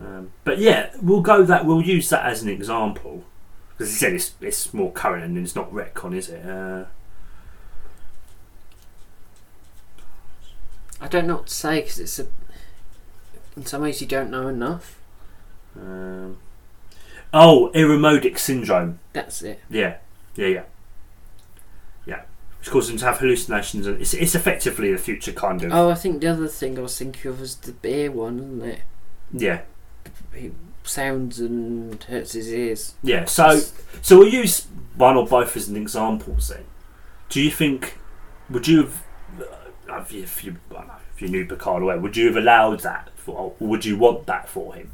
Um, 0.00 0.30
but 0.44 0.58
yeah, 0.58 0.90
we'll 1.00 1.20
go 1.22 1.42
that. 1.44 1.64
We'll 1.64 1.82
use 1.82 2.08
that 2.10 2.24
as 2.26 2.42
an 2.42 2.48
example 2.48 3.24
because 3.70 3.90
he 3.90 3.96
said 3.96 4.12
it's 4.12 4.34
it's 4.40 4.74
more 4.74 4.92
current 4.92 5.24
and 5.24 5.38
it's 5.38 5.54
not 5.56 5.72
retcon, 5.72 6.14
is 6.14 6.28
it? 6.28 6.44
Uh, 6.44 6.84
I 11.00 11.08
don't 11.08 11.26
know 11.26 11.36
what 11.36 11.46
to 11.48 11.54
say 11.54 11.80
because 11.80 11.98
it's 11.98 12.18
a. 12.18 12.26
In 13.56 13.66
some 13.66 13.82
ways, 13.82 14.00
you 14.00 14.06
don't 14.06 14.30
know 14.30 14.48
enough. 14.48 14.98
um, 15.76 16.38
oh, 17.34 17.70
Irumodic 17.74 18.38
syndrome. 18.38 18.98
That's 19.12 19.42
it. 19.42 19.60
Yeah, 19.68 19.96
yeah, 20.36 20.46
yeah. 20.46 20.62
Which 22.62 22.70
causes 22.70 22.90
them 22.90 22.98
to 22.98 23.06
have 23.06 23.18
hallucinations, 23.18 23.88
and 23.88 24.00
it's, 24.00 24.14
it's 24.14 24.36
effectively 24.36 24.92
the 24.92 24.98
future 24.98 25.32
kind 25.32 25.62
of 25.64 25.72
Oh, 25.72 25.90
I 25.90 25.94
think 25.94 26.20
the 26.20 26.28
other 26.28 26.46
thing 26.46 26.78
I 26.78 26.82
was 26.82 26.96
thinking 26.96 27.28
of 27.32 27.40
was 27.40 27.56
the 27.56 27.72
beer 27.72 28.10
one, 28.12 28.38
isn't 28.38 28.62
it? 28.62 28.80
yeah, 29.32 29.60
He 30.32 30.52
sounds 30.84 31.40
and 31.40 32.00
hurts 32.04 32.32
his 32.34 32.52
ears. 32.52 32.94
yeah. 33.02 33.24
So, 33.24 33.60
so 34.00 34.18
we'll 34.18 34.28
use 34.28 34.66
one 34.94 35.16
or 35.16 35.26
both 35.26 35.56
as 35.56 35.68
an 35.68 35.76
examples. 35.76 36.48
Then, 36.50 36.64
do 37.30 37.40
you 37.40 37.50
think 37.50 37.98
would 38.48 38.68
you 38.68 38.82
have 38.82 39.02
uh, 39.40 40.00
if 40.00 40.12
you 40.12 40.22
if 40.22 40.44
you, 40.44 40.56
I 40.70 40.74
don't 40.74 40.86
know, 40.86 40.94
if 41.16 41.20
you 41.20 41.28
knew 41.28 41.44
Picard 41.44 41.82
away, 41.82 41.98
would 41.98 42.16
you 42.16 42.26
have 42.28 42.36
allowed 42.36 42.78
that, 42.80 43.10
for, 43.16 43.54
or 43.60 43.66
would 43.66 43.84
you 43.84 43.96
want 43.96 44.26
that 44.26 44.48
for 44.48 44.74
him? 44.76 44.90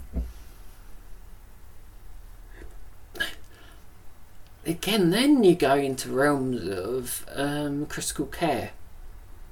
Again, 4.69 5.09
then 5.09 5.43
you 5.43 5.55
go 5.55 5.77
into 5.77 6.11
realms 6.11 6.69
of 6.69 7.25
um, 7.35 7.87
critical 7.87 8.27
care. 8.27 8.73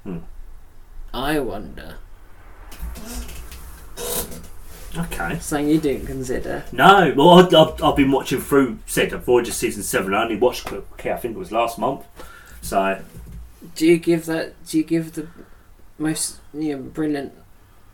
Hmm. 0.03 0.19
I 1.11 1.39
wonder. 1.39 1.95
Okay. 4.95 5.39
Something 5.39 5.69
you 5.69 5.79
didn't 5.79 6.05
consider. 6.05 6.65
No, 6.71 7.13
well, 7.17 7.31
I've, 7.31 7.53
I've, 7.53 7.83
I've 7.83 7.95
been 7.95 8.11
watching 8.11 8.39
through 8.39 8.77
said 8.85 9.11
Voyager 9.11 9.51
season 9.51 9.81
seven. 9.81 10.13
I 10.13 10.21
only 10.21 10.37
watched 10.37 10.65
Critical 10.65 10.95
Care. 10.97 11.15
I 11.15 11.17
think 11.17 11.35
it 11.35 11.39
was 11.39 11.51
last 11.51 11.79
month. 11.79 12.05
So 12.61 13.01
Do 13.75 13.87
you 13.87 13.97
give 13.97 14.27
that? 14.27 14.53
Do 14.67 14.77
you 14.77 14.83
give 14.83 15.13
the 15.13 15.27
most 15.97 16.39
you 16.53 16.75
know, 16.75 16.83
brilliant 16.83 17.33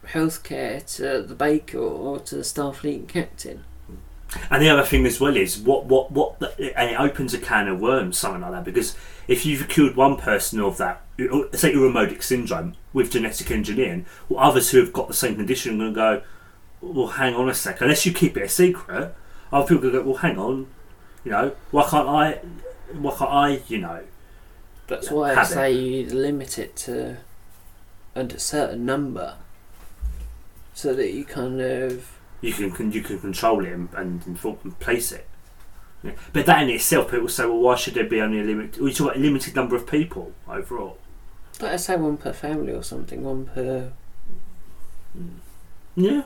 healthcare 0.07 0.85
to 0.97 1.21
the 1.21 1.35
baker 1.35 1.77
or 1.79 2.19
to 2.19 2.35
the 2.35 2.41
Starfleet 2.41 3.07
captain? 3.07 3.63
And 4.49 4.61
the 4.61 4.69
other 4.69 4.83
thing 4.83 5.05
as 5.05 5.19
well 5.19 5.35
is 5.35 5.57
what 5.57 5.85
what 5.85 6.11
what, 6.11 6.41
and 6.59 6.91
it 6.91 6.99
opens 6.99 7.33
a 7.33 7.37
can 7.39 7.67
of 7.67 7.79
worms, 7.79 8.17
something 8.17 8.41
like 8.41 8.51
that. 8.51 8.63
Because 8.63 8.95
if 9.27 9.45
you've 9.45 9.67
cured 9.67 9.95
one 9.95 10.17
person 10.17 10.59
of 10.59 10.77
that, 10.77 11.01
uh, 11.19 11.43
say 11.53 11.71
your 11.71 11.89
Irumodic 11.89 12.23
syndrome 12.23 12.75
with 12.93 13.11
genetic 13.11 13.51
engineering, 13.51 14.05
well, 14.29 14.43
others 14.43 14.71
who 14.71 14.79
have 14.79 14.93
got 14.93 15.07
the 15.07 15.13
same 15.13 15.35
condition 15.35 15.75
are 15.75 15.77
going 15.77 15.93
to 15.93 15.95
go, 15.95 16.21
well, 16.81 17.07
hang 17.07 17.33
on 17.35 17.49
a 17.49 17.53
sec. 17.53 17.81
Unless 17.81 18.05
you 18.05 18.13
keep 18.13 18.35
it 18.37 18.43
a 18.43 18.49
secret, 18.49 19.15
other 19.51 19.67
people 19.67 19.77
are 19.77 19.91
going 19.91 19.93
to 19.93 19.99
go, 19.99 20.05
well, 20.09 20.17
hang 20.19 20.37
on, 20.37 20.67
you 21.23 21.31
know, 21.31 21.55
why 21.71 21.87
can't 21.89 22.07
I? 22.09 22.39
Why 22.93 23.15
can't 23.15 23.31
I? 23.31 23.61
You 23.67 23.77
know, 23.79 24.03
That's 24.87 25.09
why 25.09 25.31
I 25.31 25.33
have 25.35 25.51
it. 25.51 25.53
say 25.53 25.71
you 25.71 26.05
limit 26.07 26.57
it 26.59 26.75
to 26.77 27.17
a 28.15 28.39
certain 28.39 28.85
number, 28.85 29.35
so 30.73 30.93
that 30.93 31.13
you 31.13 31.23
kind 31.25 31.61
of 31.61 32.12
you 32.43 32.69
can, 32.71 32.91
you 32.91 33.01
can 33.01 33.19
control 33.19 33.63
it 33.65 33.71
and, 33.71 33.89
and, 33.95 34.21
and 34.25 34.79
place 34.79 35.11
it. 35.11 35.27
Yeah. 36.03 36.11
But 36.33 36.45
that 36.47 36.61
in 36.63 36.69
itself, 36.69 37.11
people 37.11 37.29
say, 37.29 37.45
well, 37.45 37.59
why 37.59 37.75
should 37.75 37.93
there 37.93 38.03
be 38.03 38.19
only 38.21 38.41
a 38.41 38.43
limit? 38.43 38.77
We 38.77 38.91
talk 38.93 39.07
about 39.07 39.17
a 39.17 39.19
limited 39.19 39.55
number 39.55 39.75
of 39.75 39.87
people 39.87 40.33
overall. 40.47 40.97
like 41.61 41.71
I 41.71 41.75
say 41.77 41.95
one 41.95 42.17
per 42.17 42.33
family 42.33 42.73
or 42.73 42.83
something, 42.83 43.23
one 43.23 43.45
per. 43.45 43.93
Mm. 45.17 45.29
Yeah. 45.95 46.23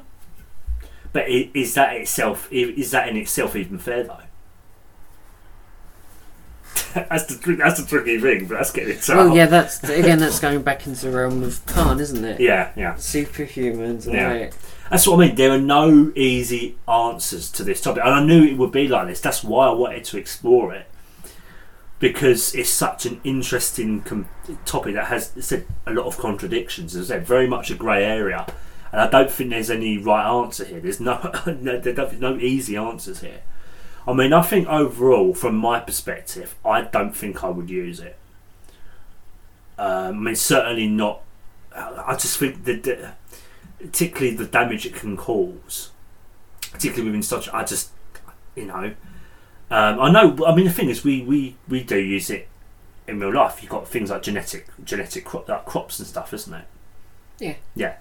But 1.13 1.30
is 1.30 1.75
that 1.75 1.95
itself? 1.95 2.47
Is 2.51 2.91
that 2.91 3.08
in 3.08 3.17
itself 3.17 3.56
even 3.56 3.77
fair 3.77 4.03
though? 4.03 4.17
that's 6.93 7.25
the 7.25 7.56
that's 7.56 7.82
the 7.82 7.88
tricky 7.88 8.19
thing, 8.19 8.47
but 8.47 8.56
that's 8.58 8.71
getting 8.71 8.97
it. 8.97 9.08
Well, 9.10 9.36
yeah, 9.36 9.45
that's 9.47 9.84
again 9.84 10.19
that's 10.19 10.39
going 10.39 10.62
back 10.62 10.86
into 10.88 11.10
the 11.10 11.17
realm 11.17 11.43
of 11.43 11.65
Khan, 11.65 11.99
isn't 11.99 12.23
it? 12.23 12.39
yeah, 12.39 12.71
yeah. 12.75 12.93
Superhumans, 12.95 14.06
and 14.06 14.15
Yeah. 14.15 14.32
like, 14.34 14.53
That's 14.89 15.06
what 15.08 15.17
I 15.21 15.28
mean. 15.28 15.36
There 15.36 15.52
are 15.52 15.60
no 15.60 16.12
easy 16.15 16.78
answers 16.88 17.52
to 17.52 17.63
this 17.63 17.81
topic, 17.81 18.04
and 18.04 18.13
I 18.13 18.23
knew 18.23 18.44
it 18.44 18.58
would 18.58 18.71
be 18.71 18.88
like 18.88 19.08
this. 19.08 19.19
That's 19.19 19.44
why 19.44 19.67
I 19.67 19.73
wanted 19.73 20.04
to 20.06 20.17
explore 20.17 20.73
it 20.73 20.88
because 22.00 22.54
it's 22.54 22.69
such 22.69 23.06
an 23.06 23.19
interesting 23.23 24.02
com- 24.02 24.29
topic 24.65 24.94
that 24.94 25.08
has 25.08 25.31
said 25.40 25.65
a 25.85 25.92
lot 25.92 26.06
of 26.06 26.17
contradictions. 26.17 26.96
As 26.96 27.12
I 27.12 27.15
said, 27.15 27.27
very 27.27 27.48
much 27.48 27.71
a 27.71 27.75
grey 27.75 28.04
area, 28.06 28.46
and 28.92 29.02
I 29.02 29.10
don't 29.10 29.31
think 29.31 29.50
there's 29.50 29.69
any 29.69 29.98
right 29.98 30.25
answer 30.25 30.63
here. 30.63 30.79
There's 30.79 31.00
no, 31.00 31.19
no 31.62 31.79
there's 31.79 32.19
no 32.19 32.38
easy 32.38 32.77
answers 32.77 33.21
here. 33.21 33.42
I 34.08 34.13
mean, 34.13 34.31
I 34.31 34.42
think 34.42 34.69
overall, 34.69 35.33
from 35.33 35.58
my 35.58 35.81
perspective, 35.81 36.56
I 36.63 36.83
don't 36.83 37.15
think 37.15 37.44
I 37.44 37.50
would 37.50 37.69
use 37.69 38.00
it. 38.00 38.17
Um, 39.77 40.19
I 40.19 40.21
mean, 40.21 40.35
certainly 40.35 40.88
not. 40.88 41.21
I 41.75 42.13
just 42.13 42.38
think 42.38 42.63
that. 42.63 42.83
the 42.83 43.13
particularly 43.80 44.36
the 44.36 44.46
damage 44.46 44.86
it 44.86 44.96
can 44.96 45.17
cause, 45.17 45.92
particularly 46.71 47.06
within 47.06 47.23
such. 47.23 47.50
I 47.50 47.63
just, 47.63 47.92
you 48.56 48.65
know, 48.65 48.94
um, 49.69 50.00
I 50.00 50.12
know. 50.12 50.46
I 50.46 50.56
mean, 50.56 50.65
the 50.65 50.71
thing 50.71 50.90
is, 50.90 51.04
we 51.04 51.21
we 51.21 51.56
we 51.67 51.84
do 51.84 51.98
use 51.98 52.30
it 52.30 52.48
in 53.08 53.19
real 53.19 53.34
life. 53.34 53.62
You've 53.62 53.71
got 53.71 53.88
things 53.88 54.10
like 54.10 54.21
genetic 54.23 54.67
genetic 54.84 55.25
crop, 55.25 55.48
like 55.48 55.65
crops 55.65 56.00
and 56.00 56.08
stuff, 56.08 56.34
isn't 56.34 56.54
it? 56.54 56.65
Yeah. 57.40 57.56
Yeah. 57.75 57.96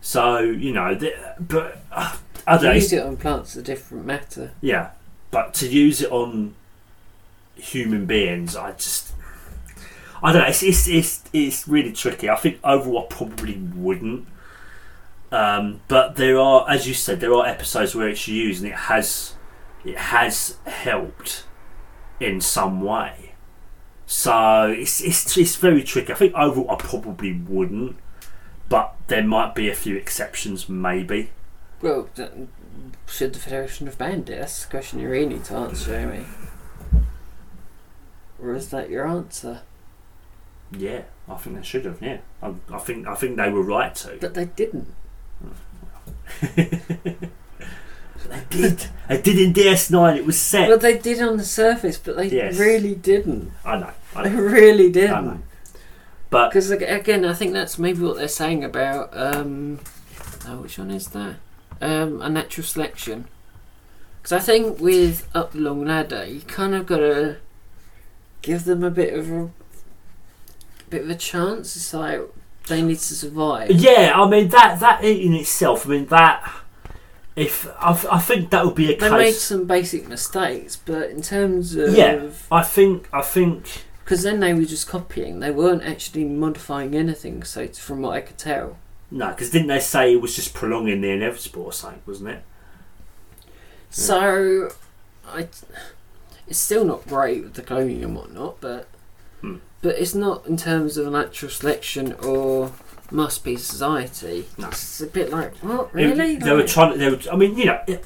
So 0.00 0.38
you 0.40 0.72
know, 0.72 0.94
the, 0.94 1.14
but 1.38 1.82
uh, 1.92 2.16
I 2.46 2.58
don't 2.58 2.74
use 2.74 2.92
it 2.92 3.02
on 3.02 3.16
plants 3.16 3.56
a 3.56 3.62
different 3.62 4.06
matter. 4.06 4.52
Yeah, 4.60 4.90
but 5.30 5.54
to 5.54 5.68
use 5.68 6.02
it 6.02 6.10
on 6.10 6.54
human 7.54 8.06
beings, 8.06 8.56
I 8.56 8.72
just, 8.72 9.12
I 10.22 10.32
don't 10.32 10.42
know. 10.42 10.48
It's 10.48 10.62
it's 10.62 10.88
it's, 10.88 11.24
it's 11.32 11.68
really 11.68 11.92
tricky. 11.92 12.30
I 12.30 12.36
think 12.36 12.58
overall, 12.64 13.04
I 13.04 13.06
probably 13.14 13.56
wouldn't. 13.56 14.26
Um, 15.32 15.80
but 15.88 16.16
there 16.16 16.38
are, 16.38 16.68
as 16.68 16.88
you 16.88 16.94
said, 16.94 17.20
there 17.20 17.32
are 17.34 17.46
episodes 17.46 17.94
where 17.94 18.08
it's 18.08 18.26
used 18.26 18.62
and 18.62 18.72
it 18.72 18.76
has, 18.76 19.34
it 19.84 19.96
has 19.96 20.58
helped 20.66 21.44
in 22.18 22.40
some 22.40 22.80
way. 22.80 23.34
So 24.06 24.74
it's 24.76 25.00
it's 25.00 25.36
it's 25.38 25.54
very 25.54 25.84
tricky. 25.84 26.12
I 26.12 26.16
think 26.16 26.34
overall, 26.34 26.68
I 26.72 26.74
probably 26.74 27.32
wouldn't. 27.32 27.96
But 28.68 28.96
there 29.06 29.22
might 29.22 29.54
be 29.54 29.68
a 29.70 29.74
few 29.74 29.96
exceptions, 29.96 30.68
maybe. 30.68 31.30
Well, 31.80 32.08
should 33.06 33.32
the 33.32 33.38
Federation 33.38 33.86
have 33.86 33.98
banned 33.98 34.28
it? 34.28 34.40
That's 34.40 34.64
the 34.64 34.70
question 34.70 34.98
you 34.98 35.08
really 35.08 35.26
need 35.26 35.44
to 35.44 35.54
answer, 35.54 35.92
Jamie. 35.92 36.26
Or 38.42 38.54
is 38.54 38.70
that 38.70 38.90
your 38.90 39.06
answer? 39.06 39.62
Yeah, 40.76 41.02
I 41.28 41.36
think 41.36 41.56
they 41.56 41.62
should 41.62 41.84
have. 41.84 42.00
Yeah, 42.02 42.18
I, 42.42 42.54
I 42.72 42.78
think 42.78 43.06
I 43.06 43.14
think 43.14 43.36
they 43.36 43.50
were 43.50 43.62
right 43.62 43.94
to. 43.96 44.18
But 44.20 44.34
they 44.34 44.46
didn't. 44.46 44.88
They 48.28 48.44
did. 48.48 48.86
They 49.08 49.20
did 49.20 49.38
in 49.40 49.52
DS9. 49.52 50.16
It 50.16 50.24
was 50.26 50.38
set. 50.40 50.68
Well, 50.68 50.78
they 50.78 50.98
did 50.98 51.20
on 51.20 51.36
the 51.36 51.44
surface, 51.44 51.98
but 51.98 52.16
they 52.16 52.28
Yes. 52.28 52.56
really 52.58 52.94
didn't. 52.94 53.50
I 53.64 53.78
know. 53.78 53.90
I 54.14 54.22
They 54.28 54.30
know. 54.34 54.40
really 54.42 54.84
I 54.86 55.20
know. 55.20 55.20
didn't. 55.30 55.44
But 56.30 56.50
Because 56.50 56.70
again, 56.70 57.24
I 57.24 57.32
think 57.34 57.52
that's 57.52 57.76
maybe 57.78 58.00
what 58.02 58.16
they're 58.16 58.28
saying 58.28 58.62
about. 58.62 59.10
Um, 59.12 59.80
oh, 60.46 60.58
which 60.58 60.78
one 60.78 60.92
is 60.92 61.08
that? 61.08 61.36
Um, 61.80 62.20
a 62.22 62.28
natural 62.28 62.64
selection. 62.64 63.24
Because 64.22 64.32
I 64.32 64.38
think 64.38 64.78
with 64.78 65.26
Up 65.34 65.52
the 65.52 65.58
Long 65.58 65.84
Ladder, 65.86 66.24
you 66.24 66.40
kind 66.42 66.74
of 66.74 66.86
got 66.86 66.98
to 66.98 67.38
give 68.42 68.64
them 68.64 68.84
a 68.84 68.90
bit 68.90 69.12
of 69.14 69.28
a 69.30 69.50
bit 70.88 71.02
of 71.02 71.10
a 71.10 71.14
chance. 71.16 71.74
It's 71.74 71.92
like 71.94 72.20
they 72.70 72.80
need 72.80 72.98
to 72.98 73.14
survive. 73.14 73.70
yeah, 73.70 74.12
I 74.14 74.26
mean 74.28 74.48
that 74.48 74.80
that 74.80 75.04
in 75.04 75.34
itself. 75.34 75.86
I 75.86 75.90
mean 75.90 76.06
that. 76.06 76.50
If 77.36 77.68
I, 77.78 77.90
I 78.10 78.18
think 78.18 78.50
that 78.50 78.64
would 78.66 78.74
be 78.74 78.92
a 78.92 78.96
case 78.96 79.10
They 79.10 79.16
made 79.16 79.34
some 79.34 79.66
basic 79.66 80.08
mistakes, 80.08 80.76
but 80.76 81.10
in 81.10 81.22
terms 81.22 81.76
of 81.76 81.94
Yeah. 81.94 82.28
I 82.50 82.62
think 82.62 83.08
I 83.12 83.22
think 83.22 83.84
because 84.04 84.22
then 84.24 84.40
they 84.40 84.52
were 84.52 84.64
just 84.64 84.88
copying. 84.88 85.38
They 85.40 85.52
weren't 85.52 85.84
actually 85.84 86.24
modifying 86.24 86.94
anything. 86.96 87.44
So 87.44 87.60
it's 87.62 87.78
from 87.78 88.02
what 88.02 88.16
I 88.16 88.20
could 88.20 88.36
tell. 88.38 88.76
no, 89.10 89.28
because 89.28 89.50
didn't 89.50 89.68
they 89.68 89.78
say 89.80 90.12
it 90.12 90.20
was 90.20 90.34
just 90.34 90.52
prolonging 90.54 91.00
the 91.00 91.10
inevitable 91.10 91.62
or 91.64 91.72
something, 91.72 92.02
wasn't 92.06 92.30
it? 92.30 92.42
So, 93.90 94.70
I, 95.26 95.48
it's 96.46 96.58
still 96.58 96.84
not 96.84 97.06
great 97.08 97.42
with 97.42 97.54
the 97.54 97.62
cloning 97.62 98.02
and 98.02 98.14
whatnot, 98.16 98.60
but. 98.60 98.88
But 99.82 99.96
it's 99.98 100.14
not 100.14 100.46
in 100.46 100.56
terms 100.56 100.96
of 100.96 101.10
natural 101.12 101.50
selection 101.50 102.12
or 102.24 102.72
must 103.10 103.42
be 103.44 103.56
society. 103.56 104.46
No. 104.58 104.68
It's 104.68 105.00
a 105.00 105.06
bit 105.06 105.30
like 105.30 105.56
what 105.58 105.90
It- 105.94 106.16
really? 106.16 106.36
they 106.36 106.52
were 106.52 106.66
trying. 106.66 106.98
They 106.98 107.10
were. 107.10 107.18
I 107.32 107.36
mean, 107.36 107.56
you 107.56 107.66
know. 107.66 107.80
It, 107.86 108.04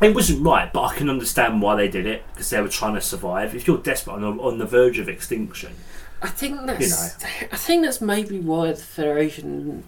it 0.00 0.14
wasn't 0.16 0.44
right, 0.44 0.72
but 0.72 0.82
I 0.82 0.96
can 0.96 1.08
understand 1.08 1.62
why 1.62 1.76
they 1.76 1.86
did 1.88 2.06
it 2.06 2.24
because 2.32 2.50
they 2.50 2.60
were 2.60 2.68
trying 2.68 2.94
to 2.94 3.00
survive. 3.00 3.54
If 3.54 3.66
you're 3.68 3.78
desperate 3.78 4.14
on 4.14 4.40
on 4.40 4.58
the 4.58 4.66
verge 4.66 4.98
of 4.98 5.08
extinction, 5.08 5.74
I 6.20 6.28
think 6.28 6.66
that's. 6.66 7.22
I 7.24 7.56
think 7.56 7.82
that's 7.84 8.00
maybe 8.00 8.38
why 8.40 8.68
the 8.72 8.76
Federation 8.76 9.84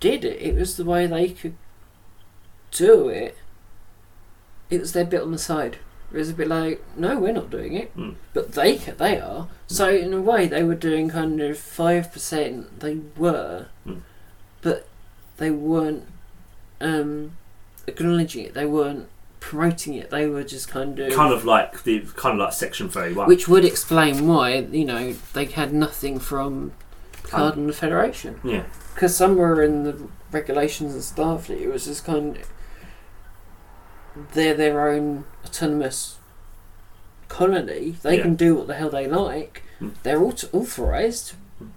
did 0.00 0.24
it. 0.24 0.40
It 0.40 0.54
was 0.54 0.76
the 0.76 0.84
way 0.84 1.06
they 1.06 1.30
could 1.30 1.54
do 2.70 3.08
it. 3.08 3.38
It 4.70 4.80
was 4.80 4.92
their 4.92 5.04
bit 5.06 5.22
on 5.22 5.32
the 5.32 5.38
side. 5.38 5.78
It 6.14 6.18
was 6.18 6.30
a 6.30 6.34
bit 6.34 6.46
like, 6.48 6.80
no, 6.96 7.18
we're 7.18 7.32
not 7.32 7.50
doing 7.50 7.74
it, 7.74 7.94
Mm. 7.96 8.14
but 8.32 8.52
they 8.52 8.76
they 8.76 9.18
are. 9.20 9.48
So 9.66 9.88
in 9.88 10.12
a 10.14 10.20
way, 10.20 10.46
they 10.46 10.62
were 10.62 10.76
doing 10.76 11.10
kind 11.10 11.40
of 11.40 11.58
five 11.58 12.12
percent. 12.12 12.80
They 12.80 13.00
were, 13.16 13.66
Mm. 13.86 14.00
but 14.62 14.86
they 15.38 15.50
weren't 15.50 16.04
um, 16.80 17.32
acknowledging 17.86 18.44
it. 18.44 18.54
They 18.54 18.66
weren't 18.66 19.08
promoting 19.40 19.94
it. 19.94 20.10
They 20.10 20.26
were 20.28 20.44
just 20.44 20.68
kind 20.68 20.98
of 20.98 21.12
kind 21.12 21.32
of 21.32 21.44
like 21.44 21.82
the 21.82 22.00
kind 22.14 22.34
of 22.34 22.44
like 22.44 22.52
Section 22.52 22.88
Thirty 22.88 23.14
One. 23.14 23.26
which 23.28 23.48
would 23.48 23.64
explain 23.64 24.26
why 24.28 24.54
you 24.58 24.84
know 24.84 25.14
they 25.32 25.46
had 25.46 25.72
nothing 25.74 26.18
from 26.18 26.72
and 27.32 27.68
the 27.68 27.72
Federation 27.72 28.38
yeah, 28.44 28.62
because 28.94 29.16
somewhere 29.16 29.60
in 29.62 29.82
the 29.82 29.96
regulations 30.30 30.94
and 30.94 31.02
Starfleet 31.02 31.60
it 31.60 31.68
was 31.68 31.86
just 31.86 32.04
kind 32.04 32.36
of 32.36 32.48
they're 34.32 34.54
their 34.54 34.88
own 34.88 35.24
autonomous 35.44 36.18
colony. 37.28 37.96
They 38.02 38.16
Yeah. 38.18 38.22
can 38.22 38.34
do 38.36 38.54
what 38.56 38.66
the 38.66 38.74
hell 38.74 38.90
they 38.90 39.06
like. 39.06 39.62
Mm. 39.80 39.94
They're 40.02 40.22
auto- 40.22 40.48
authorized, 40.52 41.34
Mm. 41.60 41.70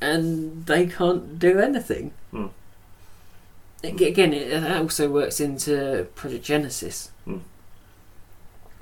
and 0.00 0.66
they 0.66 0.86
can't 0.86 1.38
do 1.38 1.58
anything. 1.58 2.12
Mm. 2.32 2.50
Again, 3.84 4.32
it, 4.32 4.50
that 4.50 4.80
also 4.80 5.08
works 5.10 5.40
into 5.40 6.08
Project 6.14 6.44
Genesis. 6.44 7.10
Mm. 7.26 7.40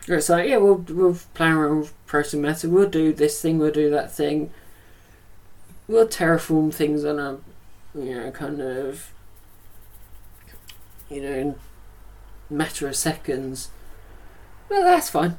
It's 0.09 0.28
like, 0.28 0.48
yeah, 0.48 0.59
we'll 0.59 0.84
we'll 0.88 1.18
play 1.34 1.48
around 1.48 1.80
with 1.80 2.07
protein 2.07 2.42
matter. 2.42 2.68
We'll 2.68 2.88
do 2.88 3.12
this 3.12 3.40
thing. 3.42 3.59
We'll 3.59 3.72
do 3.72 3.90
that 3.90 4.12
thing. 4.12 4.52
We'll 5.88 6.07
terraform 6.07 6.72
things 6.72 7.04
on 7.04 7.18
a, 7.18 7.38
you 7.94 8.14
know, 8.14 8.30
kind 8.30 8.61
of, 8.61 9.12
you 11.11 11.20
know, 11.22 11.54
matter 12.51 12.86
of 12.88 12.97
seconds. 12.97 13.70
Well, 14.68 14.82
that's 14.82 15.11
fine. 15.11 15.36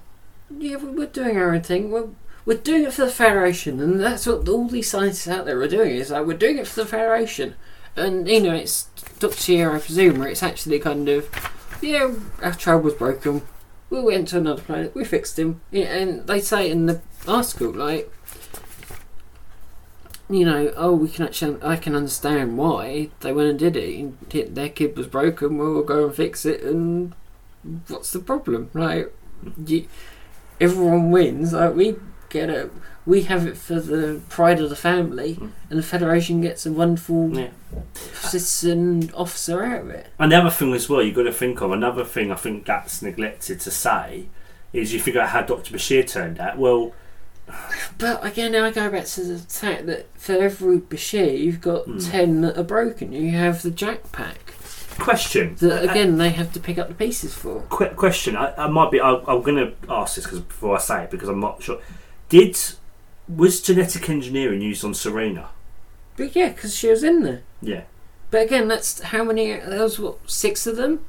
Yeah, 0.49 0.77
we- 0.77 0.91
we're 0.91 1.07
doing 1.07 1.37
our 1.37 1.53
own 1.53 1.61
thing. 1.61 1.91
We're 1.91 2.09
we're 2.45 2.57
doing 2.57 2.83
it 2.83 2.93
for 2.93 3.05
the 3.05 3.11
Federation, 3.11 3.81
and 3.81 3.99
that's 3.99 4.25
what 4.25 4.47
all 4.47 4.69
these 4.69 4.89
scientists 4.89 5.27
out 5.27 5.45
there 5.45 5.59
are 5.61 5.67
doing. 5.67 5.95
Is 5.95 6.11
like 6.11 6.25
we're 6.25 6.37
doing 6.37 6.57
it 6.57 6.67
for 6.67 6.81
the 6.81 6.85
Federation, 6.87 7.55
and 7.97 8.25
you 8.27 8.41
know, 8.41 8.53
it's 8.55 8.83
Doctor 9.19 9.35
Sierra, 9.37 9.75
I 9.75 9.79
presume, 9.79 10.19
where 10.19 10.29
it's 10.29 10.41
actually 10.43 10.79
kind 10.79 11.09
of, 11.09 11.29
yeah, 11.81 12.13
our 12.41 12.53
child 12.53 12.85
was 12.85 12.93
broken. 12.93 13.41
We 13.89 13.99
went 14.01 14.29
to 14.29 14.37
another 14.37 14.61
planet. 14.61 14.95
We 14.95 15.03
fixed 15.03 15.37
him. 15.37 15.59
Yeah, 15.71 15.85
and 15.93 16.25
they 16.27 16.39
say 16.39 16.69
in 16.71 16.85
the 16.85 17.01
article, 17.27 17.71
like, 17.73 18.09
you 20.29 20.45
know, 20.45 20.73
oh, 20.75 20.93
we 20.93 21.09
can 21.09 21.25
actually, 21.25 21.57
I 21.63 21.77
can 21.77 21.95
understand 21.95 22.57
why 22.57 23.09
they 23.21 23.31
went 23.31 23.49
and 23.49 23.59
did 23.59 23.75
it. 23.75 23.99
And 23.99 24.55
Their 24.55 24.69
kid 24.69 24.97
was 24.97 25.07
broken. 25.07 25.57
Well, 25.57 25.73
we'll 25.73 25.83
go 25.83 26.05
and 26.05 26.15
fix 26.15 26.45
it. 26.45 26.61
And 26.63 27.13
what's 27.87 28.11
the 28.11 28.19
problem? 28.19 28.69
Like, 28.73 29.13
you, 29.65 29.87
everyone 30.59 31.11
wins. 31.11 31.53
Like, 31.53 31.75
we 31.75 31.95
get 32.29 32.49
it. 32.49 32.71
We 33.05 33.23
have 33.23 33.47
it 33.47 33.55
for 33.55 33.79
the 33.79 34.19
pride 34.27 34.59
of 34.59 34.69
the 34.69 34.75
family, 34.75 35.35
Mm. 35.35 35.51
and 35.69 35.79
the 35.79 35.83
Federation 35.83 36.41
gets 36.41 36.65
a 36.65 36.73
wonderful 36.73 37.29
yeah. 37.37 37.51
citizen 37.93 39.09
officer 39.13 39.63
out 39.63 39.81
of 39.83 39.89
it. 39.91 40.07
And 40.19 40.31
the 40.31 40.35
other 40.35 40.49
thing 40.49 40.73
as 40.73 40.89
well, 40.89 41.01
you've 41.01 41.15
got 41.15 41.23
to 41.23 41.31
think 41.31 41.61
of 41.61 41.71
another 41.71 42.03
thing. 42.03 42.33
I 42.33 42.35
think 42.35 42.65
that's 42.65 43.01
neglected 43.01 43.61
to 43.61 43.71
say 43.71 44.27
is 44.73 44.93
you 44.93 44.99
figure 44.99 45.21
out 45.21 45.29
how 45.29 45.41
Doctor 45.41 45.73
Bashir 45.73 46.05
turned 46.05 46.39
out. 46.39 46.57
Well, 46.57 46.91
But 47.97 48.23
again, 48.25 48.55
I 48.55 48.71
go 48.71 48.89
back 48.91 49.05
to 49.05 49.21
the 49.23 49.39
fact 49.39 49.85
that 49.87 50.07
for 50.15 50.33
every 50.33 50.79
Bashir, 50.79 51.39
you've 51.39 51.61
got 51.61 51.85
Mm. 51.85 52.11
ten 52.11 52.41
that 52.41 52.57
are 52.57 52.63
broken. 52.63 53.11
You 53.13 53.31
have 53.31 53.61
the 53.61 53.71
Jack 53.71 54.11
Pack 54.11 54.53
question. 54.99 55.55
that 55.59 55.87
Uh, 55.87 55.91
again 55.91 56.17
they 56.17 56.29
have 56.29 56.51
to 56.53 56.59
pick 56.59 56.77
up 56.77 56.87
the 56.89 56.93
pieces 56.93 57.33
for. 57.33 57.61
Quick 57.69 57.95
question. 57.95 58.35
I, 58.35 58.53
I 58.55 58.67
might 58.67 58.91
be. 58.91 58.99
I, 58.99 59.13
I'm 59.27 59.41
going 59.41 59.55
to 59.57 59.73
ask 59.89 60.15
this 60.15 60.25
because 60.25 60.41
before 60.41 60.75
I 60.75 60.79
say 60.79 61.03
it 61.03 61.11
because 61.11 61.29
I'm 61.29 61.39
not 61.39 61.63
sure. 61.63 61.79
Did 62.29 62.57
was 63.27 63.61
genetic 63.61 64.09
engineering 64.09 64.61
used 64.61 64.83
on 64.85 64.93
Sarina? 64.93 65.47
But 66.15 66.35
yeah, 66.35 66.49
because 66.49 66.75
she 66.75 66.89
was 66.89 67.03
in 67.03 67.23
there. 67.23 67.41
Yeah. 67.61 67.81
But 68.31 68.41
again, 68.45 68.67
that's 68.67 68.99
how 69.01 69.23
many? 69.23 69.53
There 69.53 69.83
was 69.83 69.97
what 69.99 70.17
six 70.29 70.67
of 70.67 70.75
them. 70.75 71.05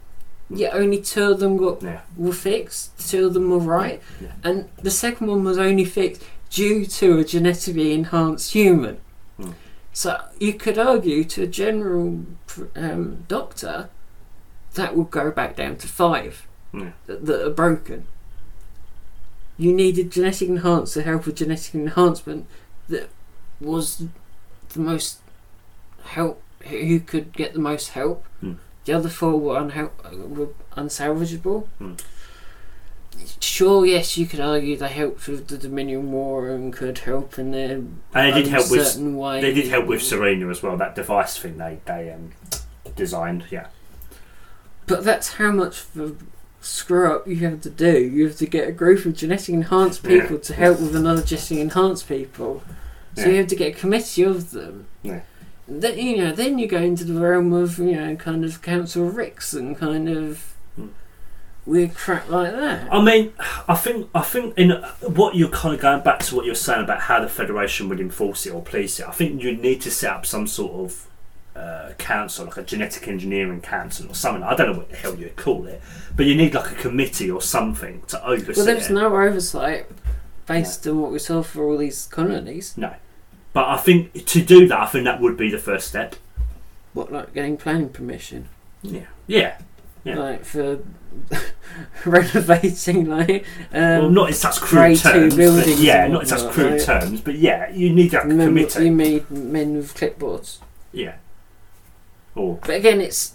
Yeah, 0.51 0.71
only 0.73 1.01
two 1.03 1.31
of 1.33 1.41
them 1.41 1.57
got 1.59 1.83
Yeah. 1.83 2.01
were 2.17 2.33
fixed. 2.33 3.11
Two 3.11 3.27
of 3.27 3.35
them 3.35 3.51
were 3.51 3.59
right, 3.59 4.01
Yeah. 4.21 4.33
and 4.43 4.69
the 4.83 4.91
second 4.91 5.27
one 5.27 5.45
was 5.45 5.59
only 5.59 5.85
fixed 5.85 6.23
due 6.51 6.87
to 6.87 7.19
a 7.19 7.25
genetically 7.25 7.93
enhanced 7.93 8.53
human. 8.53 8.99
Hmm. 9.39 9.51
So 9.93 10.19
you 10.41 10.55
could 10.55 10.79
argue 10.79 11.25
to 11.25 11.43
a 11.43 11.47
general 11.47 12.25
um, 12.75 13.25
doctor 13.29 13.91
that 14.75 14.97
would 14.97 15.11
go 15.11 15.31
back 15.31 15.57
down 15.57 15.77
to 15.77 15.89
five 15.89 16.47
Yeah. 16.73 16.93
that, 17.07 17.27
that 17.27 17.47
are 17.47 17.51
broken. 17.51 18.07
You 19.59 19.73
needed 19.75 20.11
genetic 20.13 20.49
enhance 20.49 20.95
to 20.95 21.03
help 21.03 21.27
with 21.27 21.37
genetic 21.37 21.75
enhancement 21.75 22.47
that 22.89 23.11
was 23.61 24.05
the 24.73 24.81
most 24.81 25.19
help 26.05 26.41
who 26.69 27.01
could 27.01 27.33
get 27.33 27.53
the 27.53 27.59
most 27.59 27.89
help. 27.91 28.25
Hmm. 28.41 28.53
The 28.89 28.95
other 28.95 29.11
four 29.11 29.39
were, 29.39 29.61
unhelp, 29.61 29.91
were 30.31 30.49
unsalvageable. 30.75 31.67
Hmm. 31.77 31.93
Sure, 33.39 33.85
yes, 33.85 34.17
you 34.17 34.25
could 34.25 34.41
argue 34.41 34.79
they 34.79 34.89
helped 34.89 35.29
with 35.29 35.49
the 35.49 35.59
Dominion 35.59 36.11
War 36.11 36.49
and 36.49 36.73
could 36.73 36.97
help 37.01 37.39
in 37.39 37.51
their 37.51 37.73
And 37.73 38.01
they 38.15 38.31
did 38.31 38.47
help 38.47 38.71
with 38.71 38.97
way. 38.97 39.43
they 39.43 39.53
did 39.53 39.67
help 39.67 39.85
with 39.89 40.01
Sarina 40.01 40.51
as 40.51 40.63
well. 40.63 40.79
That 40.79 40.95
device 40.95 41.37
thing 41.37 41.59
they 41.59 41.81
they 41.85 42.11
um, 42.11 42.31
designed. 42.97 43.45
Yeah. 43.51 43.67
But 44.87 45.05
that's 45.05 45.35
how 45.35 45.51
much 45.51 45.81
of 45.95 45.99
a 46.01 46.15
screw 46.65 47.13
up 47.13 47.29
you 47.29 47.37
have 47.47 47.61
to 47.61 47.71
do. 47.71 47.99
You 47.99 48.27
have 48.29 48.39
to 48.39 48.47
get 48.47 48.69
a 48.69 48.73
group 48.73 49.05
of 49.05 49.15
genetic 49.15 49.51
enhanced 49.51 50.03
Yeah. 50.03 50.23
people 50.23 50.39
to 50.39 50.55
help 50.55 50.81
with 50.81 50.97
another 50.97 51.23
genetic 51.23 51.59
enhanced 51.59 52.09
people. 52.09 52.63
So 53.17 53.25
Yeah. 53.25 53.29
you 53.33 53.37
have 53.37 53.49
to 53.49 53.57
get 53.57 53.77
a 53.77 53.79
committee 53.79 54.23
of 54.23 54.53
them. 54.53 54.87
Yeah. 55.03 55.21
Then 55.71 55.99
you 55.99 56.17
know, 56.17 56.33
then 56.33 56.59
you 56.59 56.67
go 56.67 56.79
into 56.79 57.05
the 57.05 57.21
realm 57.21 57.53
of 57.53 57.79
you 57.79 57.95
know, 57.97 58.17
kind 58.17 58.45
of 58.45 58.63
Council 58.63 59.05
Ricks 59.05 59.53
and 59.53 59.77
kind 59.77 60.09
of 60.09 60.55
Hmm. 60.77 60.87
weird 61.67 61.95
crap 61.95 62.29
like 62.31 62.53
that. 62.53 62.93
I 62.93 63.03
mean, 63.03 63.33
I 63.69 63.75
think 63.75 64.09
I 64.15 64.23
think 64.23 64.57
in 64.57 64.71
what 65.03 65.35
you're 65.35 65.51
kind 65.51 65.75
of 65.75 65.81
going 65.81 66.03
back 66.03 66.21
to 66.21 66.37
what 66.37 66.47
you're 66.47 66.55
saying 66.55 66.85
about 66.85 67.01
how 67.03 67.21
the 67.21 67.29
federation 67.29 67.89
would 67.91 68.01
enforce 68.01 68.47
it 68.47 68.51
or 68.55 68.63
police 68.63 68.99
it. 69.01 69.07
I 69.09 69.13
think 69.13 69.43
you 69.43 69.55
need 69.57 69.81
to 69.83 69.91
set 69.91 70.11
up 70.13 70.25
some 70.27 70.47
sort 70.47 70.73
of 70.73 71.07
uh, 71.57 71.93
council, 71.99 72.47
like 72.47 72.57
a 72.57 72.63
genetic 72.63 73.07
engineering 73.09 73.61
council 73.61 74.11
or 74.11 74.15
something. 74.15 74.43
I 74.45 74.55
don't 74.55 74.71
know 74.73 74.79
what 74.79 74.91
the 74.91 74.97
hell 74.97 75.17
you 75.17 75.25
would 75.25 75.37
call 75.37 75.67
it, 75.67 75.83
but 76.17 76.25
you 76.25 76.35
need 76.37 76.55
like 76.55 76.71
a 76.71 76.75
committee 76.77 77.31
or 77.31 77.43
something 77.43 78.03
to 78.09 78.25
oversee 78.25 78.53
Well, 78.57 78.65
there's 78.67 78.89
it. 78.89 78.95
no 78.95 79.07
oversight 79.09 79.87
based 80.47 80.87
on 80.87 81.01
what 81.03 81.11
we 81.11 81.19
saw 81.19 81.43
for 81.43 81.65
all 81.69 81.77
these 81.77 82.07
colonies. 82.07 82.75
But 83.59 83.71
I 83.71 83.77
think 83.77 84.25
to 84.27 84.41
do 84.41 84.69
that, 84.69 84.79
I 84.79 84.87
think 84.87 85.03
that 85.07 85.21
would 85.21 85.37
be 85.37 85.51
the 85.51 85.59
first 85.59 85.89
step. 85.89 86.15
What, 86.93 87.11
like 87.11 87.35
getting 87.35 87.57
planning 87.57 87.89
permission? 87.89 88.49
Yeah. 88.83 89.07
Yeah. 89.27 89.59
Yeah. 90.05 90.17
Like 90.17 90.45
for 90.45 90.79
renovating, 92.05 93.07
like. 93.07 93.45
Um, 93.73 93.81
well, 93.99 94.11
not 94.11 94.29
in 94.29 94.35
such 94.35 94.61
crude 94.61 94.97
terms. 94.97 95.35
Buildings 95.35 95.83
yeah, 95.83 96.07
not 96.07 96.23
in 96.23 96.29
such 96.29 96.53
crude 96.53 96.71
right? 96.75 96.81
terms. 96.81 97.21
But 97.21 97.35
yeah, 97.35 97.69
you 97.71 97.93
need 97.93 98.13
like 98.13 98.23
a 98.23 98.27
men, 98.29 98.47
committee. 98.47 98.85
you 98.85 98.93
made 98.93 99.29
men 99.29 99.75
with 99.75 99.93
clipboards. 99.97 100.59
Yeah. 100.93 101.17
Or 102.37 102.61
But 102.61 102.77
again, 102.77 103.01
it's 103.01 103.35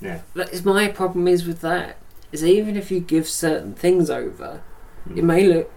Yeah. 0.00 0.20
that 0.34 0.50
is 0.52 0.64
my 0.64 0.86
problem 0.86 1.26
is 1.26 1.44
with 1.44 1.60
that 1.62 1.96
is 2.30 2.44
even 2.44 2.76
if 2.76 2.92
you 2.92 3.00
give 3.00 3.26
certain 3.26 3.74
things 3.74 4.10
over, 4.10 4.62
it 5.08 5.16
Mm. 5.16 5.24
may 5.24 5.44
look 5.48 5.72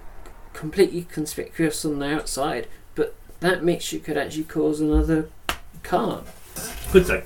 completely 0.54 1.08
conspicuous 1.12 1.84
on 1.84 1.98
the 1.98 2.06
outside, 2.06 2.68
that 3.44 3.64
mixture 3.64 4.00
could 4.00 4.18
actually 4.18 4.46
cause 4.46 4.80
another 4.80 5.28
calm. 5.84 6.24
could 6.92 7.06
do. 7.06 7.22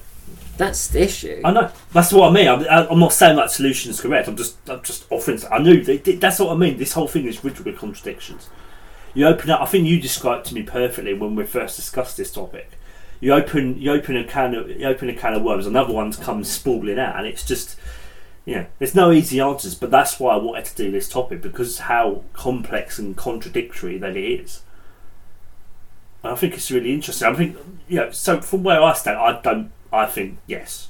That's 0.58 0.88
the 0.88 1.04
issue. 1.04 1.42
I 1.46 1.52
know. 1.52 1.72
That's 1.94 2.12
what 2.12 2.32
I 2.32 2.34
mean. 2.34 2.48
I'm, 2.48 2.66
I'm 2.92 3.00
not 3.00 3.14
saying 3.14 3.36
that 3.36 3.52
solution 3.52 3.92
is 3.92 4.02
correct. 4.02 4.28
I'm 4.28 4.36
just, 4.36 4.58
I'm 4.68 4.82
just 4.82 5.06
offering. 5.12 5.40
I 5.52 5.60
knew 5.60 5.84
they 5.84 6.00
did. 6.00 6.20
That's 6.20 6.40
what 6.40 6.52
I 6.52 6.56
mean. 6.56 6.80
This 6.80 6.94
whole 6.94 7.08
thing 7.08 7.26
is 7.26 7.44
riddled 7.44 7.68
with 7.68 7.78
contradictions. 7.78 8.50
You 9.14 9.28
open 9.28 9.52
up. 9.52 9.62
I 9.62 9.68
think 9.68 9.88
you 9.88 10.02
described 10.02 10.48
to 10.48 10.56
me 10.56 10.64
perfectly 10.64 11.14
when 11.14 11.36
we 11.36 11.44
first 11.44 11.76
discussed 11.76 12.18
this 12.18 12.32
topic. 12.32 12.72
You 13.20 13.34
open, 13.34 13.80
you 13.80 13.92
open 13.92 14.18
a 14.18 14.24
can 14.24 14.56
of, 14.56 14.70
you 14.72 14.88
open 14.88 15.10
a 15.10 15.14
can 15.14 15.36
of 15.36 15.44
worms. 15.44 15.68
Another 15.68 15.94
one 15.94 16.12
comes 16.14 16.50
sprawling 16.50 16.98
out, 16.98 17.16
and 17.16 17.28
it's 17.28 17.46
just, 17.46 17.78
you 18.46 18.56
know, 18.56 18.66
there's 18.80 18.96
no 18.96 19.12
easy 19.12 19.40
answers. 19.40 19.76
But 19.76 19.92
that's 19.92 20.20
why 20.20 20.34
I 20.34 20.38
wanted 20.38 20.66
to 20.66 20.76
do 20.76 20.90
this 20.90 21.08
topic 21.08 21.44
because 21.44 21.80
how 21.80 22.24
complex 22.34 22.98
and 22.98 23.16
contradictory 23.16 24.00
that 24.00 24.18
it 24.18 24.42
is. 24.42 24.62
I 26.24 26.36
think 26.36 26.56
it's 26.56 26.72
really 26.72 26.94
interesting. 26.94 27.28
I 27.28 27.34
think, 27.34 27.58
know, 27.90 28.12
so 28.12 28.42
from 28.42 28.64
where 28.64 28.82
I 28.82 28.94
stand, 28.94 29.18
I 29.18 29.42
don't. 29.42 29.72
I 29.92 30.06
think 30.06 30.40
yes. 30.48 30.90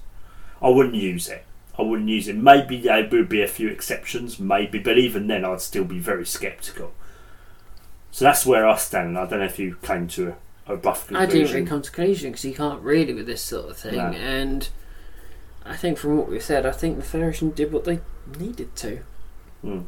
I 0.61 0.69
wouldn't 0.69 0.95
use 0.95 1.29
it. 1.29 1.45
I 1.77 1.83
wouldn't 1.83 2.09
use 2.09 2.27
it. 2.27 2.35
Maybe 2.35 2.81
there 2.81 3.07
would 3.07 3.29
be 3.29 3.43
a 3.43 3.47
few 3.47 3.69
exceptions, 3.69 4.39
maybe, 4.39 4.79
but 4.79 4.97
even 4.97 5.27
then, 5.27 5.45
I'd 5.45 5.61
still 5.61 5.83
be 5.83 5.99
very 5.99 6.25
sceptical. 6.25 6.93
So 8.09 8.25
that's 8.25 8.45
where 8.45 8.67
I 8.67 8.75
stand. 8.77 9.17
I 9.17 9.27
don't 9.27 9.39
know 9.39 9.45
if 9.45 9.59
you 9.59 9.77
came 9.83 10.07
to 10.09 10.35
a, 10.67 10.73
a 10.73 10.75
rough 10.77 11.11
I 11.13 11.27
didn't 11.27 11.53
really 11.53 11.67
come 11.67 11.83
to 11.83 11.91
conclusion 11.91 12.31
because 12.31 12.45
you 12.45 12.55
can't 12.55 12.81
really 12.81 13.13
with 13.13 13.27
this 13.27 13.43
sort 13.43 13.69
of 13.69 13.77
thing, 13.77 13.95
No. 13.95 14.05
and 14.05 14.69
I 15.65 15.75
think 15.75 15.99
from 15.99 16.17
what 16.17 16.29
we 16.29 16.39
said, 16.39 16.65
I 16.65 16.71
think 16.71 16.97
the 16.97 17.03
Federation 17.03 17.51
did 17.51 17.71
what 17.71 17.83
they 17.83 17.99
needed 18.39 18.75
to. 18.77 19.03
Mm. 19.63 19.85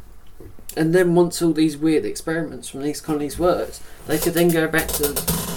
And 0.77 0.93
then 0.93 1.15
once 1.15 1.41
all 1.41 1.51
these 1.51 1.77
weird 1.77 2.05
experiments 2.05 2.69
from 2.69 2.83
these 2.83 3.01
colonies 3.01 3.39
worked, 3.39 3.81
they 4.07 4.17
could 4.17 4.33
then 4.33 4.49
go 4.49 4.67
back 4.67 4.87
to 4.89 5.07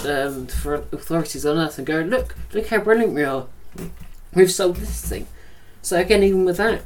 um, 0.05 0.47
for 0.47 0.75
authorities 0.91 1.45
on 1.45 1.57
Earth 1.57 1.77
and 1.77 1.87
go, 1.87 1.99
look, 1.99 2.35
look 2.51 2.67
how 2.67 2.79
brilliant 2.79 3.13
we 3.13 3.23
are. 3.23 3.45
We've 4.33 4.51
solved 4.51 4.81
this 4.81 5.07
thing. 5.07 5.27
So 5.81 5.99
again, 5.99 6.23
even 6.23 6.45
with 6.45 6.57
that, 6.57 6.81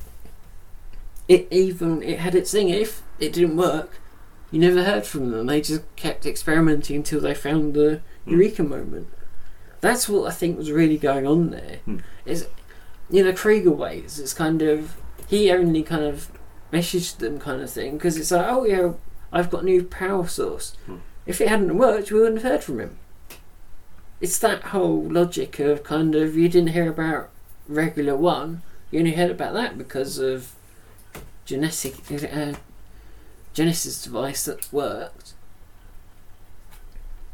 it 1.28 1.48
even 1.52 2.02
it 2.04 2.20
had 2.20 2.36
its 2.36 2.52
thing. 2.52 2.70
If 2.70 3.02
it 3.20 3.34
didn't 3.34 3.58
work, 3.58 4.00
you 4.52 4.60
never 4.60 4.84
heard 4.84 5.06
from 5.06 5.32
them. 5.32 5.46
They 5.48 5.62
just 5.62 5.84
kept 5.96 6.26
experimenting 6.26 6.98
until 6.98 7.22
they 7.22 7.34
found 7.34 7.74
the 7.74 8.02
Mm. 8.28 8.32
eureka 8.32 8.64
moment. 8.64 9.08
That's 9.80 10.10
what 10.10 10.28
I 10.28 10.32
think 10.34 10.58
was 10.58 10.72
really 10.72 10.98
going 10.98 11.26
on 11.26 11.52
there. 11.52 11.78
Mm. 11.88 12.02
Is 12.26 12.48
you 13.10 13.24
know 13.24 13.32
Krieger 13.34 13.72
ways. 13.72 14.20
It's 14.20 14.34
kind 14.34 14.62
of 14.62 14.98
he 15.28 15.50
only 15.52 15.84
kind 15.84 16.04
of 16.04 16.30
messaged 16.72 17.18
them 17.18 17.40
kind 17.40 17.62
of 17.62 17.70
thing 17.70 17.94
because 17.94 18.18
it's 18.18 18.32
like 18.32 18.46
oh 18.48 18.66
yeah 18.66 18.94
I've 19.32 19.50
got 19.50 19.64
a 19.64 19.66
new 19.66 19.84
power 19.84 20.28
source. 20.28 20.76
Mm. 20.88 21.00
If 21.26 21.42
it 21.42 21.50
hadn't 21.50 21.78
worked, 21.78 22.12
we 22.12 22.20
wouldn't 22.20 22.42
have 22.42 22.52
heard 22.52 22.64
from 22.64 22.80
him. 22.80 22.98
It's 24.22 24.40
that 24.40 24.64
whole 24.66 25.04
logic 25.04 25.60
of 25.60 25.84
kind 25.84 26.16
of 26.16 26.36
you 26.36 26.48
didn't 26.48 26.72
hear 26.72 26.90
about 26.90 27.30
Regula 27.68 28.16
One, 28.16 28.62
you 28.90 29.00
only 29.00 29.14
heard 29.14 29.32
about 29.32 29.54
that 29.54 29.78
because 29.78 30.18
of 30.18 30.54
genetic 31.46 31.96
uh, 32.12 32.54
Genesis 33.54 34.02
device 34.04 34.46
that 34.46 34.72
worked. 34.72 35.34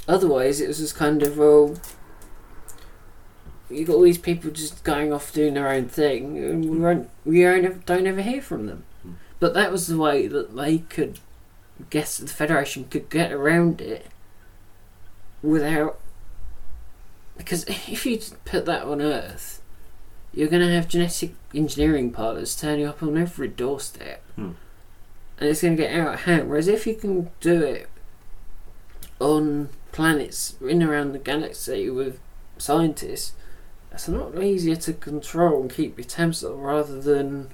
Otherwise, 0.08 0.60
it 0.60 0.68
was 0.68 0.80
just 0.80 0.96
kind 0.96 1.22
of 1.24 1.38
well, 1.38 1.76
you 3.70 3.86
got 3.86 3.96
all 3.96 4.02
these 4.02 4.18
people 4.18 4.52
just 4.52 4.84
going 4.84 5.14
off 5.14 5.32
doing 5.32 5.54
their 5.54 5.70
own 5.70 5.88
thing, 5.88 6.38
and 6.38 6.70
we 6.70 6.78
won't, 6.80 7.10
we 7.24 7.44
don't 7.44 7.66
ever, 7.66 7.80
don't 7.86 8.08
ever 8.08 8.22
hear 8.22 8.42
from 8.42 8.66
them. 8.66 8.84
But 9.44 9.56
that 9.56 9.74
was 9.74 9.88
the 9.88 9.98
way 9.98 10.28
that 10.28 10.56
they 10.56 10.78
could 10.78 11.20
guess 11.90 12.18
the 12.18 12.28
Federation 12.28 12.86
could 12.86 13.10
get 13.10 13.30
around 13.30 13.82
it 13.82 14.08
without. 15.42 16.00
Because 17.36 17.66
if 17.68 18.06
you 18.06 18.22
put 18.46 18.66
that 18.68 18.84
on 18.84 19.02
Earth, 19.02 19.62
you're 20.34 20.48
going 20.48 20.66
to 20.66 20.74
have 20.74 20.88
genetic 20.88 21.34
engineering 21.54 22.12
pilots 22.12 22.56
turning 22.56 22.86
up 22.86 23.04
on 23.04 23.18
every 23.18 23.50
doorstep. 23.50 24.24
Hmm. 24.38 24.52
And 25.38 25.50
it's 25.50 25.62
going 25.62 25.76
to 25.76 25.84
get 25.84 25.94
out 25.94 26.14
of 26.14 26.20
hand. 26.22 26.50
Whereas 26.50 26.70
if 26.70 26.88
you 26.88 26.96
can 26.96 27.30
do 27.42 27.64
it 27.64 27.90
on 29.20 29.72
planets 29.92 30.56
in 30.62 30.82
and 30.82 30.84
around 30.84 31.12
the 31.12 31.20
galaxy 31.20 31.90
with 31.90 32.18
scientists, 32.58 33.34
it's 33.92 34.08
a 34.08 34.12
lot 34.12 34.42
easier 34.42 34.78
to 34.78 34.94
control 34.94 35.64
and 35.64 35.74
keep 35.74 35.98
your 35.98 36.08
temps 36.08 36.46
rather 36.46 37.02
than. 37.02 37.50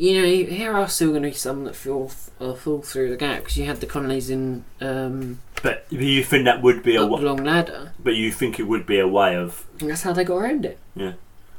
You 0.00 0.14
know, 0.14 0.26
here 0.50 0.72
are 0.72 0.88
still 0.88 1.10
going 1.10 1.24
to 1.24 1.28
be 1.28 1.34
some 1.34 1.64
that 1.64 1.76
fall, 1.76 2.10
uh, 2.40 2.54
fall 2.54 2.80
through 2.80 3.10
the 3.10 3.18
gap 3.18 3.40
because 3.40 3.58
you 3.58 3.66
had 3.66 3.80
the 3.80 3.86
colonies 3.86 4.30
in 4.30 4.64
um, 4.80 5.40
But 5.62 5.84
you 5.90 6.24
think 6.24 6.46
that 6.46 6.62
would 6.62 6.82
be 6.82 6.96
a 6.96 7.04
wa- 7.04 7.18
Long 7.18 7.44
Ladder. 7.44 7.92
but 8.02 8.14
you 8.16 8.32
think 8.32 8.58
it 8.58 8.62
would 8.62 8.86
be 8.86 8.98
a 8.98 9.06
way 9.06 9.36
of 9.36 9.66
And 9.78 9.90
that's 9.90 10.00
how 10.00 10.14
they 10.14 10.24
got 10.24 10.36
around 10.38 10.64
it. 10.64 10.78
Yeah. 10.96 11.12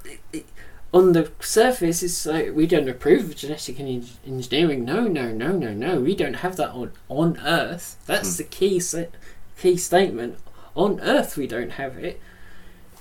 It- 0.03 0.19
it- 0.33 0.45
on 0.91 1.13
the 1.13 1.31
surface, 1.39 2.01
it's 2.01 2.25
like 2.25 2.55
we 2.55 2.65
don't 2.65 2.89
approve 2.89 3.25
of 3.25 3.35
genetic 3.35 3.79
en- 3.79 4.07
engineering. 4.25 4.85
No, 4.85 5.07
no, 5.07 5.31
no, 5.31 5.51
no, 5.51 5.71
no. 5.71 5.99
We 6.01 6.15
don't 6.15 6.33
have 6.37 6.55
that 6.55 6.71
on 6.71 6.91
on 7.09 7.37
Earth. 7.45 7.95
That's 8.07 8.31
Hmm. 8.35 8.37
the 8.39 8.43
key 8.45 8.79
se- 8.79 9.09
key 9.61 9.77
statement. 9.77 10.39
On 10.75 10.99
Earth, 10.99 11.37
we 11.37 11.45
don't 11.45 11.73
have 11.73 11.95
it. 11.99 12.19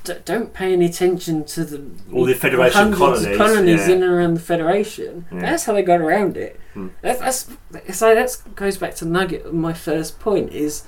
D- 0.05 0.15
don't 0.25 0.53
pay 0.55 0.73
any 0.73 0.87
attention 0.87 1.45
to 1.45 1.65
the 1.65 1.85
All 2.13 2.25
the 2.25 2.35
Federation 2.35 2.93
colonies, 2.95 3.37
colonies 3.37 3.87
yeah. 3.89 3.95
in 3.95 4.03
and 4.03 4.13
around 4.13 4.35
the 4.35 4.41
Federation. 4.41 5.27
Yeah. 5.31 5.41
That's 5.41 5.65
how 5.65 5.75
they 5.75 5.83
got 5.83 6.01
around 6.01 6.37
it. 6.37 6.59
Hmm. 6.75 6.89
That's, 7.03 7.51
that's 7.71 7.99
so 7.99 8.15
that 8.15 8.37
goes 8.55 8.79
back 8.79 8.95
to 8.97 9.05
nugget. 9.05 9.53
My 9.53 9.73
first 9.75 10.19
point 10.19 10.53
is, 10.53 10.85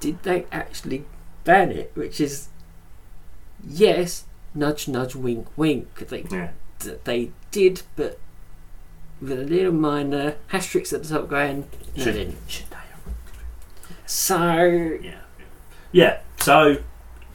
did 0.00 0.22
they 0.22 0.46
actually 0.52 1.04
ban 1.44 1.70
it? 1.72 1.92
Which 1.94 2.20
is, 2.20 2.48
yes, 3.66 4.24
nudge, 4.54 4.86
nudge, 4.88 5.14
wink, 5.16 5.46
wink. 5.56 5.94
They 6.08 6.24
yeah. 6.30 6.50
th- 6.80 6.98
they 7.04 7.30
did, 7.50 7.82
but 7.96 8.18
with 9.20 9.32
a 9.32 9.44
little 9.44 9.72
minor 9.72 10.34
asterisk 10.52 10.92
at 10.92 11.04
the 11.04 11.08
top, 11.08 11.28
going, 11.30 11.68
no, 11.96 12.04
Should- 12.04 12.36
should 12.48 12.66
they? 12.70 12.76
So 14.06 14.98
Yeah. 15.02 15.20
Yeah. 15.92 16.18
So, 16.40 16.78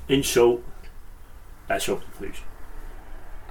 in 0.10 0.22
short, 0.24 0.62
that's 1.68 1.88
your 1.88 1.98
conclusion. 1.98 2.44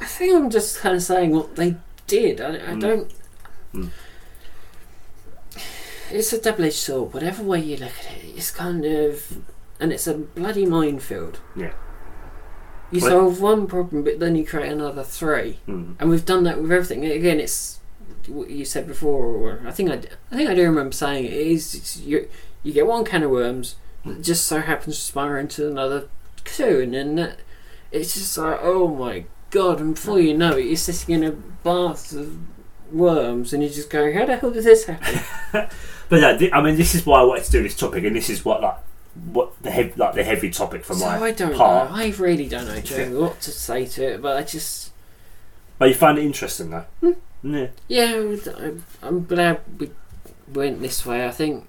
I 0.01 0.05
think 0.05 0.35
I'm 0.35 0.51
just 0.51 0.79
kind 0.79 0.95
of 0.97 1.03
saying 1.03 1.31
what 1.31 1.57
they 1.57 1.77
did. 2.07 2.41
I, 2.41 2.55
I 2.55 2.59
Mm. 2.75 2.81
don't. 2.81 3.13
Mm. 3.75 3.91
It's 6.11 6.33
a 6.33 6.41
double-edged 6.41 6.75
sword. 6.75 7.13
Whatever 7.13 7.43
way 7.43 7.61
you 7.61 7.77
look 7.77 7.93
at 8.07 8.25
it, 8.25 8.37
it's 8.37 8.51
kind 8.51 8.85
of, 8.85 9.39
and 9.79 9.93
it's 9.93 10.07
a 10.07 10.15
bloody 10.15 10.65
minefield. 10.65 11.41
Yeah. 11.55 11.73
You 12.91 13.03
Well- 13.03 13.11
solve 13.11 13.41
one 13.43 13.67
problem, 13.67 14.03
but 14.05 14.19
then 14.19 14.35
you 14.35 14.47
create 14.47 14.73
another 14.73 15.05
three, 15.05 15.59
Mm. 15.69 15.97
and 16.01 16.09
we've 16.09 16.25
done 16.25 16.45
that 16.45 16.61
with 16.63 16.73
everything. 16.73 17.05
Again, 17.05 17.39
it's 17.41 17.79
what 18.27 18.49
you 18.51 18.65
said 18.65 18.87
before, 18.87 19.27
or 19.27 19.61
I 19.67 19.71
think 19.71 19.91
I, 19.91 20.01
I 20.33 20.37
think 20.37 20.49
I 20.49 20.55
do 20.55 20.63
remember 20.65 20.93
saying 20.93 21.25
it 21.27 21.33
is 21.33 21.75
it's, 21.75 21.99
you 21.99 22.29
you 22.63 22.73
get 22.73 22.87
one 22.87 23.05
can 23.05 23.23
of 23.23 23.31
worms, 23.31 23.77
that 24.05 24.23
just 24.23 24.47
so 24.47 24.61
happens 24.61 24.97
to 24.97 25.03
spiral 25.03 25.41
into 25.41 25.67
another 25.69 26.09
two, 26.57 26.81
and 26.81 27.19
that, 27.19 27.39
it's 27.93 28.15
just 28.15 28.37
like 28.39 28.59
oh 28.63 28.89
my 28.89 29.25
god! 29.51 29.81
And 29.81 29.95
before 29.95 30.21
you 30.21 30.37
know 30.37 30.57
it, 30.57 30.67
you're 30.67 30.77
sitting 30.77 31.15
in 31.15 31.25
a 31.25 31.33
bath 31.33 32.13
of 32.13 32.37
worms, 32.93 33.53
and 33.53 33.63
you're 33.63 33.73
just 33.73 33.91
going, 33.91 34.15
how 34.17 34.27
the 34.27 34.37
hell 34.37 34.51
did 34.51 34.65
this 34.65 34.85
happen? 34.87 35.21
But 36.11 36.23
no, 36.23 36.39
th- 36.39 36.53
I 36.55 36.63
mean, 36.63 36.77
this 36.77 36.95
is 36.95 37.05
why 37.05 37.21
I 37.21 37.25
wanted 37.25 37.45
to 37.45 37.51
do 37.53 37.63
this 37.63 37.77
topic, 37.77 38.03
and 38.05 38.17
this 38.17 38.31
is 38.31 38.43
what 38.43 38.63
like 38.63 38.77
what 39.33 39.63
the 39.63 39.71
heavy 39.71 39.93
like 39.97 40.15
the 40.15 40.25
heavy 40.25 40.49
topic 40.49 40.83
for 40.85 40.95
so 40.95 41.05
my 41.05 41.19
I 41.21 41.33
don't 41.33 41.55
part. 41.55 41.91
know. 41.91 41.97
I 41.97 42.09
really 42.17 42.49
don't 42.49 42.67
know, 42.67 42.81
Joe, 42.81 43.21
what 43.21 43.41
to 43.43 43.51
say 43.51 43.85
to 43.85 44.15
it, 44.15 44.23
but 44.23 44.39
I 44.39 44.43
just. 44.43 44.91
But 45.79 45.91
you 45.91 45.95
found 45.95 46.19
it 46.19 46.25
interesting 46.25 46.71
though. 46.71 46.87
Hmm. 47.03 47.13
Yeah. 47.55 47.67
Yeah, 47.89 48.05
I'm- 48.57 48.85
I'm 49.03 49.27
glad 49.27 49.61
we 49.79 49.91
went 50.51 50.81
this 50.81 51.05
way. 51.05 51.27
I 51.27 51.31
think 51.31 51.69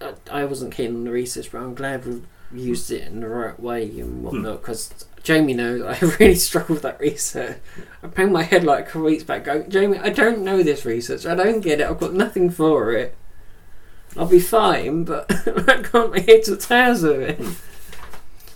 I, 0.00 0.14
I 0.30 0.44
wasn't 0.46 0.72
keen 0.74 0.94
on 0.94 1.04
the 1.04 1.10
research, 1.10 1.52
but 1.52 1.58
I'm 1.60 1.74
glad 1.74 2.06
we 2.06 2.22
used 2.52 2.90
it 2.90 3.06
in 3.06 3.20
the 3.20 3.28
right 3.28 3.58
way 3.58 3.84
and 3.84 4.18
hmm. 4.18 4.22
whatnot. 4.22 4.60
Because 4.60 4.92
Jamie 5.22 5.54
knows 5.54 5.82
I 6.02 6.04
really 6.18 6.34
struggle 6.34 6.74
with 6.74 6.82
that 6.82 7.00
research. 7.00 7.58
I 8.02 8.06
banged 8.06 8.32
my 8.32 8.42
head 8.42 8.64
like 8.64 8.84
a 8.84 8.86
couple 8.86 9.02
weeks 9.02 9.24
back, 9.24 9.44
going, 9.44 9.70
Jamie, 9.70 9.98
I 9.98 10.10
don't 10.10 10.40
know 10.40 10.62
this 10.62 10.84
research. 10.84 11.26
I 11.26 11.34
don't 11.34 11.60
get 11.60 11.80
it. 11.80 11.86
I've 11.86 12.00
got 12.00 12.14
nothing 12.14 12.50
for 12.50 12.92
it. 12.92 13.16
I'll 14.16 14.26
be 14.26 14.40
fine, 14.40 15.04
but 15.04 15.30
I 15.68 15.82
can't 15.82 16.18
head 16.18 16.44
to 16.44 16.56
tails 16.56 17.02
of 17.02 17.20
it. 17.20 17.38
Hmm. 17.38 17.52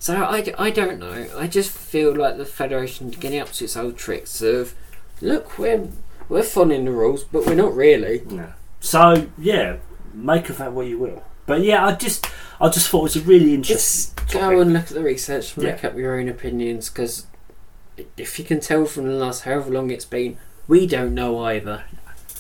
So 0.00 0.16
I, 0.16 0.52
I 0.58 0.70
don't 0.70 0.98
know. 0.98 1.28
I 1.34 1.46
just 1.46 1.70
feel 1.70 2.14
like 2.14 2.36
the 2.36 2.44
Federation 2.44 3.08
getting 3.08 3.40
up 3.40 3.52
to 3.52 3.64
its 3.64 3.74
old 3.74 3.96
tricks 3.96 4.42
of 4.42 4.74
look, 5.22 5.58
we're 5.58 5.88
we're 6.28 6.42
following 6.42 6.84
the 6.84 6.90
rules, 6.90 7.24
but 7.24 7.46
we're 7.46 7.54
not 7.54 7.74
really. 7.74 8.22
Yeah. 8.28 8.52
So 8.80 9.28
yeah, 9.38 9.78
make 10.12 10.50
of 10.50 10.58
that 10.58 10.72
what 10.72 10.86
you 10.88 10.98
will. 10.98 11.22
But 11.46 11.62
yeah, 11.62 11.86
I 11.86 11.92
just 11.94 12.26
I 12.60 12.68
just 12.68 12.88
thought 12.88 13.00
it 13.00 13.02
was 13.02 13.16
a 13.16 13.20
really 13.20 13.54
interesting. 13.54 14.14
Just 14.16 14.32
go 14.32 14.60
and 14.60 14.72
look 14.72 14.82
at 14.84 14.88
the 14.90 15.02
research, 15.02 15.56
make 15.56 15.82
Yeah. 15.82 15.88
up 15.88 15.96
your 15.96 16.18
own 16.18 16.28
opinions, 16.28 16.88
because 16.88 17.26
if 18.16 18.38
you 18.38 18.44
can 18.44 18.60
tell 18.60 18.84
from 18.86 19.06
the 19.06 19.14
last 19.14 19.42
however 19.42 19.70
long 19.70 19.90
it's 19.90 20.04
been, 20.04 20.36
we 20.68 20.86
don't 20.86 21.14
know 21.14 21.38
either. 21.44 21.84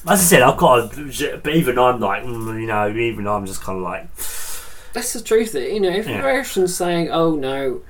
As 0.06 0.20
I 0.20 0.22
said, 0.22 0.42
I've 0.42 0.56
got 0.58 0.94
a, 0.98 1.40
but 1.42 1.54
even 1.54 1.78
I'm 1.78 1.98
like, 2.00 2.22
mm, 2.22 2.60
you 2.60 2.66
know, 2.66 2.88
even 2.88 3.26
I'm 3.26 3.46
just 3.46 3.62
kind 3.62 3.78
of 3.78 3.84
like, 3.84 4.06
That's 4.92 5.12
the 5.12 5.22
truth. 5.22 5.52
That 5.52 5.72
You 5.72 5.80
know, 5.80 5.88
if 5.90 6.06
Yeah. 6.06 6.18
the 6.18 6.22
Federation's 6.22 6.76
saying, 6.76 7.10
"Oh 7.10 7.34
no, 7.34 7.80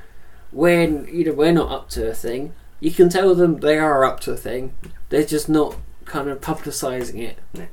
when 0.52 1.06
you 1.12 1.24
know 1.26 1.32
we're 1.32 1.52
not 1.52 1.70
up 1.70 1.90
to 1.90 2.08
a 2.08 2.14
thing," 2.14 2.54
you 2.80 2.90
can 2.90 3.08
tell 3.10 3.34
them 3.34 3.60
they 3.60 3.76
are 3.78 4.04
up 4.04 4.20
to 4.20 4.32
a 4.32 4.36
thing. 4.36 4.74
They're 5.10 5.24
just 5.24 5.48
not 5.48 5.76
kind 6.06 6.28
of 6.30 6.40
publicising 6.40 7.20
it. 7.20 7.38
Yeah. 7.52 7.66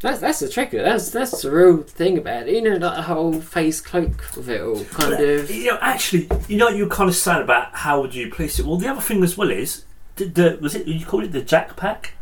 That's 0.00 0.20
that's 0.20 0.40
the 0.40 0.48
trick. 0.48 0.70
That's 0.70 1.10
that's 1.10 1.42
the 1.42 1.50
real 1.50 1.82
thing 1.82 2.16
about 2.16 2.48
it. 2.48 2.54
You 2.54 2.62
know, 2.62 2.76
like 2.76 2.96
the 2.96 3.02
whole 3.02 3.40
face 3.40 3.82
cloak 3.82 4.36
of 4.36 4.48
it 4.48 4.62
all, 4.62 4.82
kind 4.86 5.12
of. 5.12 5.50
You 5.50 5.72
know, 5.72 5.78
actually, 5.82 6.28
you 6.48 6.56
know, 6.56 6.68
you 6.68 6.84
were 6.84 6.90
kind 6.90 7.10
of 7.10 7.16
sad 7.16 7.42
about 7.42 7.74
how 7.74 8.00
would 8.00 8.14
you 8.14 8.30
place 8.30 8.58
it. 8.58 8.64
Well, 8.64 8.78
the 8.78 8.88
other 8.88 9.02
thing 9.02 9.22
as 9.22 9.36
well 9.36 9.50
is, 9.50 9.84
the, 10.16 10.24
the 10.24 10.58
was 10.60 10.74
it 10.74 10.86
you 10.86 11.04
called 11.04 11.24
it 11.24 11.32
the 11.32 11.42
Jack 11.42 11.76
Pack? 11.76 12.14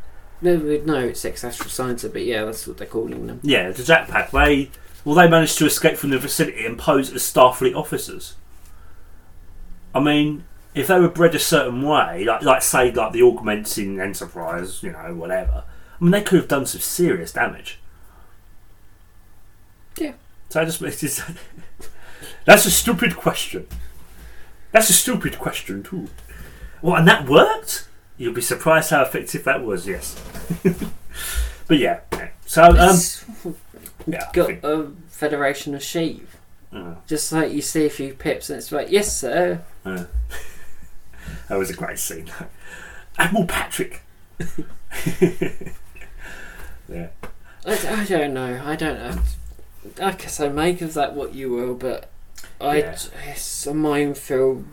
No, 0.42 0.56
no, 0.56 0.98
it's 0.98 1.24
Ex 1.24 1.42
Astris 1.42 1.70
Scientia, 1.70 2.12
but 2.12 2.24
yeah, 2.24 2.44
that's 2.44 2.66
what 2.66 2.78
they're 2.78 2.86
calling 2.86 3.26
them. 3.26 3.40
Yeah, 3.44 3.70
the 3.70 3.84
Jack 3.84 4.08
Pack. 4.08 4.32
They 4.32 4.70
well, 5.04 5.14
they 5.14 5.28
managed 5.28 5.58
to 5.58 5.66
escape 5.66 5.96
from 5.96 6.10
the 6.10 6.18
vicinity 6.18 6.66
and 6.66 6.76
pose 6.78 7.12
as 7.12 7.22
Starfleet 7.22 7.76
officers. 7.76 8.34
I 9.94 10.00
mean, 10.00 10.44
if 10.74 10.88
they 10.88 10.98
were 10.98 11.08
bred 11.08 11.34
a 11.36 11.38
certain 11.38 11.82
way, 11.82 12.24
like 12.24 12.42
like 12.42 12.62
say 12.62 12.90
like 12.90 13.12
the 13.12 13.22
augments 13.22 13.78
in 13.78 14.00
Enterprise, 14.00 14.82
you 14.82 14.90
know, 14.90 15.14
whatever. 15.14 15.64
I 16.00 16.04
mean, 16.04 16.10
they 16.12 16.22
could 16.22 16.38
have 16.38 16.48
done 16.48 16.66
some 16.66 16.80
serious 16.80 17.32
damage. 17.32 17.78
Yeah. 19.96 20.12
So 20.48 20.60
I 20.60 20.64
just 20.64 20.80
that's 22.44 22.66
a 22.66 22.70
stupid 22.70 23.16
question. 23.16 23.66
That's 24.72 24.90
a 24.90 24.92
stupid 24.92 25.38
question 25.38 25.82
too. 25.82 26.08
Well, 26.82 26.96
and 26.96 27.08
that 27.08 27.28
worked. 27.28 27.88
You'll 28.16 28.34
be 28.34 28.40
surprised 28.42 28.90
how 28.90 29.02
effective 29.02 29.44
that 29.44 29.62
was. 29.64 29.86
Yes. 29.86 30.20
but 31.66 31.78
yeah. 31.78 32.00
yeah. 32.12 32.28
So 32.46 32.64
um, 32.64 32.90
It's 32.94 33.24
yeah. 34.06 34.28
Got 34.32 34.50
a 34.64 34.90
Federation 35.08 35.74
of 35.74 35.82
sheep. 35.82 36.28
uh, 36.72 36.94
Just 37.08 37.32
like 37.32 37.52
you 37.52 37.60
see 37.62 37.86
a 37.86 37.90
few 37.90 38.14
pips, 38.14 38.50
and 38.50 38.58
it's 38.58 38.70
like, 38.70 38.90
yes, 38.90 39.16
sir. 39.16 39.62
uh, 39.84 40.04
that 41.48 41.58
was 41.58 41.70
a 41.70 41.74
great 41.74 41.98
scene. 41.98 42.30
Admiral 43.18 43.46
Patrick. 43.46 44.02
Yeah. 46.88 47.08
I, 47.66 48.00
I 48.02 48.04
don't 48.04 48.34
know. 48.34 48.62
I 48.64 48.76
don't 48.76 48.98
know. 48.98 49.22
I 50.00 50.12
guess 50.12 50.40
I 50.40 50.48
make 50.48 50.80
of 50.82 50.94
that 50.94 51.14
what 51.14 51.34
you 51.34 51.50
will, 51.50 51.74
but 51.74 52.10
I, 52.60 52.78
Yeah. 52.78 52.96
it's 53.26 53.66
a 53.66 53.74
minefield 53.74 54.64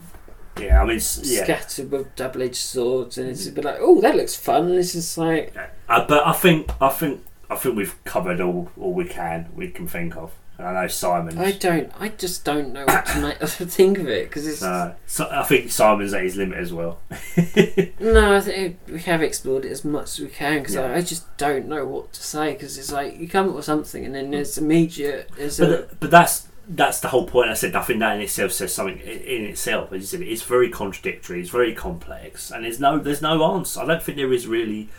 Yeah. 0.59 0.81
I 0.81 0.85
mean, 0.85 0.97
s- 0.97 1.21
yeah. 1.23 1.43
scattered 1.43 1.91
with 1.91 2.15
double-edged 2.15 2.55
swords, 2.55 3.17
and 3.17 3.29
it's 3.29 3.47
a 3.47 3.51
bit 3.51 3.65
like, 3.65 3.77
oh, 3.79 3.99
that 4.01 4.15
looks 4.15 4.35
fun. 4.35 4.65
And 4.67 4.75
it's 4.75 4.93
just 4.93 5.17
like. 5.17 5.53
Uh, 5.89 6.05
but 6.07 6.25
I 6.25 6.33
think 6.33 6.69
I 6.81 6.89
think 6.89 7.23
I 7.49 7.55
think 7.55 7.75
we've 7.75 8.01
covered 8.05 8.39
all 8.41 8.71
all 8.79 8.93
we 8.93 9.05
can 9.05 9.49
we 9.55 9.69
can 9.69 9.87
think 9.87 10.15
of. 10.15 10.31
And 10.57 10.67
I 10.67 10.81
know 10.83 10.87
Simon's. 10.87 11.37
I 11.37 11.51
don't, 11.51 11.91
I 11.99 12.09
just 12.09 12.45
don't 12.45 12.71
know 12.71 12.85
what 12.85 13.05
to 13.07 13.21
make 13.21 13.37
think 13.49 13.97
of 13.99 14.07
it 14.07 14.29
because 14.29 14.47
it's 14.47 14.61
No, 14.61 14.95
so 15.05 15.27
I 15.29 15.43
think 15.43 15.69
Simon's 15.69 16.13
at 16.13 16.23
his 16.23 16.37
limit 16.37 16.57
as 16.57 16.71
well. 16.73 16.99
no. 17.99 18.35
I 18.35 18.39
think 18.41 18.79
we 18.87 18.99
have 19.01 19.21
explored 19.21 19.65
it 19.65 19.71
as 19.71 19.83
much 19.83 20.05
as 20.13 20.19
we 20.21 20.27
can 20.27 20.59
because 20.59 20.75
Yeah. 20.75 20.83
I, 20.91 20.95
I 20.97 21.01
just 21.01 21.35
don't 21.37 21.67
know 21.67 21.85
what 21.85 22.13
to 22.13 22.23
say 22.23 22.53
because 22.53 22.77
it's 22.77 22.91
like 22.91 23.17
you 23.17 23.27
come 23.27 23.49
up 23.49 23.55
with 23.55 23.65
something 23.65 24.05
and 24.05 24.15
then 24.15 24.31
there's 24.31 24.57
immediate, 24.57 25.29
there's 25.37 25.57
But 25.59 25.69
a, 25.69 25.77
th- 25.77 25.89
but 25.99 26.11
that's 26.11 26.47
that's 26.67 26.99
the 26.99 27.09
whole 27.09 27.27
point. 27.27 27.49
I 27.49 27.53
said 27.53 27.75
I 27.75 27.81
think 27.83 27.99
that 27.99 28.15
in 28.15 28.21
itself 28.21 28.51
says 28.51 28.73
something 28.73 28.97
in 28.99 29.43
itself. 29.45 29.91
As 29.91 30.01
you 30.01 30.07
said, 30.07 30.21
it's 30.21 30.41
very 30.41 30.69
contradictory. 30.69 31.41
It's 31.41 31.49
very 31.49 31.75
complex, 31.75 32.49
and 32.49 32.63
there's 32.65 32.79
no 32.79 32.97
there's 32.97 33.21
no 33.21 33.43
answer. 33.55 33.81
I 33.81 33.85
don't 33.85 34.01
think 34.01 34.17
there 34.17 34.33
is 34.33 34.47
really 34.47 34.89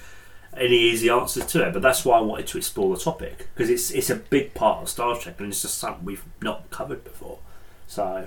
any 0.59 0.77
easy 0.77 1.09
answers 1.09 1.47
to 1.47 1.67
it. 1.67 1.73
But 1.73 1.83
that's 1.83 2.05
why 2.05 2.19
I 2.19 2.21
wanted 2.21 2.47
to 2.49 2.59
explore 2.59 2.95
the 2.95 3.01
topic 3.03 3.49
because 3.55 3.71
it's 3.71 3.91
it's 3.91 4.11
a 4.11 4.17
big 4.17 4.55
part 4.55 4.83
of 4.83 4.89
Star 4.89 5.17
Trek, 5.17 5.37
and 5.39 5.49
it's 5.49 5.63
just 5.63 5.79
something 5.79 6.05
we've 6.05 6.25
not 6.41 6.71
covered 6.71 7.05
before. 7.05 7.39
So 7.87 8.27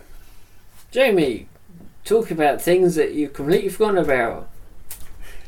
Jamie, 0.92 1.48
talk 2.04 2.32
about 2.32 2.62
things 2.62 2.96
that 2.96 3.14
you've 3.14 3.34
completely 3.34 3.70
forgotten 3.70 3.98
about. 3.98 4.50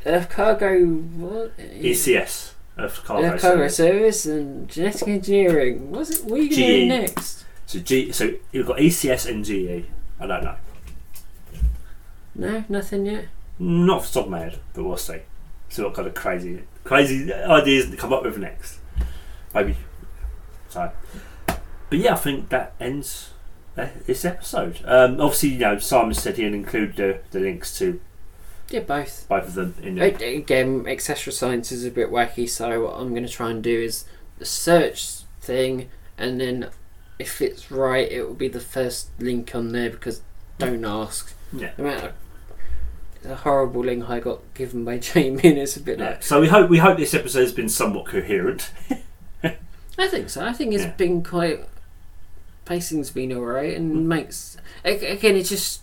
Earth 0.04 0.28
cargo, 0.30 0.84
what? 0.84 1.56
ECS 1.58 2.52
of 2.76 3.04
cargo, 3.04 3.28
Earth 3.28 3.40
cargo 3.40 3.68
service. 3.68 4.22
service 4.22 4.26
and 4.26 4.68
genetic 4.68 5.08
engineering. 5.08 5.90
What's 5.90 6.10
it? 6.10 6.24
What 6.24 6.40
are 6.40 6.42
you 6.42 6.50
going 6.50 6.60
to 6.60 6.78
do 6.80 6.86
next? 6.86 7.44
So 7.66 7.78
G 7.78 8.12
so 8.12 8.34
you've 8.50 8.66
got 8.66 8.78
ECS 8.78 9.28
and 9.28 9.44
GE. 9.44 9.86
I 10.20 10.26
don't 10.26 10.44
know. 10.44 10.56
No, 12.34 12.64
nothing 12.68 13.06
yet. 13.06 13.26
Not 13.58 13.98
off 13.98 14.08
the 14.08 14.20
top 14.20 14.26
of 14.26 14.30
my 14.30 14.38
head, 14.40 14.58
but 14.74 14.84
we'll 14.84 14.96
see. 14.96 15.20
See 15.72 15.82
what 15.82 15.94
kind 15.94 16.06
of 16.06 16.12
crazy, 16.14 16.62
crazy 16.84 17.32
ideas 17.32 17.88
to 17.90 17.96
come 17.96 18.12
up 18.12 18.24
with 18.24 18.36
next. 18.36 18.78
Maybe. 19.54 19.76
So, 20.68 20.92
but 21.46 21.98
yeah, 21.98 22.12
I 22.12 22.16
think 22.16 22.50
that 22.50 22.74
ends 22.78 23.30
uh, 23.78 23.86
this 24.06 24.24
episode. 24.26 24.80
Um, 24.84 25.18
obviously, 25.18 25.50
you 25.50 25.58
know, 25.60 25.78
Simon 25.78 26.12
said 26.12 26.36
he'll 26.36 26.52
include 26.52 26.96
the, 26.96 27.20
the 27.30 27.40
links 27.40 27.78
to 27.78 27.98
Yeah, 28.68 28.80
both. 28.80 29.26
both 29.30 29.44
of 29.48 29.54
them 29.54 29.74
in 29.82 29.98
A- 29.98 30.10
the. 30.10 30.36
Again, 30.36 30.84
Ex 30.86 31.08
Astris 31.08 31.32
Scientia 31.38 31.72
is 31.72 31.86
a 31.86 31.90
bit 31.90 32.10
wacky, 32.10 32.46
so 32.46 32.84
what 32.84 32.94
I'm 33.00 33.10
going 33.10 33.24
to 33.26 33.28
try 33.32 33.50
and 33.50 33.62
do 33.62 33.80
is 33.80 34.04
the 34.38 34.44
search 34.44 35.20
thing, 35.40 35.88
and 36.18 36.38
then 36.38 36.68
if 37.18 37.40
it's 37.40 37.70
right, 37.70 38.10
it 38.12 38.26
will 38.26 38.34
be 38.34 38.48
the 38.48 38.60
first 38.60 39.08
link 39.18 39.54
on 39.54 39.72
there 39.72 39.88
because 39.88 40.20
don't 40.58 40.84
ask. 40.84 41.34
Yeah. 41.50 41.70
No 41.78 41.84
matter 41.84 42.12
the 43.22 43.36
horrible 43.36 43.84
link 43.84 44.08
I 44.08 44.20
got 44.20 44.40
given 44.54 44.84
by 44.84 44.98
Jamie, 44.98 45.40
and 45.44 45.58
it's 45.58 45.76
a 45.76 45.80
bit 45.80 45.98
like 45.98 46.22
So 46.22 46.40
we 46.40 46.48
hope 46.48 46.68
we 46.70 46.78
hope 46.78 46.98
this 46.98 47.14
episode 47.14 47.40
has 47.42 47.52
been 47.52 47.68
somewhat 47.68 48.06
coherent. 48.06 48.70
I 49.98 50.08
think 50.08 50.30
so. 50.30 50.44
I 50.44 50.52
think 50.52 50.72
it's 50.74 50.84
Yeah. 50.84 50.92
been 50.92 51.22
quite. 51.22 51.64
Pacing's 52.64 53.10
been 53.10 53.32
alright 53.32 53.76
and 53.76 53.92
Mm. 53.94 54.02
makes. 54.06 54.56
a- 54.84 55.12
Again, 55.12 55.36
it's 55.36 55.48
just. 55.50 55.80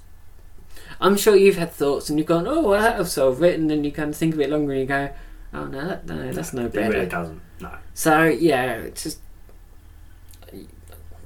I'm 1.02 1.16
sure 1.16 1.36
you've 1.36 1.58
had 1.58 1.72
thoughts 1.72 2.10
and 2.10 2.18
you've 2.20 2.28
gone, 2.28 2.46
oh, 2.48 2.62
well, 2.62 2.82
that'll 2.82 3.06
solve 3.06 3.42
it, 3.44 3.58
and 3.58 3.70
then 3.70 3.84
you 3.86 3.92
kind 3.92 4.10
of 4.10 4.18
think 4.18 4.34
a 4.34 4.38
bit 4.38 4.50
longer 4.50 4.72
and 4.74 4.82
you 4.82 4.88
go, 4.88 5.10
oh, 5.54 5.66
no, 5.66 5.88
that, 5.88 6.06
no 6.08 6.32
that's 6.34 6.52
no 6.54 6.68
better. 6.68 6.92
It 6.92 6.96
really 6.98 7.06
doesn't. 7.06 7.40
No. 7.62 7.72
So, 7.94 8.24
yeah, 8.26 8.74
it's 8.74 9.04
just. 9.04 9.20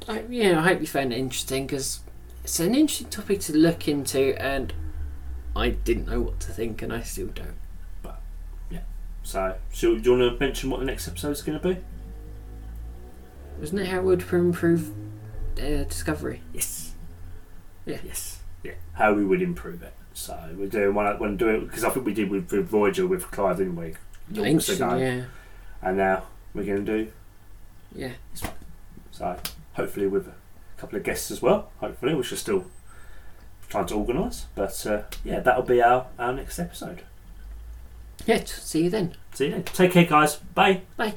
I, 0.08 0.24
yeah, 0.30 0.60
I 0.60 0.64
hope 0.64 0.82
you 0.82 0.88
found 0.88 1.14
it 1.14 1.18
interesting 1.18 1.66
because 1.66 2.02
it's 2.44 2.60
an 2.60 2.76
interesting 2.76 3.10
topic 3.10 3.40
to 3.42 3.58
look 3.58 3.88
into, 3.88 4.40
and 4.42 4.74
I 5.56 5.70
didn't 5.70 6.08
know 6.08 6.22
what 6.22 6.40
to 6.42 6.52
think, 6.52 6.82
and 6.82 6.92
I 6.92 7.02
still 7.02 7.28
don't. 7.28 7.56
But 8.02 8.20
yeah. 8.70 8.80
So, 9.24 9.56
so 9.72 9.96
do 9.98 10.12
you 10.12 10.18
want 10.18 10.34
to 10.34 10.40
mention 10.40 10.70
what 10.70 10.80
the 10.80 10.86
next 10.86 11.08
episode 11.08 11.32
is 11.32 11.42
going 11.42 11.60
to 11.60 11.68
be? 11.76 11.78
Wasn't 13.60 13.80
it 13.80 13.88
how 13.88 14.00
it 14.00 14.04
would 14.04 14.22
improve 14.32 14.92
uh, 15.58 15.84
discovery? 15.84 16.42
Yes. 16.54 16.94
Yeah. 17.86 18.00
Yes. 18.04 18.40
Yeah. 18.64 18.74
How 18.94 19.14
we 19.14 19.24
would 19.24 19.42
improve 19.42 19.84
it. 19.84 19.94
So 20.14 20.38
we're 20.58 20.68
doing 20.68 20.94
one. 20.94 21.38
Do 21.38 21.46
doing 21.46 21.66
because 21.68 21.84
I 21.84 21.90
think 21.90 22.06
we 22.06 22.14
did 22.14 22.30
with, 22.30 22.52
with 22.52 22.68
Voyager 22.68 23.06
with 23.08 23.30
Clive, 23.32 23.58
didn't 23.58 23.76
we? 23.76 23.96
Ago. 24.32 24.96
yeah. 24.98 25.24
And 25.82 25.98
now 25.98 26.24
we're 26.54 26.64
going 26.64 26.86
to 26.86 27.04
do 27.06 27.12
Yeah. 27.94 28.14
so. 29.12 29.38
Hopefully 29.74 30.08
with 30.08 30.28
a 30.28 30.34
couple 30.78 30.98
of 30.98 31.04
guests 31.04 31.30
as 31.32 31.42
well. 31.42 31.72
Hopefully, 31.80 32.14
which 32.14 32.32
are 32.32 32.36
still 32.38 32.66
trying 33.74 33.88
to 33.88 33.96
organise. 33.96 34.46
But 34.54 34.86
uh, 34.86 35.02
yeah, 35.24 35.40
that'll 35.40 35.64
be 35.64 35.82
our 35.82 36.06
our 36.20 36.32
next 36.32 36.60
episode. 36.60 37.02
Yeah, 38.26 38.44
see 38.46 38.84
you 38.84 38.90
then. 38.90 39.16
See 39.34 39.46
you 39.46 39.52
then. 39.52 39.64
Take 39.64 39.92
care, 39.92 40.06
guys. 40.06 40.36
Bye. 40.36 40.82
Bye. 40.96 41.16